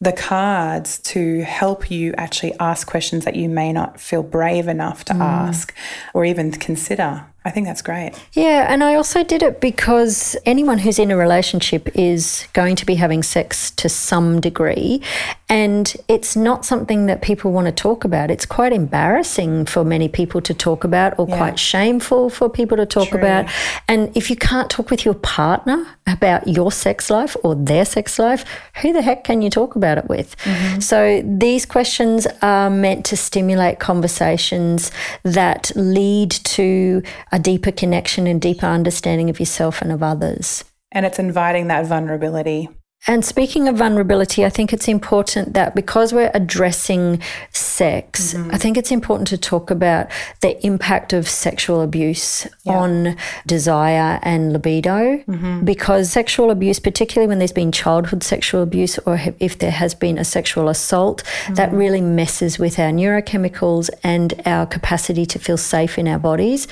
the 0.00 0.12
cards 0.12 0.98
to 0.98 1.42
help 1.42 1.90
you 1.90 2.12
actually 2.18 2.52
ask 2.60 2.86
questions 2.86 3.24
that 3.24 3.34
you 3.34 3.48
may 3.48 3.72
not 3.72 3.98
feel 3.98 4.22
brave 4.22 4.68
enough 4.68 5.04
to 5.06 5.14
mm. 5.14 5.20
ask 5.20 5.74
or 6.12 6.24
even 6.24 6.52
consider. 6.52 7.24
I 7.46 7.50
think 7.50 7.64
that's 7.64 7.80
great. 7.80 8.10
Yeah, 8.32 8.66
and 8.68 8.82
I 8.82 8.96
also 8.96 9.22
did 9.22 9.40
it 9.40 9.60
because 9.60 10.36
anyone 10.44 10.78
who's 10.78 10.98
in 10.98 11.12
a 11.12 11.16
relationship 11.16 11.88
is 11.94 12.48
going 12.54 12.74
to 12.74 12.84
be 12.84 12.96
having 12.96 13.22
sex 13.22 13.70
to 13.70 13.88
some 13.88 14.40
degree. 14.40 15.00
And 15.48 15.94
it's 16.08 16.34
not 16.34 16.64
something 16.64 17.06
that 17.06 17.22
people 17.22 17.52
want 17.52 17.66
to 17.66 17.72
talk 17.72 18.02
about. 18.02 18.32
It's 18.32 18.46
quite 18.46 18.72
embarrassing 18.72 19.66
for 19.66 19.84
many 19.84 20.08
people 20.08 20.40
to 20.40 20.52
talk 20.52 20.82
about, 20.82 21.16
or 21.20 21.26
quite 21.28 21.56
shameful 21.56 22.30
for 22.30 22.50
people 22.50 22.76
to 22.78 22.84
talk 22.84 23.10
True. 23.10 23.20
about. 23.20 23.48
And 23.86 24.10
if 24.16 24.28
you 24.28 24.34
can't 24.34 24.68
talk 24.68 24.90
with 24.90 25.04
your 25.04 25.14
partner 25.14 25.86
about 26.08 26.48
your 26.48 26.72
sex 26.72 27.10
life 27.10 27.36
or 27.44 27.54
their 27.54 27.84
sex 27.84 28.18
life, 28.18 28.44
who 28.82 28.92
the 28.92 29.02
heck 29.02 29.22
can 29.22 29.40
you 29.40 29.50
talk 29.50 29.76
about 29.76 29.98
it 29.98 30.08
with? 30.08 30.36
Mm-hmm. 30.38 30.80
So 30.80 31.22
these 31.24 31.64
questions 31.64 32.26
are 32.42 32.70
meant 32.70 33.04
to 33.06 33.16
stimulate 33.16 33.78
conversations 33.78 34.90
that 35.22 35.70
lead 35.76 36.32
to 36.32 37.04
a 37.36 37.38
deeper 37.38 37.70
connection 37.70 38.26
and 38.26 38.40
deeper 38.40 38.64
understanding 38.64 39.28
of 39.28 39.38
yourself 39.38 39.82
and 39.82 39.92
of 39.92 40.02
others. 40.02 40.64
And 40.90 41.04
it's 41.04 41.18
inviting 41.18 41.68
that 41.68 41.84
vulnerability. 41.84 42.70
And 43.08 43.24
speaking 43.24 43.68
of 43.68 43.76
vulnerability, 43.76 44.44
I 44.44 44.48
think 44.48 44.72
it's 44.72 44.88
important 44.88 45.54
that 45.54 45.76
because 45.76 46.12
we're 46.12 46.30
addressing 46.34 47.22
sex, 47.52 48.34
mm-hmm. 48.34 48.50
I 48.52 48.58
think 48.58 48.76
it's 48.76 48.90
important 48.90 49.28
to 49.28 49.38
talk 49.38 49.70
about 49.70 50.08
the 50.40 50.64
impact 50.66 51.12
of 51.12 51.28
sexual 51.28 51.82
abuse 51.82 52.48
on 52.66 53.16
desire 53.46 54.18
and 54.22 54.52
libido. 54.52 55.18
Mm-hmm. 55.18 55.64
Because 55.64 56.10
sexual 56.10 56.50
abuse, 56.50 56.80
particularly 56.80 57.28
when 57.28 57.38
there's 57.38 57.52
been 57.52 57.70
childhood 57.70 58.24
sexual 58.24 58.62
abuse 58.62 58.98
or 59.00 59.20
if- 59.38 59.56
there 59.56 59.70
has 59.70 59.94
been 59.94 60.18
a 60.18 60.24
sexual 60.24 60.68
assault, 60.68 61.22
that 61.50 61.68
mm-hmm. 61.68 61.78
really 61.78 62.00
messes 62.00 62.58
with 62.58 62.78
our 62.78 62.90
neurochemicals 62.90 63.88
and 64.02 64.34
our 64.44 64.66
capacity 64.66 65.24
to 65.26 65.38
feel 65.38 65.56
safe 65.56 65.96
in 65.96 66.08
our 66.08 66.18
bodies. 66.18 66.66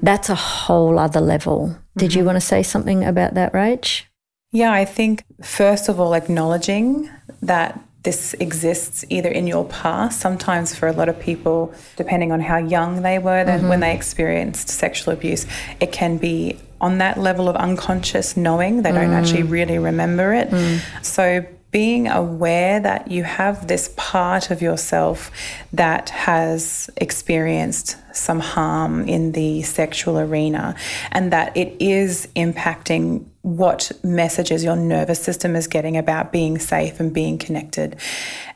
That's 0.00 0.30
a 0.30 0.34
whole 0.34 0.98
other 0.98 1.20
level. 1.20 1.76
Did 1.96 2.14
you 2.14 2.24
want 2.24 2.36
to 2.36 2.40
say 2.40 2.62
something 2.62 3.04
about 3.04 3.34
that, 3.34 3.52
Rach? 3.52 4.04
Yeah, 4.52 4.72
I 4.72 4.84
think 4.84 5.24
first 5.42 5.88
of 5.88 5.98
all, 5.98 6.14
acknowledging 6.14 7.10
that 7.40 7.80
this 8.02 8.34
exists 8.34 9.04
either 9.08 9.30
in 9.30 9.46
your 9.46 9.64
past, 9.64 10.20
sometimes 10.20 10.74
for 10.74 10.88
a 10.88 10.92
lot 10.92 11.08
of 11.08 11.18
people, 11.18 11.72
depending 11.96 12.32
on 12.32 12.40
how 12.40 12.58
young 12.58 13.02
they 13.02 13.18
were 13.18 13.44
then 13.44 13.68
when 13.68 13.80
mm-hmm. 13.80 13.80
they 13.80 13.94
experienced 13.94 14.68
sexual 14.68 15.14
abuse, 15.14 15.46
it 15.80 15.92
can 15.92 16.18
be 16.18 16.58
on 16.80 16.98
that 16.98 17.16
level 17.16 17.48
of 17.48 17.56
unconscious 17.56 18.36
knowing. 18.36 18.82
They 18.82 18.90
don't 18.90 19.10
mm. 19.10 19.20
actually 19.20 19.44
really 19.44 19.78
remember 19.78 20.34
it. 20.34 20.50
Mm. 20.50 20.80
So 21.04 21.46
being 21.72 22.06
aware 22.06 22.78
that 22.78 23.10
you 23.10 23.24
have 23.24 23.66
this 23.66 23.92
part 23.96 24.50
of 24.50 24.60
yourself 24.60 25.30
that 25.72 26.10
has 26.10 26.90
experienced 26.98 27.96
some 28.14 28.40
harm 28.40 29.08
in 29.08 29.32
the 29.32 29.62
sexual 29.62 30.18
arena 30.18 30.76
and 31.10 31.32
that 31.32 31.56
it 31.56 31.74
is 31.80 32.28
impacting 32.36 33.24
what 33.40 33.90
messages 34.04 34.62
your 34.62 34.76
nervous 34.76 35.20
system 35.20 35.56
is 35.56 35.66
getting 35.66 35.96
about 35.96 36.30
being 36.30 36.58
safe 36.58 37.00
and 37.00 37.12
being 37.12 37.38
connected. 37.38 37.96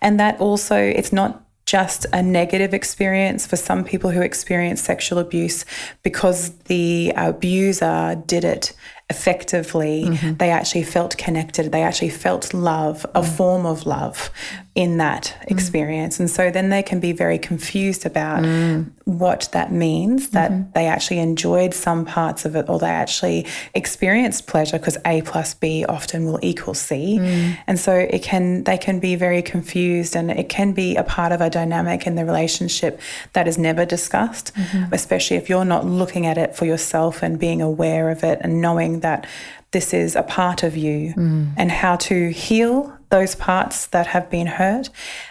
And 0.02 0.20
that 0.20 0.38
also, 0.38 0.76
it's 0.76 1.12
not 1.12 1.42
just 1.64 2.06
a 2.12 2.22
negative 2.22 2.72
experience 2.72 3.44
for 3.44 3.56
some 3.56 3.82
people 3.82 4.10
who 4.10 4.20
experience 4.20 4.80
sexual 4.80 5.18
abuse 5.18 5.64
because 6.04 6.50
the 6.66 7.12
abuser 7.16 8.22
did 8.26 8.44
it 8.44 8.72
effectively. 9.08 10.04
Mm-hmm. 10.04 10.34
They 10.34 10.50
actually 10.50 10.82
felt 10.82 11.16
connected. 11.16 11.72
They 11.72 11.82
actually 11.82 12.10
felt 12.10 12.52
love, 12.52 13.04
a 13.14 13.20
mm-hmm. 13.20 13.36
form 13.36 13.66
of 13.66 13.86
love 13.86 14.30
in 14.76 14.98
that 14.98 15.34
mm. 15.40 15.50
experience. 15.50 16.20
And 16.20 16.30
so 16.30 16.50
then 16.50 16.68
they 16.68 16.82
can 16.82 17.00
be 17.00 17.12
very 17.12 17.38
confused 17.38 18.04
about 18.04 18.44
mm. 18.44 18.88
what 19.04 19.48
that 19.52 19.72
means 19.72 20.28
that 20.30 20.50
mm-hmm. 20.50 20.70
they 20.74 20.86
actually 20.86 21.18
enjoyed 21.18 21.72
some 21.72 22.04
parts 22.04 22.44
of 22.44 22.54
it 22.54 22.68
or 22.68 22.78
they 22.78 22.90
actually 22.90 23.46
experienced 23.74 24.46
pleasure 24.46 24.78
because 24.78 24.98
A 25.06 25.22
plus 25.22 25.54
B 25.54 25.86
often 25.88 26.26
will 26.26 26.38
equal 26.42 26.74
C. 26.74 27.16
Mm. 27.18 27.58
And 27.66 27.80
so 27.80 27.94
it 27.94 28.22
can 28.22 28.64
they 28.64 28.76
can 28.76 29.00
be 29.00 29.16
very 29.16 29.40
confused 29.40 30.14
and 30.14 30.30
it 30.30 30.50
can 30.50 30.72
be 30.72 30.94
a 30.96 31.02
part 31.02 31.32
of 31.32 31.40
a 31.40 31.48
dynamic 31.48 32.06
in 32.06 32.14
the 32.14 32.26
relationship 32.26 33.00
that 33.32 33.48
is 33.48 33.56
never 33.56 33.86
discussed, 33.86 34.54
mm-hmm. 34.54 34.92
especially 34.92 35.38
if 35.38 35.48
you're 35.48 35.64
not 35.64 35.86
looking 35.86 36.26
at 36.26 36.36
it 36.36 36.54
for 36.54 36.66
yourself 36.66 37.22
and 37.22 37.38
being 37.38 37.62
aware 37.62 38.10
of 38.10 38.22
it 38.22 38.40
and 38.42 38.60
knowing 38.60 39.00
that 39.00 39.26
this 39.70 39.94
is 39.94 40.16
a 40.16 40.22
part 40.22 40.62
of 40.62 40.76
you 40.76 41.12
and 41.56 41.70
how 41.70 41.96
to 41.96 42.30
heal 42.30 42.95
those 43.10 43.34
parts 43.34 43.86
that 43.86 44.06
have 44.08 44.30
been 44.30 44.46
hurt. 44.46 44.90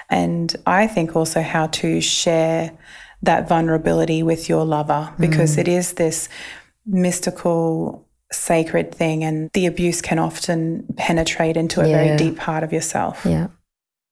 And 0.10 0.56
I 0.66 0.88
think 0.88 1.16
also 1.16 1.42
how 1.42 1.68
to 1.68 2.02
share 2.02 2.72
that 3.22 3.48
vulnerability 3.48 4.24
with 4.24 4.48
your 4.50 4.66
lover 4.66 5.12
because 5.20 5.56
mm. 5.56 5.60
it 5.60 5.68
is 5.68 5.94
this 5.94 6.30
mystical, 6.86 8.08
sacred 8.32 8.94
thing, 8.94 9.24
and 9.24 9.50
the 9.54 9.66
abuse 9.66 10.02
can 10.02 10.20
often 10.20 10.86
penetrate 10.96 11.58
into 11.58 11.82
a 11.82 11.88
Yeah. 11.88 12.04
very 12.04 12.18
deep 12.18 12.38
part 12.38 12.64
of 12.64 12.72
yourself. 12.72 13.26
Yeah. 13.26 13.48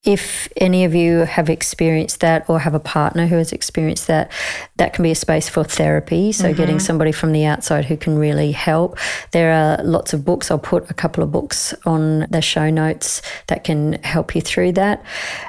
If 0.04 0.52
any 0.58 0.84
of 0.84 0.94
you 0.94 1.20
have 1.20 1.50
experienced 1.50 2.20
that 2.20 2.50
or 2.50 2.60
have 2.60 2.74
a 2.74 2.80
partner 2.80 3.26
who 3.26 3.38
has 3.38 3.54
experienced 3.54 4.08
that, 4.08 4.30
that 4.76 4.94
can 4.94 5.04
be 5.04 5.12
a 5.12 5.16
space 5.16 5.48
for 5.48 5.64
therapy. 5.64 6.34
So, 6.34 6.48
mm-hmm. 6.50 6.58
getting 6.58 6.80
somebody 6.80 7.14
from 7.14 7.32
the 7.32 7.46
outside 7.46 7.86
who 7.86 7.96
can 7.96 8.20
really 8.20 8.52
help. 8.52 8.98
There 9.32 9.54
are 9.54 9.82
lots 9.84 10.12
of 10.12 10.26
books. 10.26 10.52
I'll 10.52 10.60
put 10.60 10.90
a 10.92 10.94
couple 10.94 11.24
of 11.24 11.32
books 11.32 11.74
on 11.86 12.28
the 12.30 12.42
show 12.42 12.70
notes 12.70 13.22
that 13.48 13.64
can 13.64 13.94
help 14.04 14.36
you 14.36 14.42
through 14.42 14.74
that. 14.74 15.04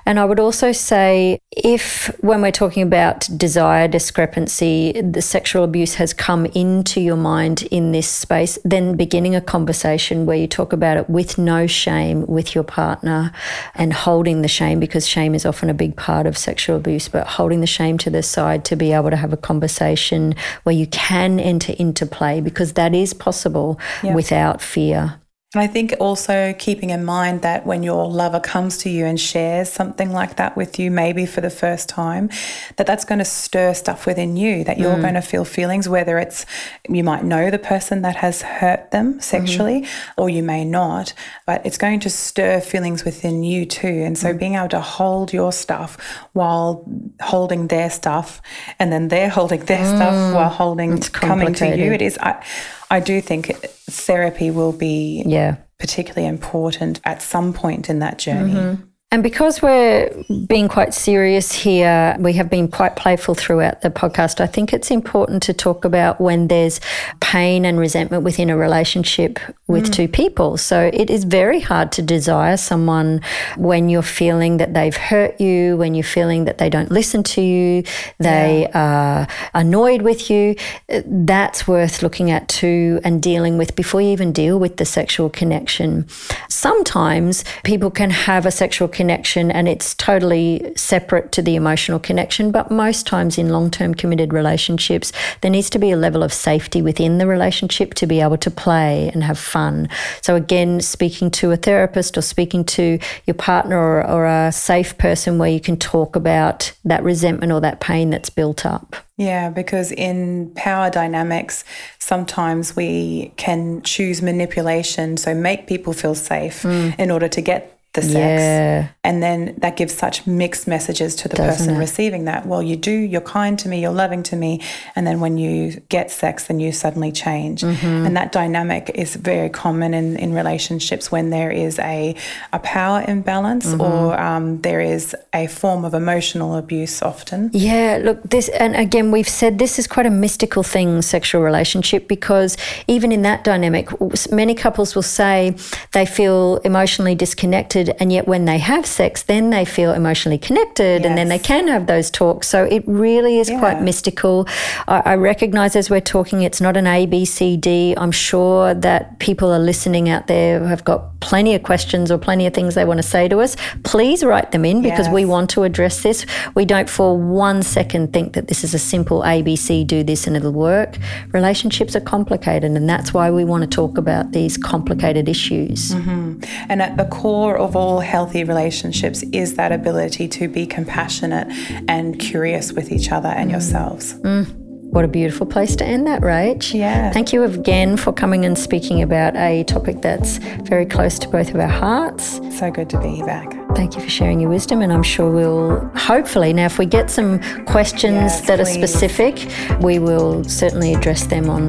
And 0.06 0.20
I 0.20 0.24
would 0.24 0.38
also 0.38 0.70
say 0.70 1.40
if, 1.50 2.06
when 2.20 2.40
we're 2.40 2.52
talking 2.52 2.84
about 2.84 3.28
desire 3.36 3.88
discrepancy, 3.88 4.92
the 5.00 5.22
sexual 5.22 5.64
abuse 5.64 5.94
has 5.94 6.12
come 6.12 6.46
into 6.46 7.00
your 7.00 7.16
mind 7.16 7.64
in 7.72 7.90
this 7.90 8.08
space, 8.08 8.56
then 8.64 8.96
beginning 8.96 9.34
a 9.34 9.40
conversation 9.40 10.26
where 10.26 10.36
you 10.36 10.46
talk 10.46 10.72
about 10.72 10.96
it 10.96 11.10
with 11.10 11.38
no 11.38 11.66
shame 11.66 12.24
with 12.26 12.54
your 12.54 12.64
partner 12.64 13.32
and 13.74 13.92
holding 13.92 14.43
the 14.44 14.48
shame 14.48 14.78
because 14.78 15.08
shame 15.08 15.34
is 15.34 15.46
often 15.46 15.70
a 15.70 15.74
big 15.74 15.96
part 15.96 16.26
of 16.26 16.36
sexual 16.36 16.76
abuse, 16.76 17.08
but 17.08 17.26
holding 17.26 17.60
the 17.60 17.66
shame 17.66 17.96
to 17.98 18.10
the 18.10 18.22
side 18.22 18.64
to 18.66 18.76
be 18.76 18.92
able 18.92 19.10
to 19.10 19.16
have 19.16 19.32
a 19.32 19.38
conversation 19.38 20.34
where 20.64 20.74
you 20.74 20.86
can 20.86 21.40
enter 21.40 21.72
into 21.78 22.04
play 22.04 22.40
because 22.40 22.74
that 22.74 22.94
is 22.94 23.14
possible 23.14 23.80
yep. 24.02 24.14
without 24.14 24.60
fear. 24.60 25.18
And 25.54 25.62
I 25.62 25.68
think 25.68 25.94
also 26.00 26.52
keeping 26.58 26.90
in 26.90 27.04
mind 27.04 27.42
that 27.42 27.64
when 27.64 27.82
your 27.82 28.06
lover 28.08 28.40
comes 28.40 28.76
to 28.78 28.90
you 28.90 29.06
and 29.06 29.18
shares 29.18 29.70
something 29.70 30.12
like 30.12 30.36
that 30.36 30.56
with 30.56 30.78
you, 30.78 30.90
maybe 30.90 31.26
for 31.26 31.40
the 31.40 31.50
first 31.50 31.88
time, 31.88 32.28
that 32.76 32.86
that's 32.86 33.04
going 33.04 33.20
to 33.20 33.24
stir 33.24 33.72
stuff 33.74 34.04
within 34.04 34.36
you, 34.36 34.64
that 34.64 34.78
you're 34.78 34.96
mm. 34.96 35.02
going 35.02 35.14
to 35.14 35.22
feel 35.22 35.44
feelings, 35.44 35.88
whether 35.88 36.18
it's 36.18 36.44
you 36.88 37.04
might 37.04 37.24
know 37.24 37.50
the 37.50 37.58
person 37.58 38.02
that 38.02 38.16
has 38.16 38.42
hurt 38.42 38.90
them 38.90 39.20
sexually 39.20 39.82
mm-hmm. 39.82 40.20
or 40.20 40.28
you 40.28 40.42
may 40.42 40.64
not, 40.64 41.14
but 41.46 41.64
it's 41.64 41.78
going 41.78 42.00
to 42.00 42.10
stir 42.10 42.60
feelings 42.60 43.04
within 43.04 43.44
you 43.44 43.64
too. 43.64 43.86
And 43.86 44.18
so 44.18 44.34
mm. 44.34 44.38
being 44.38 44.54
able 44.56 44.68
to 44.70 44.80
hold 44.80 45.32
your 45.32 45.52
stuff 45.52 45.96
while 46.32 46.84
holding 47.20 47.68
their 47.68 47.90
stuff 47.90 48.42
and 48.80 48.92
then 48.92 49.08
they're 49.08 49.28
holding 49.40 49.64
their 49.64 49.84
mm. 49.84 49.96
stuff 49.96 50.34
while 50.34 50.50
holding 50.50 50.98
coming 50.98 51.54
to 51.54 51.76
you, 51.76 51.92
it 51.92 52.02
is. 52.02 52.18
I, 52.18 52.44
I 52.90 53.00
do 53.00 53.20
think 53.20 53.54
therapy 53.90 54.50
will 54.50 54.72
be 54.72 55.22
yeah. 55.26 55.56
particularly 55.78 56.28
important 56.28 57.00
at 57.04 57.22
some 57.22 57.52
point 57.52 57.88
in 57.88 57.98
that 58.00 58.18
journey. 58.18 58.54
Mm-hmm. 58.54 58.82
And 59.14 59.22
because 59.22 59.62
we're 59.62 60.10
being 60.48 60.66
quite 60.66 60.92
serious 60.92 61.52
here, 61.52 62.16
we 62.18 62.32
have 62.32 62.50
been 62.50 62.66
quite 62.66 62.96
playful 62.96 63.36
throughout 63.36 63.80
the 63.82 63.88
podcast. 63.88 64.40
I 64.40 64.48
think 64.48 64.72
it's 64.72 64.90
important 64.90 65.40
to 65.44 65.52
talk 65.52 65.84
about 65.84 66.20
when 66.20 66.48
there's 66.48 66.80
pain 67.20 67.64
and 67.64 67.78
resentment 67.78 68.24
within 68.24 68.50
a 68.50 68.56
relationship 68.56 69.38
with 69.68 69.84
mm. 69.84 69.92
two 69.92 70.08
people. 70.08 70.56
So 70.56 70.90
it 70.92 71.10
is 71.10 71.22
very 71.22 71.60
hard 71.60 71.92
to 71.92 72.02
desire 72.02 72.56
someone 72.56 73.20
when 73.56 73.88
you're 73.88 74.02
feeling 74.02 74.56
that 74.56 74.74
they've 74.74 74.96
hurt 74.96 75.40
you, 75.40 75.76
when 75.76 75.94
you're 75.94 76.02
feeling 76.02 76.46
that 76.46 76.58
they 76.58 76.68
don't 76.68 76.90
listen 76.90 77.22
to 77.22 77.40
you, 77.40 77.84
they 78.18 78.62
yeah. 78.62 79.26
are 79.28 79.28
annoyed 79.54 80.02
with 80.02 80.28
you. 80.28 80.56
That's 80.88 81.68
worth 81.68 82.02
looking 82.02 82.32
at 82.32 82.48
too 82.48 82.98
and 83.04 83.22
dealing 83.22 83.58
with 83.58 83.76
before 83.76 84.00
you 84.00 84.08
even 84.08 84.32
deal 84.32 84.58
with 84.58 84.78
the 84.78 84.84
sexual 84.84 85.30
connection. 85.30 86.08
Sometimes 86.48 87.44
people 87.62 87.92
can 87.92 88.10
have 88.10 88.44
a 88.44 88.50
sexual 88.50 88.88
connection 88.88 89.03
connection 89.04 89.50
and 89.50 89.68
it's 89.68 89.94
totally 89.96 90.72
separate 90.76 91.30
to 91.30 91.42
the 91.42 91.56
emotional 91.56 91.98
connection. 91.98 92.50
But 92.50 92.70
most 92.70 93.06
times 93.06 93.36
in 93.36 93.50
long 93.50 93.70
term 93.70 93.94
committed 93.94 94.32
relationships, 94.32 95.12
there 95.42 95.50
needs 95.50 95.68
to 95.70 95.78
be 95.78 95.90
a 95.90 95.96
level 95.96 96.22
of 96.22 96.32
safety 96.32 96.80
within 96.80 97.18
the 97.18 97.26
relationship 97.26 97.92
to 97.94 98.06
be 98.06 98.22
able 98.22 98.38
to 98.38 98.50
play 98.50 99.10
and 99.12 99.22
have 99.22 99.38
fun. 99.38 99.90
So, 100.22 100.36
again, 100.36 100.80
speaking 100.80 101.30
to 101.32 101.52
a 101.52 101.56
therapist 101.58 102.16
or 102.16 102.22
speaking 102.22 102.64
to 102.76 102.98
your 103.26 103.34
partner 103.34 103.76
or, 103.76 104.06
or 104.08 104.26
a 104.26 104.50
safe 104.50 104.96
person 104.96 105.36
where 105.38 105.50
you 105.50 105.60
can 105.60 105.76
talk 105.76 106.16
about 106.16 106.72
that 106.86 107.02
resentment 107.02 107.52
or 107.52 107.60
that 107.60 107.80
pain 107.80 108.08
that's 108.08 108.30
built 108.30 108.64
up. 108.64 108.96
Yeah, 109.18 109.50
because 109.50 109.92
in 109.92 110.50
power 110.56 110.90
dynamics, 110.90 111.64
sometimes 111.98 112.74
we 112.74 113.32
can 113.36 113.82
choose 113.82 114.22
manipulation, 114.22 115.18
so 115.18 115.34
make 115.34 115.66
people 115.66 115.92
feel 115.92 116.14
safe 116.14 116.62
mm. 116.62 116.98
in 116.98 117.10
order 117.10 117.28
to 117.28 117.40
get 117.40 117.73
the 117.94 118.02
sex. 118.02 118.14
Yeah. 118.14 118.88
And 119.02 119.22
then 119.22 119.54
that 119.58 119.76
gives 119.76 119.94
such 119.94 120.26
mixed 120.26 120.66
messages 120.66 121.14
to 121.16 121.28
the 121.28 121.36
Doesn't 121.36 121.66
person 121.66 121.76
it? 121.76 121.78
receiving 121.78 122.24
that. 122.24 122.44
Well, 122.44 122.62
you 122.62 122.76
do, 122.76 122.90
you're 122.90 123.20
kind 123.20 123.58
to 123.60 123.68
me, 123.68 123.80
you're 123.80 123.92
loving 123.92 124.22
to 124.24 124.36
me. 124.36 124.60
And 124.96 125.06
then 125.06 125.20
when 125.20 125.38
you 125.38 125.80
get 125.88 126.10
sex, 126.10 126.48
then 126.48 126.58
you 126.58 126.72
suddenly 126.72 127.12
change. 127.12 127.62
Mm-hmm. 127.62 128.06
And 128.06 128.16
that 128.16 128.32
dynamic 128.32 128.90
is 128.94 129.14
very 129.14 129.48
common 129.48 129.94
in, 129.94 130.16
in 130.16 130.34
relationships 130.34 131.12
when 131.12 131.30
there 131.30 131.50
is 131.50 131.78
a, 131.78 132.16
a 132.52 132.58
power 132.58 133.04
imbalance 133.06 133.66
mm-hmm. 133.66 133.80
or 133.80 134.20
um, 134.20 134.60
there 134.62 134.80
is 134.80 135.14
a 135.32 135.46
form 135.46 135.84
of 135.84 135.94
emotional 135.94 136.56
abuse 136.56 137.00
often. 137.00 137.50
Yeah, 137.52 138.00
look, 138.02 138.22
this, 138.22 138.48
and 138.48 138.74
again, 138.74 139.12
we've 139.12 139.28
said 139.28 139.58
this 139.58 139.78
is 139.78 139.86
quite 139.86 140.06
a 140.06 140.10
mystical 140.10 140.64
thing, 140.64 141.00
sexual 141.02 141.42
relationship, 141.42 142.08
because 142.08 142.56
even 142.88 143.12
in 143.12 143.22
that 143.22 143.44
dynamic, 143.44 143.88
many 144.32 144.54
couples 144.54 144.96
will 144.96 145.02
say 145.02 145.54
they 145.92 146.06
feel 146.06 146.56
emotionally 146.64 147.14
disconnected 147.14 147.83
connected. 147.84 148.02
And 148.02 148.12
yet, 148.12 148.26
when 148.26 148.44
they 148.44 148.58
have 148.58 148.86
sex, 148.86 149.22
then 149.22 149.50
they 149.50 149.64
feel 149.64 149.92
emotionally 149.92 150.38
connected 150.38 151.02
yes. 151.02 151.08
and 151.08 151.16
then 151.16 151.28
they 151.28 151.38
can 151.38 151.68
have 151.68 151.86
those 151.86 152.10
talks. 152.10 152.48
So 152.48 152.64
it 152.64 152.84
really 152.86 153.38
is 153.38 153.50
yeah. 153.50 153.58
quite 153.58 153.82
mystical. 153.82 154.46
I, 154.88 155.02
I 155.04 155.14
recognize 155.16 155.76
as 155.76 155.90
we're 155.90 156.00
talking, 156.00 156.42
it's 156.42 156.60
not 156.60 156.76
an 156.76 156.86
A, 156.86 157.06
B, 157.06 157.24
C, 157.24 157.56
D. 157.56 157.94
I'm 157.96 158.12
sure 158.12 158.74
that 158.74 159.18
people 159.18 159.50
are 159.52 159.58
listening 159.58 160.08
out 160.08 160.26
there 160.26 160.58
who 160.58 160.66
have 160.66 160.84
got 160.84 161.20
plenty 161.20 161.54
of 161.54 161.62
questions 161.62 162.10
or 162.10 162.18
plenty 162.18 162.46
of 162.46 162.52
things 162.52 162.74
they 162.74 162.84
want 162.84 162.98
to 162.98 163.02
say 163.02 163.28
to 163.28 163.40
us. 163.40 163.56
Please 163.82 164.22
write 164.22 164.52
them 164.52 164.64
in 164.64 164.82
because 164.82 165.06
yes. 165.06 165.14
we 165.14 165.24
want 165.24 165.50
to 165.50 165.62
address 165.62 166.02
this. 166.02 166.26
We 166.54 166.64
don't 166.64 166.88
for 166.88 167.18
one 167.18 167.62
second 167.62 168.12
think 168.12 168.34
that 168.34 168.48
this 168.48 168.62
is 168.62 168.74
a 168.74 168.78
simple 168.78 169.22
ABC, 169.22 169.86
do 169.86 170.02
this 170.02 170.26
and 170.26 170.36
it'll 170.36 170.52
work. 170.52 170.98
Relationships 171.32 171.96
are 171.96 172.00
complicated, 172.00 172.72
and 172.72 172.88
that's 172.88 173.14
why 173.14 173.30
we 173.30 173.44
want 173.44 173.62
to 173.62 173.66
talk 173.66 173.96
about 173.96 174.32
these 174.32 174.56
complicated 174.58 175.28
issues. 175.28 175.94
Mm-hmm. 175.94 176.42
And 176.68 176.82
at 176.82 176.96
the 176.96 177.06
core 177.06 177.56
of 177.56 177.73
all 177.74 178.00
healthy 178.00 178.44
relationships 178.44 179.22
is 179.32 179.54
that 179.54 179.72
ability 179.72 180.28
to 180.28 180.48
be 180.48 180.66
compassionate 180.66 181.48
and 181.88 182.18
curious 182.18 182.72
with 182.72 182.92
each 182.92 183.10
other 183.12 183.28
and 183.28 183.50
yourselves. 183.50 184.14
Mm. 184.14 184.64
What 184.94 185.04
a 185.04 185.08
beautiful 185.08 185.44
place 185.44 185.74
to 185.76 185.84
end 185.84 186.06
that, 186.06 186.22
Rach. 186.22 186.72
Yeah. 186.72 187.10
Thank 187.10 187.32
you 187.32 187.42
again 187.42 187.96
for 187.96 188.12
coming 188.12 188.44
and 188.44 188.56
speaking 188.56 189.02
about 189.02 189.34
a 189.34 189.64
topic 189.64 190.02
that's 190.02 190.36
very 190.68 190.86
close 190.86 191.18
to 191.18 191.28
both 191.28 191.50
of 191.50 191.56
our 191.56 191.66
hearts. 191.66 192.40
So 192.56 192.70
good 192.70 192.88
to 192.90 193.00
be 193.00 193.20
back. 193.22 193.52
Thank 193.74 193.96
you 193.96 194.02
for 194.02 194.08
sharing 194.08 194.38
your 194.38 194.50
wisdom, 194.50 194.82
and 194.82 194.92
I'm 194.92 195.02
sure 195.02 195.32
we'll 195.32 195.80
hopefully 195.96 196.52
now, 196.52 196.66
if 196.66 196.78
we 196.78 196.86
get 196.86 197.10
some 197.10 197.40
questions 197.64 198.14
yes, 198.14 198.46
that 198.46 198.60
please. 198.60 198.76
are 198.76 198.86
specific, 198.86 199.80
we 199.82 199.98
will 199.98 200.44
certainly 200.44 200.94
address 200.94 201.26
them 201.26 201.50
on 201.50 201.68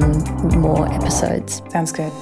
more 0.60 0.86
episodes. 0.92 1.62
Sounds 1.70 1.90
good. 1.90 2.12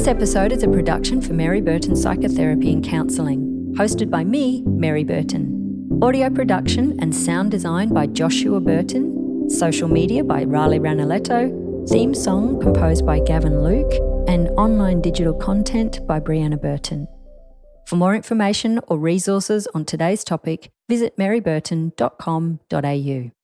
This 0.00 0.08
episode 0.08 0.50
is 0.50 0.62
a 0.62 0.68
production 0.68 1.20
for 1.20 1.34
Merie 1.34 1.60
Burton 1.60 1.94
Psychotherapy 1.94 2.72
and 2.72 2.82
Counselling, 2.82 3.74
hosted 3.76 4.08
by 4.08 4.24
me, 4.24 4.62
Merie 4.62 5.04
Burton. 5.04 5.98
Audio 6.00 6.30
production 6.30 6.98
and 7.02 7.14
sound 7.14 7.50
design 7.50 7.92
by 7.92 8.06
Joshua 8.06 8.60
Burton, 8.60 9.50
social 9.50 9.88
media 9.88 10.24
by 10.24 10.44
Riley 10.44 10.78
Ranilehto, 10.78 11.86
theme 11.90 12.14
song 12.14 12.58
composed 12.62 13.04
by 13.04 13.20
Gavin 13.20 13.62
Luke, 13.62 13.92
and 14.26 14.48
online 14.56 15.02
digital 15.02 15.34
content 15.34 16.00
by 16.06 16.18
Breanah 16.18 16.62
Burton. 16.62 17.06
For 17.86 17.96
more 17.96 18.14
information 18.14 18.80
or 18.88 18.98
resources 18.98 19.68
on 19.74 19.84
today's 19.84 20.24
topic, 20.24 20.70
visit 20.88 21.18
merieburton.com.au. 21.18 23.39